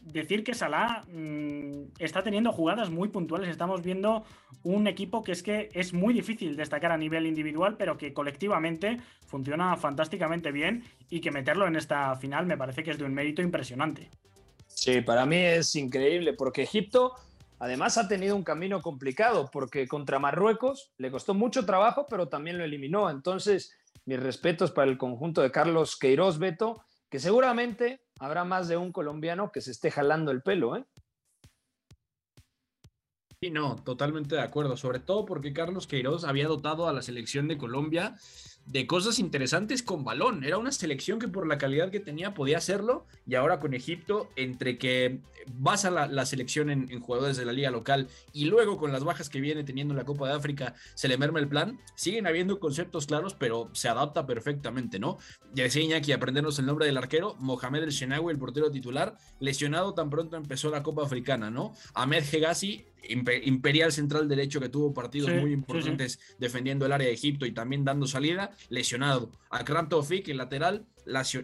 Decir 0.00 0.42
que 0.42 0.54
Salah 0.54 1.02
mm, 1.12 1.92
está 1.98 2.22
teniendo 2.22 2.52
jugadas 2.52 2.88
muy 2.90 3.08
puntuales. 3.08 3.50
Estamos 3.50 3.82
viendo 3.82 4.24
un 4.62 4.86
equipo 4.86 5.22
que 5.22 5.32
es 5.32 5.42
que 5.42 5.68
es 5.74 5.92
muy 5.92 6.14
difícil 6.14 6.56
destacar 6.56 6.92
a 6.92 6.96
nivel 6.96 7.26
individual, 7.26 7.76
pero 7.76 7.98
que 7.98 8.12
colectivamente 8.12 8.98
funciona 9.26 9.76
fantásticamente 9.76 10.52
bien 10.52 10.84
y 11.10 11.20
que 11.20 11.30
meterlo 11.30 11.66
en 11.66 11.76
esta 11.76 12.16
final 12.16 12.46
me 12.46 12.56
parece 12.56 12.82
que 12.82 12.92
es 12.92 12.98
de 12.98 13.04
un 13.04 13.14
mérito 13.14 13.42
impresionante. 13.42 14.08
Sí, 14.66 15.00
para 15.00 15.26
mí 15.26 15.36
es 15.36 15.74
increíble 15.74 16.32
porque 16.32 16.62
Egipto 16.62 17.14
Además 17.60 17.98
ha 17.98 18.08
tenido 18.08 18.36
un 18.36 18.44
camino 18.44 18.80
complicado 18.80 19.50
porque 19.52 19.88
contra 19.88 20.18
Marruecos 20.18 20.92
le 20.96 21.10
costó 21.10 21.34
mucho 21.34 21.66
trabajo, 21.66 22.06
pero 22.08 22.28
también 22.28 22.58
lo 22.58 22.64
eliminó. 22.64 23.10
Entonces, 23.10 23.76
mis 24.04 24.20
respetos 24.20 24.70
para 24.70 24.90
el 24.90 24.98
conjunto 24.98 25.42
de 25.42 25.50
Carlos 25.50 25.96
Queiroz 25.96 26.38
Beto, 26.38 26.82
que 27.10 27.18
seguramente 27.18 28.02
habrá 28.20 28.44
más 28.44 28.68
de 28.68 28.76
un 28.76 28.92
colombiano 28.92 29.50
que 29.50 29.60
se 29.60 29.72
esté 29.72 29.90
jalando 29.90 30.30
el 30.30 30.42
pelo, 30.42 30.76
¿eh? 30.76 30.84
No, 33.52 33.76
totalmente 33.76 34.34
de 34.34 34.42
acuerdo, 34.42 34.76
sobre 34.76 34.98
todo 34.98 35.24
porque 35.24 35.52
Carlos 35.52 35.86
Queiroz 35.86 36.24
había 36.24 36.48
dotado 36.48 36.88
a 36.88 36.92
la 36.92 37.02
selección 37.02 37.46
de 37.46 37.56
Colombia 37.56 38.16
de 38.70 38.86
cosas 38.86 39.18
interesantes 39.18 39.82
con 39.82 40.04
balón. 40.04 40.44
Era 40.44 40.58
una 40.58 40.72
selección 40.72 41.18
que 41.18 41.28
por 41.28 41.46
la 41.46 41.58
calidad 41.58 41.90
que 41.90 42.00
tenía 42.00 42.34
podía 42.34 42.58
hacerlo 42.58 43.06
y 43.26 43.34
ahora 43.34 43.60
con 43.60 43.72
Egipto, 43.74 44.28
entre 44.36 44.76
que 44.76 45.20
basa 45.54 45.90
la, 45.90 46.06
la 46.06 46.26
selección 46.26 46.68
en, 46.68 47.00
jugadores 47.00 47.38
de 47.38 47.46
la 47.46 47.52
liga 47.52 47.70
local 47.70 48.08
y 48.34 48.44
luego 48.44 48.76
con 48.76 48.92
las 48.92 49.04
bajas 49.04 49.30
que 49.30 49.40
viene 49.40 49.64
teniendo 49.64 49.94
la 49.94 50.04
Copa 50.04 50.28
de 50.28 50.34
África, 50.34 50.74
se 50.94 51.08
le 51.08 51.16
merma 51.16 51.38
el 51.38 51.48
plan, 51.48 51.78
siguen 51.94 52.26
habiendo 52.26 52.60
conceptos 52.60 53.06
claros, 53.06 53.34
pero 53.34 53.70
se 53.72 53.88
adapta 53.88 54.26
perfectamente, 54.26 54.98
¿no? 54.98 55.18
Ya 55.54 55.64
decía 55.64 55.82
Iñaki, 55.82 56.12
aprendernos 56.12 56.58
el 56.58 56.66
nombre 56.66 56.84
del 56.84 56.98
arquero, 56.98 57.36
Mohamed 57.38 57.84
El 57.84 57.90
Shenawi, 57.90 58.32
el 58.32 58.38
portero 58.38 58.70
titular, 58.70 59.16
lesionado 59.40 59.94
tan 59.94 60.10
pronto 60.10 60.36
empezó 60.36 60.70
la 60.70 60.82
Copa 60.82 61.04
Africana, 61.04 61.50
¿no? 61.50 61.72
Ahmed 61.94 62.24
Hegazi 62.30 62.84
imperial 63.08 63.92
central 63.92 64.28
derecho 64.28 64.60
que 64.60 64.68
tuvo 64.68 64.92
partidos 64.92 65.30
muy 65.30 65.52
importantes 65.52 66.18
defendiendo 66.38 66.86
el 66.86 66.92
área 66.92 67.06
de 67.06 67.14
Egipto 67.14 67.46
y 67.46 67.52
también 67.52 67.84
dando 67.84 68.06
salida, 68.06 68.50
lesionado. 68.68 69.30
Akram 69.50 69.88
Tofik, 69.88 70.28
el 70.28 70.36
lateral, 70.36 70.86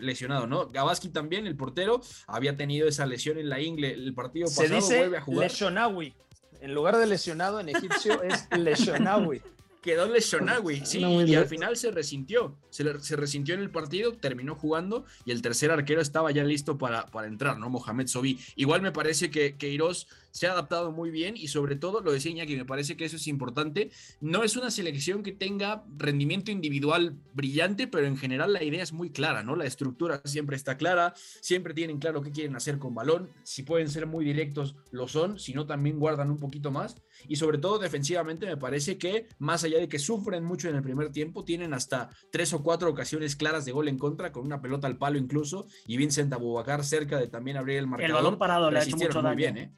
lesionado, 0.00 0.46
¿no? 0.46 0.68
Gabaski 0.68 1.08
también, 1.08 1.46
el 1.46 1.56
portero, 1.56 2.00
había 2.26 2.56
tenido 2.56 2.88
esa 2.88 3.06
lesión 3.06 3.38
en 3.38 3.48
la 3.48 3.60
ingle 3.60 3.92
el 3.92 4.14
partido 4.14 4.46
pasado, 4.46 4.68
Se 4.68 4.74
dice 4.74 4.98
vuelve 4.98 5.18
a 5.18 5.20
jugar. 5.20 5.50
Lesionawi. 5.50 6.14
En 6.60 6.74
lugar 6.74 6.96
de 6.96 7.06
lesionado 7.06 7.60
en 7.60 7.68
egipcio 7.68 8.22
es 8.22 8.46
lesionawi 8.56 9.42
quedó 9.84 10.08
lesionado, 10.08 10.62
güey. 10.62 10.84
Sí, 10.86 11.00
y 11.00 11.34
al 11.34 11.44
final 11.44 11.76
se 11.76 11.90
resintió. 11.90 12.56
Se, 12.70 12.98
se, 13.00 13.16
resintió 13.16 13.54
en 13.54 13.60
el 13.60 13.70
partido, 13.70 14.14
terminó 14.14 14.54
jugando 14.54 15.04
y 15.26 15.30
el 15.30 15.42
tercer 15.42 15.70
arquero 15.70 16.00
estaba 16.00 16.30
ya 16.30 16.42
listo 16.42 16.78
para, 16.78 17.04
para 17.06 17.26
entrar, 17.28 17.58
¿no? 17.58 17.68
Mohamed 17.68 18.06
Sobi. 18.06 18.40
Igual 18.56 18.80
me 18.80 18.92
parece 18.92 19.30
que, 19.30 19.56
que 19.56 19.68
Iros 19.68 20.08
se 20.34 20.48
ha 20.48 20.52
adaptado 20.52 20.90
muy 20.90 21.12
bien 21.12 21.36
y 21.36 21.46
sobre 21.46 21.76
todo, 21.76 22.00
lo 22.00 22.10
decía 22.10 22.44
que 22.44 22.56
me 22.56 22.64
parece 22.64 22.96
que 22.96 23.04
eso 23.04 23.16
es 23.16 23.28
importante. 23.28 23.92
No 24.20 24.42
es 24.42 24.56
una 24.56 24.72
selección 24.72 25.22
que 25.22 25.30
tenga 25.30 25.84
rendimiento 25.96 26.50
individual 26.50 27.16
brillante, 27.34 27.86
pero 27.86 28.06
en 28.08 28.16
general 28.16 28.52
la 28.52 28.64
idea 28.64 28.82
es 28.82 28.92
muy 28.92 29.10
clara, 29.10 29.44
¿no? 29.44 29.54
La 29.54 29.64
estructura 29.64 30.20
siempre 30.24 30.56
está 30.56 30.76
clara, 30.76 31.14
siempre 31.40 31.72
tienen 31.72 32.00
claro 32.00 32.20
qué 32.20 32.32
quieren 32.32 32.56
hacer 32.56 32.78
con 32.78 32.96
balón. 32.96 33.30
Si 33.44 33.62
pueden 33.62 33.88
ser 33.88 34.06
muy 34.06 34.24
directos, 34.24 34.74
lo 34.90 35.06
son, 35.06 35.38
si 35.38 35.54
no, 35.54 35.66
también 35.66 36.00
guardan 36.00 36.30
un 36.30 36.38
poquito 36.38 36.72
más. 36.72 36.96
Y 37.28 37.36
sobre 37.36 37.58
todo 37.58 37.78
defensivamente 37.78 38.44
me 38.44 38.56
parece 38.56 38.98
que 38.98 39.28
más 39.38 39.62
allá 39.62 39.78
de 39.78 39.88
que 39.88 40.00
sufren 40.00 40.42
mucho 40.42 40.68
en 40.68 40.74
el 40.74 40.82
primer 40.82 41.12
tiempo, 41.12 41.44
tienen 41.44 41.72
hasta 41.74 42.10
tres 42.32 42.52
o 42.54 42.62
cuatro 42.64 42.90
ocasiones 42.90 43.36
claras 43.36 43.64
de 43.64 43.70
gol 43.70 43.86
en 43.86 43.98
contra, 43.98 44.32
con 44.32 44.44
una 44.44 44.60
pelota 44.60 44.88
al 44.88 44.98
palo 44.98 45.16
incluso, 45.16 45.68
y 45.86 45.96
Vincent 45.96 46.32
Abubakar 46.32 46.82
cerca 46.82 47.20
de 47.20 47.28
también 47.28 47.56
abrir 47.56 47.78
el 47.78 47.86
marcador. 47.86 48.10
El 48.10 48.24
balón 48.24 48.36
parado 48.36 48.68
le 48.72 48.80
ha 48.80 48.82
hecho 48.82 48.96
mucho 48.96 49.22
muy 49.22 49.36
bien, 49.36 49.58
¿eh? 49.58 49.72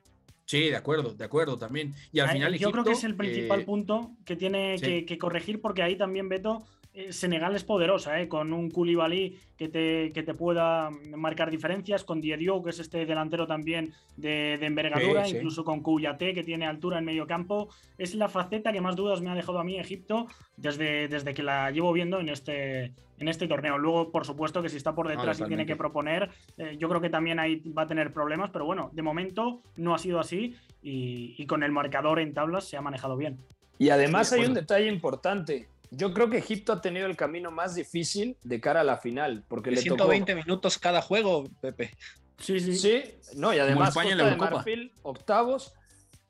Sí, 0.47 0.71
de 0.71 0.77
acuerdo, 0.77 1.13
de 1.13 1.25
acuerdo 1.25 1.59
también. 1.59 1.95
Y 2.13 2.21
al 2.21 2.31
final 2.31 2.57
Yo 2.57 2.71
creo 2.71 2.85
que 2.85 2.93
es 2.93 3.03
el 3.03 3.17
principal 3.17 3.61
eh, 3.61 3.65
punto 3.65 4.13
que 4.25 4.37
tiene 4.37 4.77
que, 4.79 5.19
corregir 5.19 5.61
porque 5.61 5.83
ahí 5.83 5.97
también 5.97 6.29
Beto 6.29 6.65
Senegal 7.11 7.55
es 7.55 7.63
poderosa, 7.63 8.21
¿eh? 8.21 8.29
con 8.29 8.55
un 8.55 8.71
Koulibaly 8.71 9.39
que 9.59 9.69
te, 9.69 10.13
que 10.13 10.23
te 10.23 10.33
pueda 10.33 10.91
marcar 11.15 11.51
diferencias, 11.51 12.05
con 12.05 12.23
Diediou, 12.23 12.63
que 12.63 12.71
es 12.71 12.79
este 12.79 13.05
delantero 13.05 13.47
también 13.47 13.93
de, 14.17 14.55
envergadura, 14.55 15.29
incluso 15.29 15.63
con 15.63 15.83
Kouyaté, 15.83 16.33
que 16.33 16.43
tiene 16.43 16.67
altura 16.67 16.99
en 16.99 17.05
medio 17.05 17.27
campo. 17.27 17.69
Es 17.99 18.15
la 18.15 18.29
faceta 18.29 18.73
que 18.73 18.81
más 18.81 18.97
dudas 18.97 19.21
me 19.21 19.31
ha 19.31 19.35
dejado 19.35 19.59
a 19.59 19.65
mí 19.65 19.79
Egipto 19.79 20.27
desde, 20.57 21.09
desde 21.09 21.35
que 21.35 21.43
la 21.43 21.71
llevo 21.71 21.93
viendo 21.93 22.19
en 22.19 22.31
este, 22.31 22.95
en 23.19 23.29
este 23.29 23.47
torneo. 23.47 23.77
Luego, 23.77 24.11
por 24.11 24.25
supuesto, 24.25 24.63
que 24.63 24.71
si 24.71 24.79
está 24.79 24.95
por 24.95 25.09
detrás 25.09 25.39
y 25.41 25.45
tiene 25.45 25.67
que 25.67 25.77
proponer, 25.77 26.31
eh, 26.57 26.77
yo 26.79 26.89
creo 26.89 27.03
que 27.03 27.11
también 27.11 27.39
ahí 27.39 27.57
va 27.77 27.83
a 27.83 27.87
tener 27.87 28.11
problemas, 28.13 28.51
pero 28.51 28.65
bueno, 28.65 28.91
de 28.95 29.03
momento 29.03 29.61
no 29.77 29.95
ha 29.95 29.99
sido 29.99 30.19
así 30.19 30.57
y, 30.83 31.35
y 31.37 31.47
con 31.47 31.63
el 31.63 31.73
marcador 31.73 32.21
en 32.21 32.33
tablas 32.33 32.65
se 32.65 32.79
ha 32.79 32.81
manejado 32.81 33.19
bien. 33.19 33.39
Y 33.79 33.91
además 33.91 34.33
hay 34.33 34.47
un 34.47 34.55
detalle 34.55 34.89
importante. 34.89 35.69
Yo 35.91 36.13
creo 36.13 36.31
que 36.31 36.39
Egipto 36.39 36.73
ha 36.73 36.81
tenido 36.81 37.07
el 37.07 37.17
camino 37.17 37.51
más 37.51 37.75
difícil 37.75 38.37
de 38.43 38.61
cara 38.61 38.81
a 38.81 38.85
la 38.85 38.99
final. 38.99 39.45
Porque 39.49 39.71
le 39.71 39.81
120 39.81 40.35
minutos 40.35 40.79
cada 40.79 41.03
juego, 41.03 41.49
Pepe. 41.61 41.91
Sí, 42.39 42.61
sí. 42.61 42.77
Sí, 42.77 43.03
no, 43.35 43.55
y 43.55 43.59
además 43.59 43.95
Costa 43.95 44.15
de 44.15 44.37
Marfil, 44.37 44.93
octavos, 45.03 45.73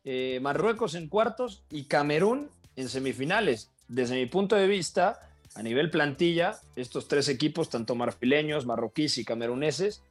eh, 0.04 0.38
Marruecos 0.40 0.94
en 0.94 1.08
cuartos 1.08 1.64
y 1.70 1.84
Camerún 1.84 2.50
en 2.76 2.88
semifinales. 2.88 3.70
Desde 3.88 4.14
mi 4.14 4.26
punto 4.26 4.56
de 4.56 4.68
vista, 4.68 5.30
a 5.54 5.62
nivel 5.62 5.90
plantilla, 5.90 6.60
estos 6.76 7.08
tres 7.08 7.28
equipos, 7.28 7.70
tanto 7.70 7.94
marfileños, 7.94 8.66
marroquíes 8.66 9.18
y 9.18 9.24
cameruneses, 9.24 10.02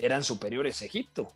eran 0.00 0.24
superiores 0.24 0.82
a 0.82 0.84
Egipto. 0.84 1.32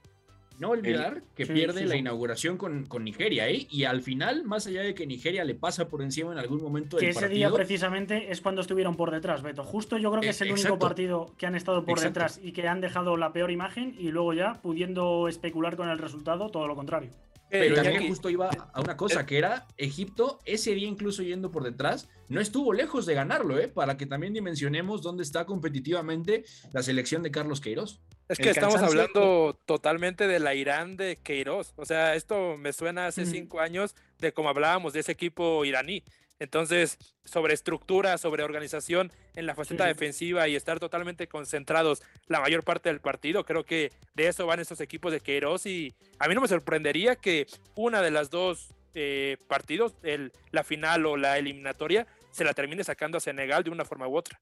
No 0.58 0.70
olvidar 0.70 1.22
que 1.34 1.46
pierde 1.46 1.84
la 1.84 1.96
inauguración 1.96 2.56
con, 2.56 2.86
con, 2.86 3.04
Nigeria, 3.04 3.48
¿eh? 3.48 3.66
Y 3.70 3.84
al 3.84 4.02
final, 4.02 4.44
más 4.44 4.66
allá 4.66 4.82
de 4.82 4.94
que 4.94 5.06
Nigeria 5.06 5.44
le 5.44 5.54
pasa 5.54 5.88
por 5.88 6.02
encima 6.02 6.32
en 6.32 6.38
algún 6.38 6.62
momento 6.62 6.96
del 6.96 7.06
que 7.06 7.10
ese 7.10 7.28
día 7.28 7.50
precisamente 7.50 8.30
es 8.30 8.40
cuando 8.40 8.60
estuvieron 8.60 8.96
por 8.96 9.10
detrás, 9.10 9.42
Beto. 9.42 9.64
Justo 9.64 9.98
yo 9.98 10.10
creo 10.10 10.22
que 10.22 10.28
es 10.28 10.40
el 10.40 10.52
único 10.52 10.78
partido 10.78 11.34
que 11.36 11.46
han 11.46 11.54
estado 11.54 11.84
por 11.84 12.00
detrás 12.00 12.40
y 12.42 12.52
que 12.52 12.68
han 12.68 12.80
dejado 12.80 13.16
la 13.16 13.32
peor 13.32 13.50
imagen 13.50 13.94
y 13.98 14.10
luego 14.10 14.32
ya 14.32 14.54
pudiendo 14.62 15.28
especular 15.28 15.76
con 15.76 15.88
el 15.88 15.98
resultado, 15.98 16.50
todo 16.50 16.68
lo 16.68 16.76
contrario. 16.76 17.10
Pero 17.50 17.76
ya 17.76 17.92
que 17.92 18.08
justo 18.08 18.30
iba 18.30 18.50
a 18.72 18.80
una 18.80 18.96
cosa, 18.96 19.26
que 19.26 19.38
era 19.38 19.66
Egipto, 19.76 20.40
ese 20.44 20.74
día 20.74 20.88
incluso 20.88 21.22
yendo 21.22 21.50
por 21.50 21.62
detrás, 21.62 22.08
no 22.28 22.40
estuvo 22.40 22.72
lejos 22.72 23.06
de 23.06 23.14
ganarlo, 23.14 23.58
¿eh? 23.58 23.68
Para 23.68 23.96
que 23.96 24.06
también 24.06 24.32
dimensionemos 24.32 25.02
dónde 25.02 25.22
está 25.22 25.44
competitivamente 25.46 26.44
la 26.72 26.82
selección 26.82 27.22
de 27.22 27.30
Carlos 27.30 27.60
Queiroz. 27.60 28.00
Es 28.28 28.38
que 28.38 28.50
estamos 28.50 28.82
hablando 28.82 29.58
totalmente 29.66 30.26
de 30.26 30.38
la 30.38 30.54
Irán 30.54 30.96
de 30.96 31.16
Queiroz. 31.16 31.74
O 31.76 31.84
sea, 31.84 32.14
esto 32.14 32.56
me 32.56 32.72
suena 32.72 33.06
hace 33.06 33.26
cinco 33.26 33.60
años 33.60 33.94
de 34.18 34.32
como 34.32 34.48
hablábamos 34.48 34.92
de 34.94 35.00
ese 35.00 35.12
equipo 35.12 35.64
iraní. 35.64 36.02
Entonces, 36.38 36.98
sobre 37.24 37.54
estructura, 37.54 38.18
sobre 38.18 38.42
organización 38.42 39.12
en 39.34 39.46
la 39.46 39.54
faceta 39.54 39.86
defensiva 39.86 40.48
y 40.48 40.56
estar 40.56 40.80
totalmente 40.80 41.28
concentrados 41.28 42.02
la 42.26 42.40
mayor 42.40 42.64
parte 42.64 42.88
del 42.88 43.00
partido, 43.00 43.44
creo 43.44 43.64
que 43.64 43.92
de 44.14 44.28
eso 44.28 44.46
van 44.46 44.58
esos 44.58 44.80
equipos 44.80 45.12
de 45.12 45.20
Queiroz 45.20 45.66
y 45.66 45.94
a 46.18 46.26
mí 46.26 46.34
no 46.34 46.40
me 46.40 46.48
sorprendería 46.48 47.16
que 47.16 47.46
una 47.76 48.02
de 48.02 48.10
las 48.10 48.30
dos 48.30 48.74
eh, 48.94 49.36
partidos, 49.48 49.94
el, 50.02 50.32
la 50.50 50.64
final 50.64 51.06
o 51.06 51.16
la 51.16 51.38
eliminatoria, 51.38 52.06
se 52.32 52.44
la 52.44 52.52
termine 52.52 52.82
sacando 52.82 53.18
a 53.18 53.20
Senegal 53.20 53.62
de 53.62 53.70
una 53.70 53.84
forma 53.84 54.08
u 54.08 54.16
otra. 54.16 54.40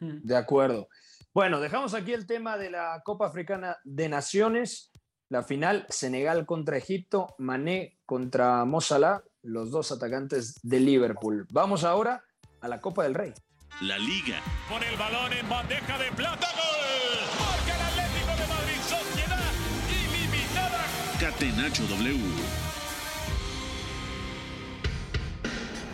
De 0.00 0.36
acuerdo. 0.36 0.88
Bueno, 1.36 1.60
dejamos 1.60 1.92
aquí 1.92 2.14
el 2.14 2.26
tema 2.26 2.56
de 2.56 2.70
la 2.70 3.02
Copa 3.04 3.26
Africana 3.26 3.76
de 3.84 4.08
Naciones. 4.08 4.90
La 5.28 5.42
final, 5.42 5.84
Senegal 5.90 6.46
contra 6.46 6.78
Egipto, 6.78 7.34
Mané 7.36 7.98
contra 8.06 8.64
Mozalá, 8.64 9.22
los 9.42 9.70
dos 9.70 9.92
atacantes 9.92 10.58
de 10.62 10.80
Liverpool. 10.80 11.46
Vamos 11.50 11.84
ahora 11.84 12.24
a 12.62 12.68
la 12.68 12.80
Copa 12.80 13.02
del 13.02 13.12
Rey. 13.12 13.34
La 13.82 13.98
Liga. 13.98 14.40
Con 14.66 14.82
el 14.82 14.96
balón 14.96 15.30
en 15.34 15.46
bandeja 15.46 15.98
de 15.98 16.10
plata. 16.12 16.46
¡Gol! 16.56 17.28
Marca 17.38 17.76
el 17.76 17.82
Atlético 17.82 18.32
de 18.40 18.46
Madrid. 18.46 18.80
Sociedad 18.88 19.52
ilimitada. 19.90 20.86
Catenacho 21.20 21.82
W. 21.82 22.18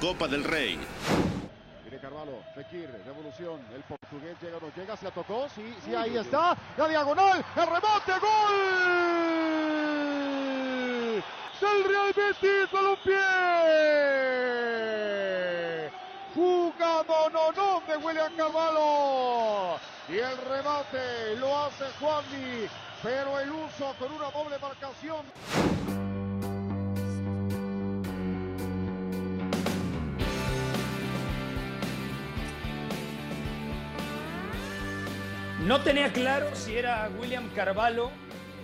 Copa 0.00 0.28
del 0.28 0.44
Rey. 0.44 0.78
Viene 1.92 2.08
Carvalho, 2.08 2.42
Fekir, 2.54 2.88
revolución, 3.04 3.60
el 3.74 3.82
portugués 3.82 4.34
llega 4.40 4.56
no 4.58 4.72
llega, 4.74 4.96
se 4.96 5.04
la 5.04 5.10
tocó, 5.10 5.46
sí, 5.54 5.76
sí, 5.84 5.94
ahí 5.94 6.16
está, 6.16 6.56
la 6.78 6.88
diagonal, 6.88 7.44
el 7.54 7.66
rebote, 7.66 8.12
gol 8.18 9.52
del 11.60 11.84
Real 11.84 12.14
Betis, 12.16 12.70
pie. 13.04 13.20
Jugado 16.34 17.28
no 17.30 17.52
de 17.86 17.96
William 17.98 18.32
Carvalho. 18.38 19.78
Y 20.08 20.16
el 20.16 20.36
remate 20.48 21.36
lo 21.36 21.58
hace 21.58 21.84
Juanmi, 22.00 22.68
pero 23.02 23.38
el 23.38 23.50
uso 23.50 23.94
con 23.98 24.10
una 24.12 24.30
doble 24.30 24.58
marcación. 24.58 26.11
No 35.66 35.80
tenía 35.80 36.12
claro 36.12 36.48
si 36.54 36.74
era 36.74 37.08
William 37.20 37.48
Carvalho 37.54 38.10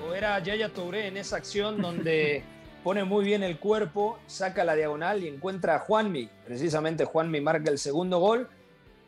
o 0.05 0.15
era 0.15 0.37
Yaya 0.41 0.69
Touré 0.71 1.07
en 1.07 1.17
esa 1.17 1.37
acción 1.37 1.81
donde 1.81 2.43
pone 2.83 3.05
muy 3.05 3.25
bien 3.25 3.45
el 3.45 3.61
cuerpo, 3.61 4.19
saca 4.27 4.65
la 4.65 4.75
diagonal 4.75 5.23
y 5.23 5.29
encuentra 5.29 5.77
a 5.77 5.79
Juanmi. 5.79 6.29
Precisamente 6.45 7.05
Juanmi 7.05 7.41
marca 7.41 7.71
el 7.71 7.79
segundo 7.79 8.19
gol. 8.19 8.49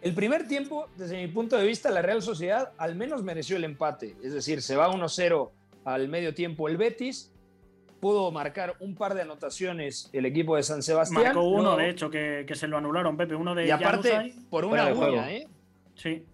El 0.03 0.15
primer 0.15 0.47
tiempo, 0.47 0.89
desde 0.97 1.17
mi 1.17 1.27
punto 1.33 1.57
de 1.57 1.67
vista, 1.67 1.91
la 1.91 2.01
Real 2.01 2.23
Sociedad 2.23 2.73
al 2.79 2.95
menos 2.95 3.25
mereció 3.25 3.57
el 3.57 3.65
empate. 3.65 4.15
Es 4.23 4.35
decir, 4.35 4.63
se 4.63 4.77
va 4.77 4.89
1-0 4.89 5.51
al 5.85 6.09
medio 6.09 6.33
tiempo 6.33 6.69
el 6.69 6.77
Betis. 6.77 7.33
Pudo 7.99 8.31
marcar 8.31 8.77
un 8.79 8.95
par 8.95 9.15
de 9.15 9.23
anotaciones 9.23 10.11
el 10.13 10.27
equipo 10.27 10.55
de 10.55 10.63
San 10.63 10.85
Sebastián. 10.85 11.25
Marcó 11.25 11.43
uno, 11.43 11.77
de 11.77 11.91
hecho, 11.91 12.09
que, 12.09 12.47
se 12.55 12.69
lo 12.69 12.79
anularon, 12.79 13.17
Pepe. 13.17 13.35
Uno 13.35 13.53
de 13.53 13.67
Y 13.67 13.71
aparte, 13.73 14.33
por 14.49 14.65
una 14.65 14.95
uña, 14.95 15.33
¿eh? 15.33 15.49
sí, 15.97 16.25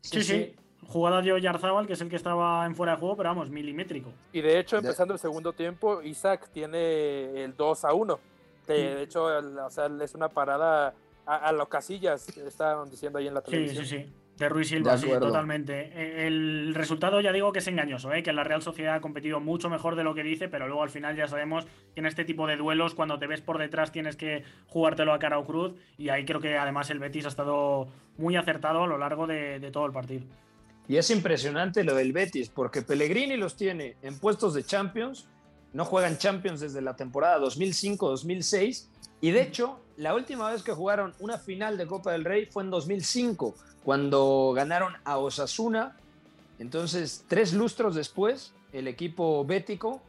sí. 0.00 0.22
sí 0.22 0.54
jugada 0.88 1.22
de 1.22 1.32
Oyarzábal, 1.32 1.86
que 1.86 1.94
es 1.94 2.00
el 2.00 2.08
que 2.08 2.16
estaba 2.16 2.64
en 2.66 2.74
fuera 2.74 2.92
de 2.92 2.98
juego, 2.98 3.16
pero 3.16 3.30
vamos, 3.30 3.50
milimétrico. 3.50 4.12
Y 4.32 4.40
de 4.40 4.58
hecho, 4.58 4.76
empezando 4.78 5.14
el 5.14 5.20
segundo 5.20 5.52
tiempo, 5.52 6.02
Isaac 6.02 6.48
tiene 6.52 7.44
el 7.44 7.56
2 7.56 7.84
a 7.84 7.92
1. 7.92 8.18
De, 8.66 9.02
hecho, 9.02 9.24
o 9.24 9.70
sea, 9.70 9.88
es 10.02 10.14
una 10.14 10.28
parada 10.28 10.94
a, 11.24 11.52
los 11.52 11.68
casillas, 11.68 12.28
estaban 12.36 12.90
diciendo 12.90 13.18
ahí 13.18 13.28
en 13.28 13.34
la 13.34 13.42
televisión. 13.42 13.84
Sí, 13.84 13.96
sí, 13.96 14.04
sí. 14.04 14.12
De 14.38 14.50
Ruiz 14.50 14.68
Silva, 14.68 14.98
sí, 14.98 15.08
totalmente. 15.08 15.92
E, 15.94 16.26
el 16.26 16.74
resultado 16.74 17.20
ya 17.20 17.32
digo 17.32 17.52
que 17.52 17.60
es 17.60 17.68
engañoso, 17.68 18.12
¿eh? 18.12 18.22
que 18.22 18.34
la 18.34 18.44
Real 18.44 18.60
Sociedad 18.60 18.96
ha 18.96 19.00
competido 19.00 19.40
mucho 19.40 19.70
mejor 19.70 19.96
de 19.96 20.04
lo 20.04 20.14
que 20.14 20.22
dice, 20.22 20.48
pero 20.48 20.66
luego 20.66 20.82
al 20.82 20.90
final 20.90 21.16
ya 21.16 21.26
sabemos 21.26 21.64
que 21.94 22.00
en 22.00 22.06
este 22.06 22.24
tipo 22.24 22.46
de 22.46 22.56
duelos, 22.56 22.94
cuando 22.94 23.18
te 23.18 23.26
ves 23.26 23.40
por 23.40 23.56
detrás, 23.56 23.92
tienes 23.92 24.16
que 24.16 24.44
jugártelo 24.66 25.14
a 25.14 25.18
cara 25.18 25.38
o 25.38 25.46
cruz. 25.46 25.74
Y 25.96 26.10
ahí 26.10 26.26
creo 26.26 26.40
que 26.40 26.58
además 26.58 26.90
el 26.90 26.98
Betis 26.98 27.24
ha 27.24 27.28
estado 27.28 27.88
muy 28.18 28.36
acertado 28.36 28.82
a 28.82 28.86
lo 28.86 28.98
largo 28.98 29.26
de 29.26 29.70
todo 29.72 29.86
el 29.86 29.92
partido. 29.92 30.26
Y 30.88 30.96
es 30.96 31.10
impresionante 31.10 31.84
lo 31.84 31.94
del 31.94 32.12
Betis, 32.12 32.48
porque 32.48 32.82
Pellegrini 32.82 33.36
los 33.36 33.56
tiene 33.56 33.96
en 34.02 34.18
puestos 34.18 34.54
de 34.54 34.64
Champions, 34.64 35.26
no 35.72 35.84
juegan 35.84 36.18
Champions 36.18 36.60
desde 36.60 36.80
la 36.80 36.94
temporada 36.94 37.38
2005-2006, 37.40 38.86
y 39.20 39.30
de 39.30 39.42
hecho, 39.42 39.80
la 39.96 40.14
última 40.14 40.50
vez 40.50 40.62
que 40.62 40.72
jugaron 40.72 41.14
una 41.18 41.38
final 41.38 41.76
de 41.76 41.86
Copa 41.86 42.12
del 42.12 42.24
Rey 42.24 42.46
fue 42.46 42.62
en 42.62 42.70
2005, 42.70 43.54
cuando 43.82 44.52
ganaron 44.54 44.94
a 45.04 45.18
Osasuna. 45.18 45.96
Entonces, 46.58 47.24
tres 47.28 47.52
lustros 47.52 47.94
después, 47.94 48.52
el 48.72 48.88
equipo 48.88 49.44
bético 49.44 50.02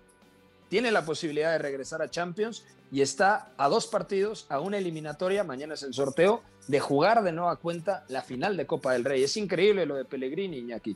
tiene 0.70 0.92
la 0.92 1.06
posibilidad 1.06 1.52
de 1.52 1.60
regresar 1.60 2.02
a 2.02 2.10
Champions 2.10 2.66
y 2.92 3.02
está 3.02 3.52
a 3.58 3.70
dos 3.70 3.88
partidos, 3.88 4.46
a 4.50 4.60
una 4.60 4.78
eliminatoria, 4.78 5.44
mañana 5.44 5.74
es 5.74 5.84
el 5.84 5.94
sorteo, 5.94 6.42
de 6.68 6.80
jugar 6.80 7.24
de 7.24 7.32
nueva 7.32 7.56
cuenta 7.58 8.06
la 8.10 8.22
final 8.22 8.58
de 8.58 8.66
Copa 8.66 8.94
del 8.94 9.06
Rey. 9.06 9.24
Es 9.24 9.38
increíble 9.38 9.86
lo 9.86 9.96
de 9.96 10.06
Pellegrini, 10.06 10.58
Iñaki. 10.58 10.96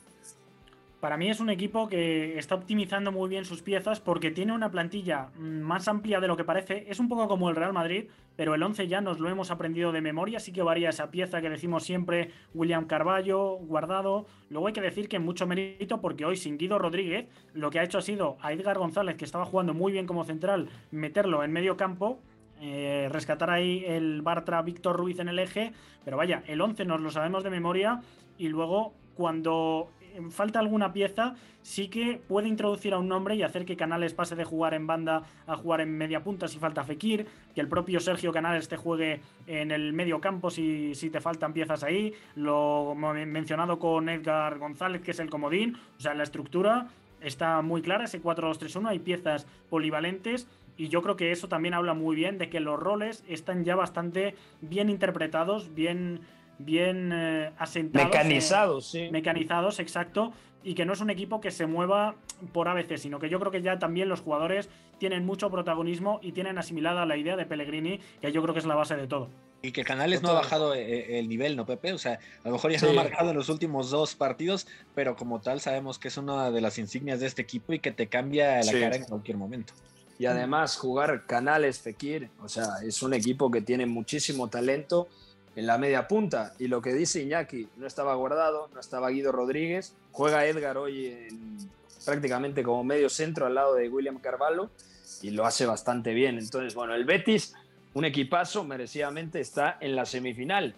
Para 1.00 1.18
mí 1.18 1.30
es 1.30 1.40
un 1.40 1.50
equipo 1.50 1.88
que 1.90 2.38
está 2.38 2.56
optimizando 2.56 3.12
muy 3.12 3.28
bien 3.28 3.44
sus 3.44 3.64
piezas 3.64 4.00
porque 4.00 4.30
tiene 4.30 4.54
una 4.54 4.70
plantilla 4.70 5.30
mm, 5.36 5.62
más 5.62 5.88
amplia 5.88 6.20
de 6.20 6.28
lo 6.28 6.38
que 6.38 6.44
parece. 6.44 6.86
Es 6.88 7.00
un 7.00 7.10
poco 7.10 7.28
como 7.28 7.50
el 7.50 7.56
Real 7.56 7.74
Madrid, 7.74 8.06
pero 8.36 8.56
el 8.56 8.64
11 8.64 8.88
ya 8.88 9.02
nos 9.02 9.20
lo 9.20 9.30
hemos 9.30 9.52
aprendido 9.52 9.92
de 9.92 10.02
memoria. 10.02 10.40
Sí 10.40 10.52
que 10.52 10.62
varía 10.62 10.90
esa 10.90 11.12
pieza 11.12 11.42
que 11.42 11.50
decimos 11.50 11.84
siempre, 11.84 12.32
William 12.54 12.86
Carballo, 12.86 13.58
guardado. 13.58 14.26
Luego 14.50 14.68
hay 14.68 14.74
que 14.74 14.82
decir 14.82 15.08
que 15.08 15.20
mucho 15.20 15.48
mérito 15.48 16.02
porque 16.02 16.26
hoy 16.26 16.38
sin 16.38 16.58
Guido 16.58 16.80
Rodríguez 16.80 17.28
lo 17.54 17.70
que 17.70 17.80
ha 17.80 17.84
hecho 17.84 17.98
ha 17.98 18.02
sido 18.02 18.38
a 18.42 18.54
Edgar 18.54 18.78
González, 18.78 19.16
que 19.16 19.26
estaba 19.26 19.46
jugando 19.46 19.74
muy 19.74 19.92
bien 19.92 20.08
como 20.08 20.24
central, 20.24 20.70
meterlo 20.92 21.44
en 21.44 21.52
medio 21.52 21.78
campo 21.78 22.20
eh, 22.64 23.10
rescatar 23.12 23.50
ahí 23.50 23.84
el 23.88 24.22
Bartra 24.22 24.62
Víctor 24.62 24.96
Ruiz 24.96 25.18
en 25.18 25.28
el 25.28 25.40
eje, 25.40 25.74
pero 26.06 26.16
vaya, 26.16 26.44
el 26.46 26.62
11 26.62 26.86
nos 26.86 27.02
lo 27.02 27.10
sabemos 27.10 27.44
de 27.44 27.50
memoria 27.50 28.02
y 28.38 28.50
luego 28.50 28.94
cuando 29.16 29.90
falta 30.30 30.60
alguna 30.60 30.94
pieza, 30.94 31.36
sí 31.62 31.88
que 31.88 32.22
puede 32.28 32.48
introducir 32.48 32.94
a 32.94 33.00
un 33.00 33.08
nombre 33.08 33.36
y 33.36 33.44
hacer 33.44 33.66
que 33.66 33.76
Canales 33.76 34.14
pase 34.14 34.36
de 34.36 34.44
jugar 34.44 34.74
en 34.74 34.88
banda 34.88 35.24
a 35.48 35.56
jugar 35.56 35.82
en 35.82 35.98
media 35.98 36.24
punta 36.24 36.48
si 36.48 36.60
falta 36.60 36.84
Fekir, 36.84 37.26
que 37.54 37.62
el 37.62 37.68
propio 37.68 38.00
Sergio 38.00 38.32
Canales 38.32 38.68
te 38.68 38.78
juegue 38.78 39.22
en 39.48 39.72
el 39.72 39.94
medio 39.94 40.20
campo 40.20 40.50
si, 40.50 40.96
si 40.96 41.10
te 41.10 41.22
faltan 41.22 41.54
piezas 41.54 41.84
ahí, 41.84 42.14
lo 42.36 42.96
mencionado 42.96 43.80
con 43.80 44.10
Edgar 44.10 44.58
González, 44.58 45.02
que 45.02 45.12
es 45.12 45.20
el 45.20 45.30
comodín, 45.30 45.78
o 45.98 46.02
sea, 46.02 46.14
la 46.14 46.24
estructura 46.24 46.88
está 47.22 47.62
muy 47.62 47.82
clara, 47.82 48.06
ese 48.06 48.22
4-2-3-1, 48.22 48.88
hay 48.88 49.00
piezas 49.00 49.48
polivalentes 49.70 50.48
y 50.78 50.88
yo 50.88 51.02
creo 51.02 51.16
que 51.16 51.32
eso 51.32 51.48
también 51.48 51.74
habla 51.74 51.94
muy 51.94 52.16
bien 52.16 52.38
de 52.38 52.50
que 52.50 52.60
los 52.60 52.80
roles 52.80 53.24
están 53.28 53.64
ya 53.64 53.76
bastante 53.76 54.36
bien 54.62 54.90
interpretados, 54.90 55.74
bien 55.76 56.22
bien 56.66 57.12
eh, 57.14 57.52
asentados. 57.58 58.08
Mecanizados, 58.08 58.86
sí. 58.88 59.10
Mecanizados, 59.12 59.80
exacto. 59.80 60.34
Y 60.64 60.76
que 60.76 60.86
no 60.86 60.94
es 60.94 61.02
un 61.02 61.10
equipo 61.10 61.42
que 61.42 61.52
se 61.52 61.66
mueva 61.66 62.16
por 62.54 62.68
ABC, 62.68 62.98
sino 62.98 63.20
que 63.20 63.30
yo 63.30 63.40
creo 63.40 63.52
que 63.52 63.62
ya 63.62 63.80
también 63.80 64.10
los 64.10 64.22
jugadores 64.22 64.70
tienen 65.00 65.26
mucho 65.26 65.50
protagonismo 65.50 66.20
y 66.22 66.32
tienen 66.32 66.60
asimilada 66.60 67.06
la 67.08 67.18
idea 67.18 67.36
de 67.36 67.46
Pellegrini, 67.46 68.00
que 68.22 68.32
yo 68.32 68.42
creo 68.44 68.54
que 68.54 68.60
es 68.60 68.68
la 68.68 68.76
base 68.76 68.96
de 68.96 69.08
todo. 69.08 69.30
Y 69.64 69.72
que 69.72 69.84
Canales 69.84 70.24
no 70.24 70.30
ha 70.30 70.34
bajado 70.34 70.74
eh, 70.74 70.82
eh, 70.82 71.20
el 71.20 71.28
nivel, 71.28 71.56
¿no, 71.56 71.66
Pepe? 71.66 71.94
O 71.94 71.98
sea, 71.98 72.20
a 72.44 72.48
lo 72.48 72.54
mejor 72.54 72.72
ya 72.72 72.80
se 72.80 72.90
ha 72.90 72.94
marcado 72.94 73.30
en 73.30 73.36
los 73.36 73.50
últimos 73.50 73.92
dos 73.92 74.16
partidos, 74.16 74.68
pero 74.96 75.16
como 75.16 75.40
tal 75.40 75.62
sabemos 75.62 76.00
que 76.00 76.08
es 76.08 76.18
una 76.18 76.50
de 76.50 76.62
las 76.62 76.80
insignias 76.80 77.20
de 77.20 77.28
este 77.28 77.42
equipo 77.42 77.74
y 77.74 77.80
que 77.80 77.92
te 77.92 78.08
cambia 78.08 78.62
la 78.64 78.72
cara 78.72 78.96
en 78.96 79.06
cualquier 79.06 79.38
momento. 79.38 79.74
Y 80.18 80.28
además 80.28 80.78
jugar 80.78 81.26
Canales, 81.26 81.80
Fekir, 81.80 82.30
o 82.44 82.48
sea, 82.48 82.68
es 82.86 83.02
un 83.02 83.16
equipo 83.16 83.50
que 83.50 83.62
tiene 83.62 83.88
muchísimo 83.88 84.50
talento 84.50 85.08
en 85.56 85.68
la 85.68 85.78
media 85.78 86.08
punta. 86.08 86.54
Y 86.60 86.68
lo 86.68 86.82
que 86.82 86.94
dice 86.94 87.22
Iñaki, 87.22 87.68
no 87.78 87.88
estaba 87.88 88.16
guardado, 88.16 88.70
no 88.74 88.80
estaba 88.80 89.10
Guido 89.10 89.32
Rodríguez, 89.32 89.94
juega 90.12 90.46
Edgar 90.46 90.78
hoy 90.78 91.28
prácticamente 92.06 92.64
como 92.64 92.84
medio 92.84 93.10
centro 93.10 93.46
al 93.46 93.56
lado 93.56 93.76
de 93.76 93.90
William 93.90 94.20
Carvalho 94.20 94.70
y 95.22 95.32
lo 95.32 95.46
hace 95.46 95.66
bastante 95.66 96.14
bien. 96.14 96.38
Entonces, 96.38 96.74
bueno, 96.74 96.96
el 96.96 97.06
Betis, 97.06 97.54
un 97.94 98.06
equipazo, 98.06 98.64
merecidamente 98.64 99.40
está 99.40 99.78
en 99.80 99.96
la 99.96 100.06
semifinal. 100.06 100.74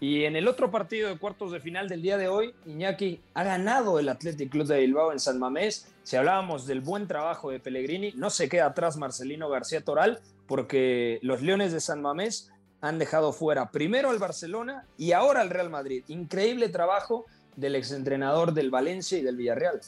Y 0.00 0.24
en 0.24 0.36
el 0.36 0.46
otro 0.46 0.70
partido 0.70 1.08
de 1.08 1.18
cuartos 1.18 1.50
de 1.50 1.58
final 1.58 1.88
del 1.88 2.02
día 2.02 2.16
de 2.16 2.28
hoy, 2.28 2.54
Iñaki 2.66 3.20
ha 3.34 3.42
ganado 3.42 3.98
el 3.98 4.08
Athletic 4.08 4.50
Club 4.50 4.66
de 4.66 4.78
Bilbao 4.78 5.10
en 5.10 5.18
San 5.18 5.40
Mamés. 5.40 5.88
Si 6.04 6.14
hablábamos 6.14 6.68
del 6.68 6.80
buen 6.80 7.08
trabajo 7.08 7.50
de 7.50 7.58
Pellegrini, 7.58 8.12
no 8.14 8.30
se 8.30 8.48
queda 8.48 8.66
atrás 8.66 8.96
Marcelino 8.96 9.48
García 9.48 9.80
Toral, 9.80 10.20
porque 10.46 11.18
los 11.22 11.42
Leones 11.42 11.72
de 11.72 11.80
San 11.80 12.00
Mamés 12.00 12.52
han 12.80 12.98
dejado 12.98 13.32
fuera 13.32 13.70
primero 13.70 14.10
al 14.10 14.18
Barcelona 14.18 14.84
y 14.96 15.12
ahora 15.12 15.40
al 15.40 15.50
Real 15.50 15.70
Madrid. 15.70 16.04
Increíble 16.08 16.68
trabajo 16.68 17.26
del 17.56 17.74
exentrenador 17.74 18.52
del 18.52 18.70
Valencia 18.70 19.18
y 19.18 19.22
del 19.22 19.36
Villarreal. 19.36 19.80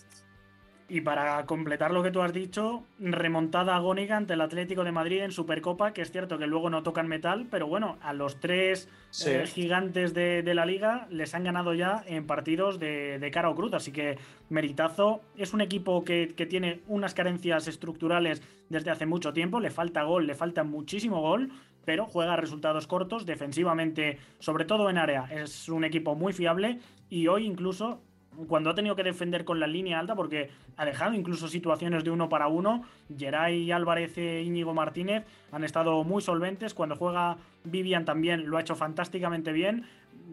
Y 0.93 1.03
para 1.03 1.47
completar 1.47 1.93
lo 1.93 2.03
que 2.03 2.11
tú 2.11 2.20
has 2.20 2.32
dicho, 2.32 2.82
remontada 2.99 3.76
agónica 3.76 4.16
ante 4.16 4.32
el 4.34 4.41
Atlético 4.41 4.82
de 4.82 4.91
Madrid 4.91 5.22
en 5.22 5.30
Supercopa, 5.30 5.93
que 5.93 6.03
es 6.03 6.11
cierto 6.11 6.36
que 6.36 6.49
luego 6.49 6.68
no 6.68 6.82
tocan 6.82 7.07
metal, 7.07 7.47
pero 7.49 7.68
bueno, 7.68 7.97
a 8.03 8.12
los 8.12 8.41
tres 8.41 8.88
Sí. 9.12 9.30
eh, 9.30 9.47
gigantes 9.47 10.14
de, 10.14 10.43
de 10.43 10.55
la 10.55 10.66
liga 10.66 11.07
les 11.11 11.32
han 11.36 11.45
ganado 11.45 11.74
ya 11.74 12.03
en 12.07 12.26
partidos 12.26 12.80
de, 12.80 13.20
de 13.20 13.30
cara 13.30 13.51
o 13.51 13.55
cruz. 13.55 13.72
Así 13.72 13.93
que 13.93 14.18
meritazo. 14.49 15.20
Es 15.36 15.55
un 15.55 15.61
equipo 15.61 16.05
que, 16.05 16.34
que 16.36 16.47
tiene 16.47 16.80
unas 16.88 17.14
carencias 17.14 17.68
estructurales 17.68 18.43
desde 18.68 18.91
hace 18.91 19.07
mucho 19.07 19.32
tiempo. 19.32 19.61
Le 19.61 19.70
falta 19.70 20.03
gol, 20.03 20.26
le 20.26 20.34
falta 20.34 20.64
muchísimo 20.64 21.20
gol, 21.20 21.51
pero 21.84 22.06
juega 22.06 22.36
resultados 22.36 22.86
cortos. 22.86 23.26
Defensivamente, 23.26 24.18
sobre 24.38 24.64
todo 24.64 24.90
en 24.90 24.98
área, 24.98 25.24
es 25.30 25.68
un 25.68 25.84
equipo 25.84 26.14
muy 26.14 26.32
fiable. 26.32 26.78
Y 27.08 27.26
hoy 27.26 27.46
incluso 27.46 28.02
cuando 28.46 28.70
ha 28.70 28.74
tenido 28.74 28.96
que 28.96 29.02
defender 29.02 29.44
con 29.44 29.60
la 29.60 29.66
línea 29.66 29.98
alta, 29.98 30.14
porque 30.14 30.50
ha 30.76 30.84
dejado 30.84 31.14
incluso 31.14 31.48
situaciones 31.48 32.04
de 32.04 32.10
uno 32.10 32.28
para 32.28 32.48
uno. 32.48 32.84
Geray 33.16 33.70
Álvarez 33.72 34.16
e 34.18 34.42
Íñigo 34.42 34.72
Martínez 34.72 35.24
han 35.52 35.64
estado 35.64 36.04
muy 36.04 36.22
solventes. 36.22 36.74
Cuando 36.74 36.96
juega 36.96 37.36
Vivian 37.64 38.04
también 38.04 38.48
lo 38.48 38.56
ha 38.56 38.60
hecho 38.60 38.76
fantásticamente 38.76 39.52
bien. 39.52 39.84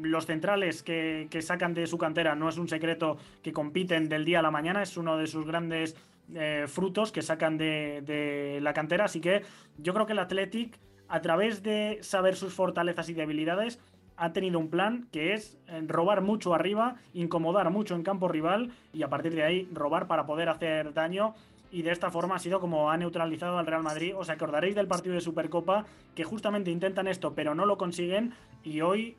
Los 0.01 0.27
centrales 0.27 0.83
que, 0.83 1.27
que 1.31 1.41
sacan 1.41 1.73
de 1.73 1.87
su 1.87 1.97
cantera 1.97 2.35
no 2.35 2.49
es 2.49 2.57
un 2.57 2.67
secreto 2.67 3.17
que 3.41 3.51
compiten 3.51 4.09
del 4.09 4.25
día 4.25 4.39
a 4.39 4.43
la 4.43 4.51
mañana, 4.51 4.83
es 4.83 4.95
uno 4.95 5.17
de 5.17 5.25
sus 5.25 5.45
grandes 5.45 5.95
eh, 6.35 6.65
frutos 6.67 7.11
que 7.11 7.23
sacan 7.23 7.57
de, 7.57 8.03
de 8.05 8.59
la 8.61 8.73
cantera. 8.73 9.05
Así 9.05 9.19
que 9.19 9.41
yo 9.79 9.93
creo 9.93 10.05
que 10.05 10.13
el 10.13 10.19
Athletic, 10.19 10.77
a 11.09 11.21
través 11.21 11.63
de 11.63 11.99
saber 12.01 12.35
sus 12.35 12.53
fortalezas 12.53 13.09
y 13.09 13.13
debilidades, 13.13 13.79
ha 14.17 14.33
tenido 14.33 14.59
un 14.59 14.69
plan 14.69 15.07
que 15.11 15.33
es 15.33 15.57
eh, 15.67 15.83
robar 15.87 16.21
mucho 16.21 16.53
arriba, 16.53 16.95
incomodar 17.13 17.69
mucho 17.69 17.95
en 17.95 18.03
campo 18.03 18.27
rival 18.27 18.71
y 18.93 19.03
a 19.03 19.09
partir 19.09 19.35
de 19.35 19.43
ahí 19.43 19.69
robar 19.71 20.07
para 20.07 20.25
poder 20.25 20.49
hacer 20.49 20.93
daño. 20.93 21.35
Y 21.71 21.81
de 21.81 21.91
esta 21.91 22.09
forma 22.09 22.35
ha 22.35 22.39
sido 22.39 22.59
como 22.59 22.89
ha 22.89 22.97
neutralizado 22.97 23.57
al 23.57 23.67
Real 23.67 23.83
Madrid. 23.83 24.15
Os 24.15 24.29
acordaréis 24.29 24.73
del 24.73 24.87
partido 24.87 25.15
de 25.15 25.21
Supercopa 25.21 25.85
que 26.15 26.23
justamente 26.23 26.71
intentan 26.71 27.07
esto 27.07 27.33
pero 27.35 27.53
no 27.53 27.65
lo 27.65 27.77
consiguen. 27.77 28.33
Y 28.63 28.81
hoy 28.81 29.15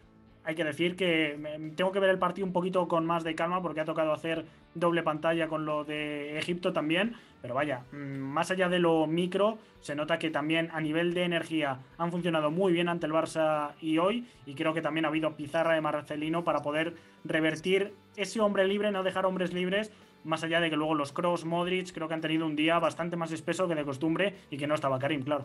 hay 0.48 0.54
que 0.54 0.64
decir 0.64 0.96
que 0.96 1.38
tengo 1.76 1.92
que 1.92 2.00
ver 2.00 2.08
el 2.08 2.18
partido 2.18 2.46
un 2.46 2.54
poquito 2.54 2.88
con 2.88 3.04
más 3.04 3.22
de 3.22 3.34
calma 3.34 3.60
porque 3.60 3.80
ha 3.80 3.84
tocado 3.84 4.14
hacer 4.14 4.46
doble 4.74 5.02
pantalla 5.02 5.46
con 5.46 5.66
lo 5.66 5.84
de 5.84 6.38
Egipto 6.38 6.72
también. 6.72 7.16
Pero 7.42 7.52
vaya, 7.52 7.82
mm, 7.92 8.16
más 8.16 8.50
allá 8.50 8.70
de 8.70 8.78
lo 8.78 9.06
micro, 9.06 9.58
se 9.82 9.94
nota 9.94 10.18
que 10.18 10.30
también 10.30 10.70
a 10.72 10.80
nivel 10.80 11.12
de 11.12 11.24
energía 11.24 11.80
han 11.98 12.10
funcionado 12.10 12.50
muy 12.50 12.72
bien 12.72 12.88
ante 12.88 13.04
el 13.04 13.12
Barça 13.12 13.72
y 13.82 13.98
hoy. 13.98 14.26
Y 14.46 14.54
creo 14.54 14.72
que 14.72 14.80
también 14.80 15.04
ha 15.04 15.08
habido 15.08 15.36
pizarra 15.36 15.74
de 15.74 15.82
Marcelino 15.82 16.44
para 16.44 16.62
poder 16.62 16.94
revertir 17.24 17.92
ese 18.16 18.40
hombre 18.40 18.66
libre, 18.66 18.90
no 18.90 19.02
dejar 19.02 19.26
hombres 19.26 19.52
libres. 19.52 19.92
Más 20.24 20.44
allá 20.44 20.60
de 20.60 20.70
que 20.70 20.76
luego 20.76 20.94
los 20.94 21.12
Cross, 21.12 21.44
Modric, 21.44 21.92
creo 21.92 22.08
que 22.08 22.14
han 22.14 22.22
tenido 22.22 22.46
un 22.46 22.56
día 22.56 22.78
bastante 22.78 23.16
más 23.16 23.32
espeso 23.32 23.68
que 23.68 23.74
de 23.74 23.84
costumbre 23.84 24.34
y 24.50 24.56
que 24.56 24.66
no 24.66 24.74
estaba 24.74 24.98
Karim, 24.98 25.24
claro. 25.24 25.44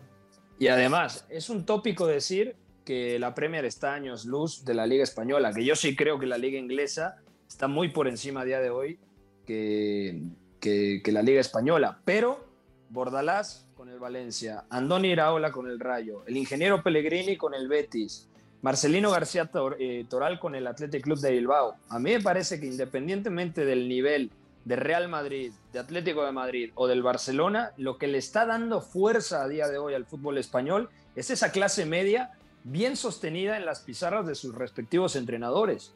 Y 0.60 0.70
además, 0.70 1.28
es 1.30 1.50
un 1.50 1.66
tópico 1.66 2.08
decir 2.08 2.56
que 2.86 3.18
la 3.20 3.34
Premier 3.34 3.66
está 3.66 3.94
años 3.94 4.26
luz 4.26 4.66
de 4.66 4.74
la 4.74 4.86
Liga 4.86 5.04
Española, 5.04 5.54
que 5.54 5.64
yo 5.64 5.76
sí 5.76 5.96
creo 5.96 6.20
que 6.20 6.26
la 6.26 6.38
Liga 6.38 6.60
Inglesa 6.60 7.18
está 7.48 7.68
muy 7.68 7.90
por 7.90 8.08
encima 8.08 8.42
a 8.42 8.46
día 8.46 8.60
de 8.60 8.70
hoy 8.70 9.00
que, 9.46 10.22
que, 10.60 11.02
que 11.04 11.12
la 11.12 11.22
Liga 11.22 11.42
Española. 11.42 12.00
Pero 12.06 12.46
Bordalás 12.90 13.66
con 13.76 13.90
el 13.90 14.00
Valencia, 14.00 14.66
Andoni 14.70 15.10
Iraola 15.10 15.52
con 15.52 15.68
el 15.68 15.80
Rayo, 15.80 16.24
el 16.28 16.38
ingeniero 16.38 16.84
Pellegrini 16.84 17.38
con 17.38 17.54
el 17.54 17.68
Betis, 17.68 18.30
Marcelino 18.62 19.12
García 19.12 19.52
Tor- 19.52 19.78
eh, 19.80 20.06
Toral 20.10 20.40
con 20.40 20.56
el 20.56 20.68
Athletic 20.68 21.04
Club 21.04 21.20
de 21.20 21.32
Bilbao. 21.32 21.76
A 21.90 22.00
mí 22.00 22.12
me 22.12 22.22
parece 22.22 22.60
que 22.60 22.68
independientemente 22.68 23.66
del 23.66 23.90
nivel 23.90 24.32
de 24.64 24.76
Real 24.78 25.10
Madrid, 25.10 25.52
de 25.74 25.80
Atlético 25.80 26.24
de 26.24 26.32
Madrid 26.32 26.72
o 26.76 26.88
del 26.88 27.04
Barcelona, 27.04 27.72
lo 27.78 27.98
que 27.98 28.08
le 28.08 28.20
está 28.20 28.46
dando 28.46 28.80
fuerza 28.80 29.44
a 29.44 29.48
día 29.50 29.68
de 29.68 29.78
hoy 29.78 29.94
al 29.94 30.06
fútbol 30.06 30.38
español 30.38 30.90
es 31.16 31.30
esa 31.30 31.52
clase 31.52 31.86
media 31.86 32.32
bien 32.64 32.96
sostenida 32.96 33.58
en 33.58 33.66
las 33.66 33.82
pizarras 33.82 34.26
de 34.26 34.36
sus 34.36 34.56
respectivos 34.56 35.16
entrenadores. 35.16 35.94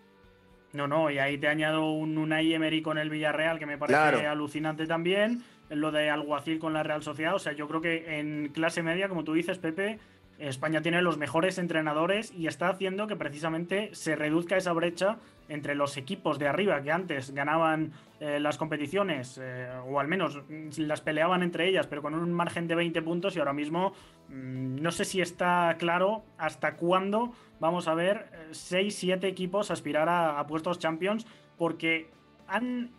No, 0.74 0.88
no, 0.88 1.10
y 1.10 1.18
ahí 1.18 1.38
te 1.38 1.48
añado 1.48 1.92
un 1.92 2.18
Unai 2.18 2.54
Emery 2.54 2.82
con 2.82 2.98
el 2.98 3.10
Villarreal, 3.10 3.58
que 3.58 3.66
me 3.66 3.78
parece 3.78 3.98
Claro. 3.98 4.30
alucinante 4.30 4.86
también. 4.86 5.44
Lo 5.70 5.92
de 5.92 6.10
Alguacil 6.10 6.60
con 6.60 6.74
la 6.74 6.84
Real 6.84 7.04
Sociedad. 7.04 7.36
O 7.36 7.40
sea, 7.40 7.52
yo 7.54 7.68
creo 7.68 7.82
que 7.82 8.20
en 8.20 8.50
clase 8.54 8.84
media, 8.84 9.10
como 9.10 9.24
tú 9.24 9.34
dices, 9.34 9.58
Pepe, 9.58 10.00
España 10.40 10.82
tiene 10.82 11.02
los 11.02 11.18
mejores 11.18 11.58
entrenadores 11.58 12.32
y 12.32 12.48
está 12.48 12.70
haciendo 12.70 13.08
que 13.08 13.16
precisamente 13.16 13.90
se 13.94 14.16
reduzca 14.16 14.56
esa 14.56 14.72
brecha 14.74 15.18
entre 15.50 15.76
los 15.76 15.98
equipos 15.98 16.38
de 16.38 16.48
arriba 16.48 16.82
que 16.82 16.92
antes 16.92 17.32
ganaban 17.32 17.92
eh, 18.20 18.40
las 18.40 18.58
competiciones, 18.58 19.40
eh, 19.42 19.70
o 19.88 20.00
al 20.00 20.08
menos 20.08 20.44
mm, 20.48 20.70
las 20.78 21.02
peleaban 21.02 21.42
entre 21.42 21.68
ellas, 21.68 21.88
pero 21.88 22.02
con 22.02 22.14
un 22.14 22.32
margen 22.34 22.68
de 22.68 22.76
20 22.76 23.02
puntos 23.02 23.36
y 23.36 23.40
ahora 23.40 23.54
mismo 23.54 23.94
mm, 24.30 24.76
no 24.82 24.92
sé 24.92 25.06
si 25.06 25.22
está 25.22 25.76
claro 25.80 26.24
hasta 26.38 26.76
cuándo 26.76 27.34
vamos 27.60 27.88
a 27.88 27.96
ver 27.96 28.30
6, 28.52 28.96
7 28.96 29.28
equipos 29.28 29.72
aspirar 29.72 30.08
a, 30.10 30.46
puestos 30.46 30.78
champions 30.78 31.26
porque 31.58 32.10
han, 32.48 32.92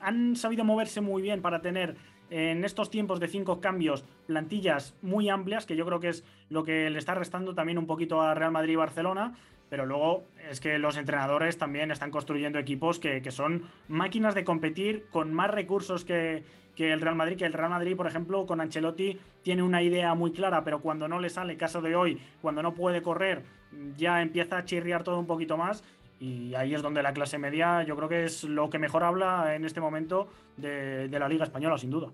han 0.00 0.36
sabido 0.36 0.64
moverse 0.64 1.00
muy 1.00 1.20
bien 1.20 1.42
para 1.42 1.60
tener 1.60 1.96
en 2.30 2.64
estos 2.64 2.90
tiempos 2.90 3.20
de 3.20 3.28
cinco 3.28 3.60
cambios 3.60 4.04
plantillas 4.28 4.94
muy 5.00 5.30
amplias, 5.30 5.64
que 5.64 5.74
yo 5.74 5.86
creo 5.86 5.98
que 5.98 6.10
es 6.10 6.22
lo 6.50 6.62
que 6.62 6.90
le 6.90 6.98
está 6.98 7.14
restando 7.14 7.54
también 7.54 7.78
un 7.78 7.86
poquito 7.86 8.20
a 8.20 8.34
Real 8.34 8.52
Madrid 8.52 8.74
y 8.74 8.76
Barcelona. 8.76 9.34
Pero 9.70 9.84
luego 9.84 10.24
es 10.50 10.60
que 10.60 10.78
los 10.78 10.96
entrenadores 10.96 11.58
también 11.58 11.90
están 11.90 12.10
construyendo 12.10 12.58
equipos 12.58 12.98
que, 12.98 13.20
que 13.20 13.30
son 13.30 13.64
máquinas 13.88 14.34
de 14.34 14.44
competir 14.44 15.06
con 15.10 15.32
más 15.32 15.50
recursos 15.50 16.04
que, 16.04 16.44
que 16.74 16.92
el 16.92 17.00
Real 17.00 17.16
Madrid. 17.16 17.36
Que 17.36 17.46
el 17.46 17.52
Real 17.52 17.70
Madrid, 17.70 17.96
por 17.96 18.06
ejemplo, 18.06 18.46
con 18.46 18.60
Ancelotti 18.60 19.18
tiene 19.42 19.62
una 19.62 19.82
idea 19.82 20.14
muy 20.14 20.32
clara, 20.32 20.62
pero 20.62 20.80
cuando 20.80 21.08
no 21.08 21.20
le 21.20 21.28
sale, 21.30 21.56
caso 21.56 21.82
de 21.82 21.96
hoy, 21.96 22.20
cuando 22.40 22.62
no 22.62 22.74
puede 22.74 23.02
correr, 23.02 23.42
ya 23.96 24.22
empieza 24.22 24.58
a 24.58 24.64
chirriar 24.64 25.04
todo 25.04 25.18
un 25.18 25.26
poquito 25.26 25.56
más. 25.56 25.84
Y 26.20 26.54
ahí 26.54 26.74
es 26.74 26.82
donde 26.82 27.02
la 27.02 27.12
clase 27.12 27.38
media 27.38 27.82
yo 27.82 27.96
creo 27.96 28.08
que 28.08 28.24
es 28.24 28.44
lo 28.44 28.70
que 28.70 28.78
mejor 28.78 29.04
habla 29.04 29.54
en 29.54 29.64
este 29.64 29.80
momento 29.80 30.28
de, 30.56 31.08
de 31.08 31.18
la 31.18 31.28
Liga 31.28 31.44
Española, 31.44 31.78
sin 31.78 31.90
duda. 31.90 32.10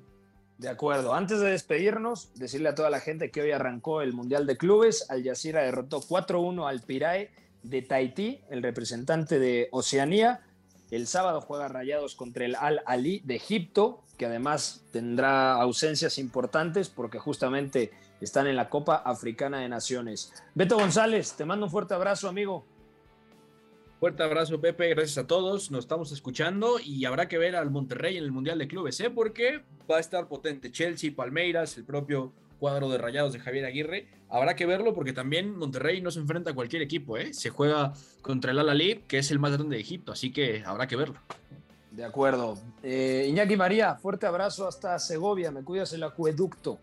De 0.59 0.69
acuerdo. 0.69 1.15
Antes 1.15 1.41
de 1.41 1.51
despedirnos, 1.51 2.33
decirle 2.35 2.69
a 2.69 2.75
toda 2.75 2.89
la 2.89 3.01
gente 3.01 3.31
que 3.31 3.43
hoy 3.43 3.51
arrancó 3.51 4.03
el 4.03 4.13
Mundial 4.13 4.47
de 4.47 4.57
Clubes. 4.57 5.11
Al 5.11 5.25
Jazeera 5.25 5.63
derrotó 5.63 6.01
4-1 6.01 6.69
al 6.69 6.81
Pirae 6.83 7.31
de 7.65 7.83
Tahití, 7.83 8.41
el 8.51 8.63
representante 8.63 9.39
de 9.39 9.69
Oceanía. 9.73 10.43
El 10.91 11.09
sábado 11.09 11.41
juega 11.41 11.67
Rayados 11.67 12.15
contra 12.15 12.45
el 12.45 12.55
Al 12.55 12.83
Ali 12.87 13.21
de 13.25 13.35
Egipto, 13.35 14.05
que 14.17 14.27
además 14.27 14.85
tendrá 14.93 15.55
ausencias 15.55 16.19
importantes 16.19 16.89
porque 16.89 17.19
justamente 17.19 17.91
están 18.21 18.47
en 18.47 18.55
la 18.55 18.69
Copa 18.69 18.97
Africana 18.97 19.59
de 19.59 19.69
Naciones. 19.69 20.33
Beto 20.55 20.77
González, 20.77 21.33
te 21.33 21.45
mando 21.45 21.67
un 21.67 21.73
fuerte 21.73 21.95
abrazo, 21.95 22.29
amigo. 22.29 22.65
Fuerte 24.05 24.23
abrazo, 24.23 24.61
Pepe. 24.61 24.91
Gracias 24.91 25.17
a 25.17 25.27
todos. 25.27 25.71
Nos 25.71 25.85
estamos 25.87 26.13
escuchando 26.13 26.77
y 26.79 27.07
habrá 27.07 27.27
que 27.27 27.39
ver 27.39 27.57
al 27.57 27.71
Monterrey 27.71 28.19
en 28.19 28.25
el 28.25 28.33
Mundial 28.33 28.59
de 28.59 28.69
Clubes, 28.69 29.01
¿eh? 29.01 29.09
Porque 29.09 29.63
va 29.91 29.97
a 29.97 30.01
estar 30.01 30.29
potente. 30.29 30.71
Chelsea, 30.71 31.11
Palmeiras, 31.17 31.79
el 31.79 31.85
propio 31.85 32.31
cuadro 32.59 32.91
de 32.91 32.99
rayados 32.99 33.33
de 33.33 33.39
Javier 33.39 33.65
Aguirre. 33.65 34.09
Habrá 34.29 34.57
que 34.57 34.67
verlo 34.67 34.93
porque 34.93 35.15
también 35.15 35.57
Monterrey 35.57 36.03
no 36.03 36.11
se 36.11 36.21
enfrenta 36.21 36.51
a 36.51 36.55
cualquier 36.55 36.83
equipo, 36.83 37.17
¿eh? 37.17 37.33
Se 37.33 37.49
juega 37.49 37.95
contra 38.21 38.51
el 38.51 38.59
Al-Ali, 38.59 39.05
que 39.09 39.17
es 39.17 39.31
el 39.31 39.39
más 39.39 39.53
grande 39.53 39.77
de 39.77 39.81
Egipto, 39.81 40.13
así 40.13 40.35
que 40.35 40.63
habrá 40.67 40.87
que 40.87 40.97
verlo. 40.97 41.15
De 41.91 42.05
acuerdo. 42.05 42.59
Eh, 42.83 43.25
Iñaki 43.31 43.57
María, 43.57 43.95
fuerte 43.95 44.27
abrazo 44.27 44.69
hasta 44.69 44.99
Segovia. 44.99 45.51
Me 45.51 45.63
cuidas 45.63 45.95
el 45.95 46.03
acueducto. 46.03 46.79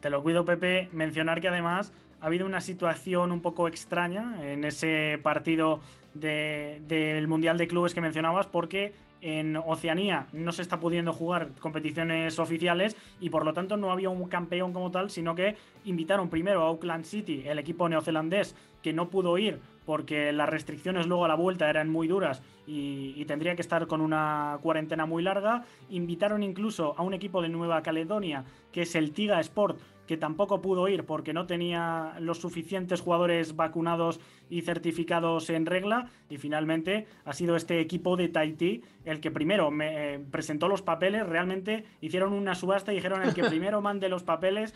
Te 0.00 0.08
lo 0.08 0.22
cuido, 0.22 0.46
Pepe. 0.46 0.88
Mencionar 0.92 1.42
que 1.42 1.48
además 1.48 1.92
ha 2.22 2.26
habido 2.26 2.46
una 2.46 2.62
situación 2.62 3.32
un 3.32 3.42
poco 3.42 3.68
extraña 3.68 4.50
en 4.50 4.64
ese 4.64 5.20
partido 5.22 5.80
de- 6.20 6.80
del 6.86 7.28
Mundial 7.28 7.58
de 7.58 7.68
Clubes 7.68 7.94
que 7.94 8.00
mencionabas, 8.00 8.46
porque 8.46 8.92
en 9.20 9.56
Oceanía 9.56 10.28
no 10.32 10.52
se 10.52 10.62
está 10.62 10.78
pudiendo 10.78 11.12
jugar 11.12 11.48
competiciones 11.58 12.38
oficiales 12.38 12.96
y 13.20 13.30
por 13.30 13.44
lo 13.44 13.52
tanto 13.52 13.76
no 13.76 13.90
había 13.90 14.10
un 14.10 14.28
campeón 14.28 14.72
como 14.72 14.92
tal, 14.92 15.10
sino 15.10 15.34
que 15.34 15.56
invitaron 15.84 16.28
primero 16.28 16.62
a 16.62 16.68
Auckland 16.68 17.04
City, 17.04 17.42
el 17.46 17.58
equipo 17.58 17.88
neozelandés, 17.88 18.54
que 18.80 18.92
no 18.92 19.08
pudo 19.10 19.36
ir 19.38 19.58
porque 19.84 20.32
las 20.32 20.48
restricciones 20.48 21.06
luego 21.06 21.24
a 21.24 21.28
la 21.28 21.34
vuelta 21.34 21.68
eran 21.68 21.88
muy 21.88 22.06
duras 22.06 22.42
y 22.66 23.24
tendría 23.24 23.56
que 23.56 23.62
estar 23.62 23.86
con 23.86 24.02
una 24.02 24.58
cuarentena 24.62 25.06
muy 25.06 25.22
larga. 25.22 25.64
Invitaron 25.88 26.42
incluso 26.42 26.94
a 26.98 27.02
un 27.02 27.14
equipo 27.14 27.40
de 27.40 27.48
Nueva 27.48 27.82
Caledonia, 27.82 28.44
que 28.70 28.82
es 28.82 28.94
el 28.94 29.12
Tiga 29.12 29.40
Sport, 29.40 29.80
que 30.08 30.16
tampoco 30.16 30.60
pudo 30.60 30.88
ir 30.88 31.04
porque 31.04 31.32
no 31.32 31.46
tenía 31.46 32.14
los 32.18 32.38
suficientes 32.38 33.00
jugadores 33.00 33.54
vacunados 33.54 34.18
y 34.50 34.62
certificados 34.62 35.50
en 35.50 35.66
regla. 35.66 36.10
Y 36.28 36.38
finalmente 36.38 37.06
ha 37.24 37.32
sido 37.34 37.54
este 37.54 37.78
equipo 37.80 38.16
de 38.16 38.28
Tahití 38.28 38.82
el 39.04 39.20
que 39.20 39.30
primero 39.30 39.70
me 39.70 40.14
eh, 40.14 40.18
presentó 40.30 40.66
los 40.66 40.82
papeles. 40.82 41.26
Realmente 41.26 41.84
hicieron 42.00 42.32
una 42.32 42.54
subasta 42.54 42.90
y 42.90 42.96
dijeron 42.96 43.22
el 43.22 43.34
que 43.34 43.44
primero 43.48 43.80
mande 43.82 44.08
los 44.08 44.24
papeles. 44.24 44.74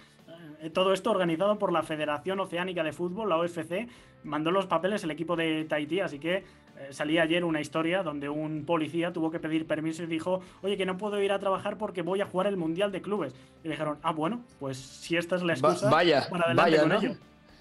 Eh, 0.60 0.70
Todo 0.70 0.92
esto 0.92 1.10
organizado 1.10 1.58
por 1.58 1.72
la 1.72 1.82
Federación 1.82 2.38
Oceánica 2.38 2.84
de 2.84 2.92
Fútbol, 2.92 3.30
la 3.30 3.38
OFC, 3.38 3.88
mandó 4.24 4.50
los 4.50 4.66
papeles 4.66 5.02
el 5.02 5.10
equipo 5.10 5.34
de 5.34 5.64
Tahití, 5.64 6.00
así 6.00 6.18
que 6.18 6.44
salía 6.90 7.22
ayer 7.22 7.44
una 7.44 7.60
historia 7.60 8.02
donde 8.02 8.28
un 8.28 8.64
policía 8.64 9.12
tuvo 9.12 9.30
que 9.30 9.38
pedir 9.38 9.66
permiso 9.66 10.02
y 10.02 10.06
dijo, 10.06 10.40
oye, 10.62 10.76
que 10.76 10.86
no 10.86 10.98
puedo 10.98 11.20
ir 11.22 11.32
a 11.32 11.38
trabajar 11.38 11.78
porque 11.78 12.02
voy 12.02 12.20
a 12.20 12.26
jugar 12.26 12.46
el 12.48 12.56
Mundial 12.56 12.90
de 12.92 13.02
Clubes. 13.02 13.32
Y 13.64 13.68
dijeron, 13.68 13.98
ah, 14.02 14.12
bueno, 14.12 14.42
pues 14.58 14.76
si 14.78 15.16
esta 15.16 15.36
es 15.36 15.42
la 15.42 15.52
excusa, 15.52 15.88
vaya, 15.90 16.26
para 16.28 16.44
adelante 16.46 16.70
vaya, 16.70 16.80
con 16.80 16.88
¿no? 16.90 16.98
ello. 16.98 17.14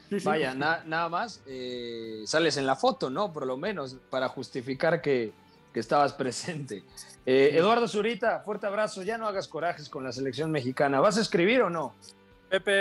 Sí, 0.09 0.19
sí. 0.19 0.25
Vaya, 0.25 0.53
na- 0.53 0.83
nada 0.85 1.07
más 1.09 1.41
eh, 1.47 2.23
sales 2.25 2.57
en 2.57 2.65
la 2.65 2.75
foto, 2.75 3.09
¿no? 3.09 3.31
Por 3.31 3.45
lo 3.45 3.55
menos, 3.57 3.95
para 4.09 4.27
justificar 4.27 5.01
que, 5.01 5.31
que 5.73 5.79
estabas 5.79 6.13
presente. 6.13 6.83
Eh, 7.25 7.51
Eduardo 7.53 7.87
Zurita, 7.87 8.39
fuerte 8.41 8.65
abrazo. 8.67 9.03
Ya 9.03 9.17
no 9.17 9.27
hagas 9.27 9.47
corajes 9.47 9.87
con 9.87 10.03
la 10.03 10.11
selección 10.11 10.51
mexicana. 10.51 10.99
¿Vas 10.99 11.17
a 11.17 11.21
escribir 11.21 11.61
o 11.61 11.69
no? 11.69 11.93
Pepe, 12.49 12.79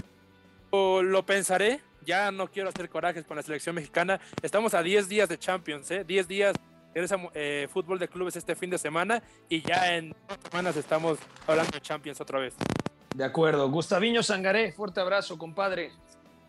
lo 0.73 1.25
pensaré. 1.25 1.81
Ya 2.05 2.31
no 2.31 2.49
quiero 2.49 2.69
hacer 2.69 2.89
corajes 2.89 3.25
con 3.25 3.37
la 3.37 3.43
selección 3.43 3.75
mexicana. 3.75 4.21
Estamos 4.43 4.75
a 4.75 4.83
10 4.83 5.09
días 5.09 5.29
de 5.29 5.39
Champions, 5.39 5.91
¿eh? 5.91 6.05
10 6.05 6.29
días 6.29 6.57
regresa 6.95 7.17
eh, 7.35 7.69
fútbol 7.71 7.99
de 7.99 8.09
clubes 8.09 8.37
este 8.37 8.57
fin 8.57 8.71
de 8.71 8.79
semana 8.79 9.23
y 9.49 9.63
ya 9.63 9.95
en 9.95 10.11
dos 10.11 10.39
semanas 10.51 10.77
estamos 10.77 11.19
hablando 11.47 11.71
de 11.73 11.81
Champions 11.81 12.21
otra 12.21 12.41
vez. 12.41 12.55
De 13.15 13.25
acuerdo. 13.25 13.71
Gustaviño 13.71 14.23
Sangaré, 14.23 14.73
fuerte 14.73 15.01
abrazo, 15.01 15.39
compadre. 15.39 15.93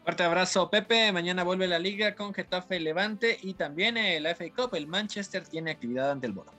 Fuerte 0.03 0.23
abrazo, 0.23 0.69
Pepe. 0.69 1.11
Mañana 1.11 1.43
vuelve 1.43 1.67
la 1.67 1.77
liga 1.77 2.15
con 2.15 2.33
Getafe 2.33 2.77
y 2.77 2.79
Levante 2.79 3.37
y 3.41 3.53
también 3.53 3.97
eh, 3.97 4.19
la 4.19 4.33
FA 4.35 4.45
Cup. 4.55 4.75
El 4.75 4.87
Manchester 4.87 5.43
tiene 5.43 5.71
actividad 5.71 6.11
ante 6.11 6.27
el 6.27 6.33
Boro. 6.33 6.51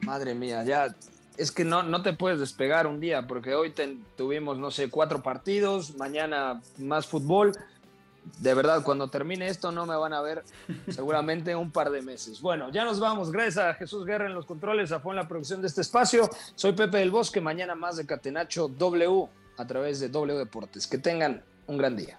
Madre 0.00 0.34
mía, 0.34 0.62
ya 0.64 0.94
es 1.36 1.50
que 1.50 1.64
no, 1.64 1.82
no 1.82 2.02
te 2.02 2.12
puedes 2.12 2.38
despegar 2.38 2.86
un 2.86 3.00
día, 3.00 3.26
porque 3.26 3.54
hoy 3.54 3.74
tuvimos, 4.16 4.58
no 4.58 4.70
sé, 4.70 4.90
cuatro 4.90 5.22
partidos, 5.22 5.96
mañana 5.96 6.62
más 6.78 7.06
fútbol. 7.06 7.52
De 8.38 8.54
verdad, 8.54 8.82
cuando 8.82 9.08
termine 9.08 9.48
esto 9.48 9.70
no 9.70 9.86
me 9.86 9.96
van 9.96 10.12
a 10.12 10.20
ver 10.20 10.44
seguramente 10.88 11.54
un 11.54 11.70
par 11.70 11.90
de 11.90 12.02
meses. 12.02 12.40
Bueno, 12.40 12.70
ya 12.70 12.84
nos 12.84 12.98
vamos. 12.98 13.30
Gracias 13.30 13.58
a 13.58 13.74
Jesús 13.74 14.04
Guerra 14.04 14.26
en 14.26 14.34
los 14.34 14.46
controles, 14.46 14.92
a 14.92 15.02
en 15.04 15.16
la 15.16 15.28
producción 15.28 15.60
de 15.60 15.68
este 15.68 15.82
espacio. 15.82 16.28
Soy 16.54 16.72
Pepe 16.72 16.98
del 16.98 17.10
Bosque, 17.10 17.40
mañana 17.40 17.74
más 17.74 17.96
de 17.96 18.06
Catenacho 18.06 18.68
W 18.68 19.28
a 19.56 19.66
través 19.66 20.00
de 20.00 20.08
W 20.08 20.38
Deportes. 20.38 20.86
Que 20.86 20.98
tengan 20.98 21.42
un 21.66 21.78
gran 21.78 21.96
día. 21.96 22.18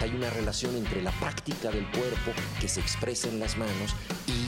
Hay 0.00 0.14
una 0.14 0.30
relación 0.30 0.76
entre 0.76 1.02
la 1.02 1.10
práctica 1.10 1.70
del 1.70 1.86
cuerpo 1.90 2.32
que 2.60 2.68
se 2.68 2.80
expresa 2.80 3.28
en 3.28 3.40
las 3.40 3.58
manos 3.58 3.94
y 4.26 4.47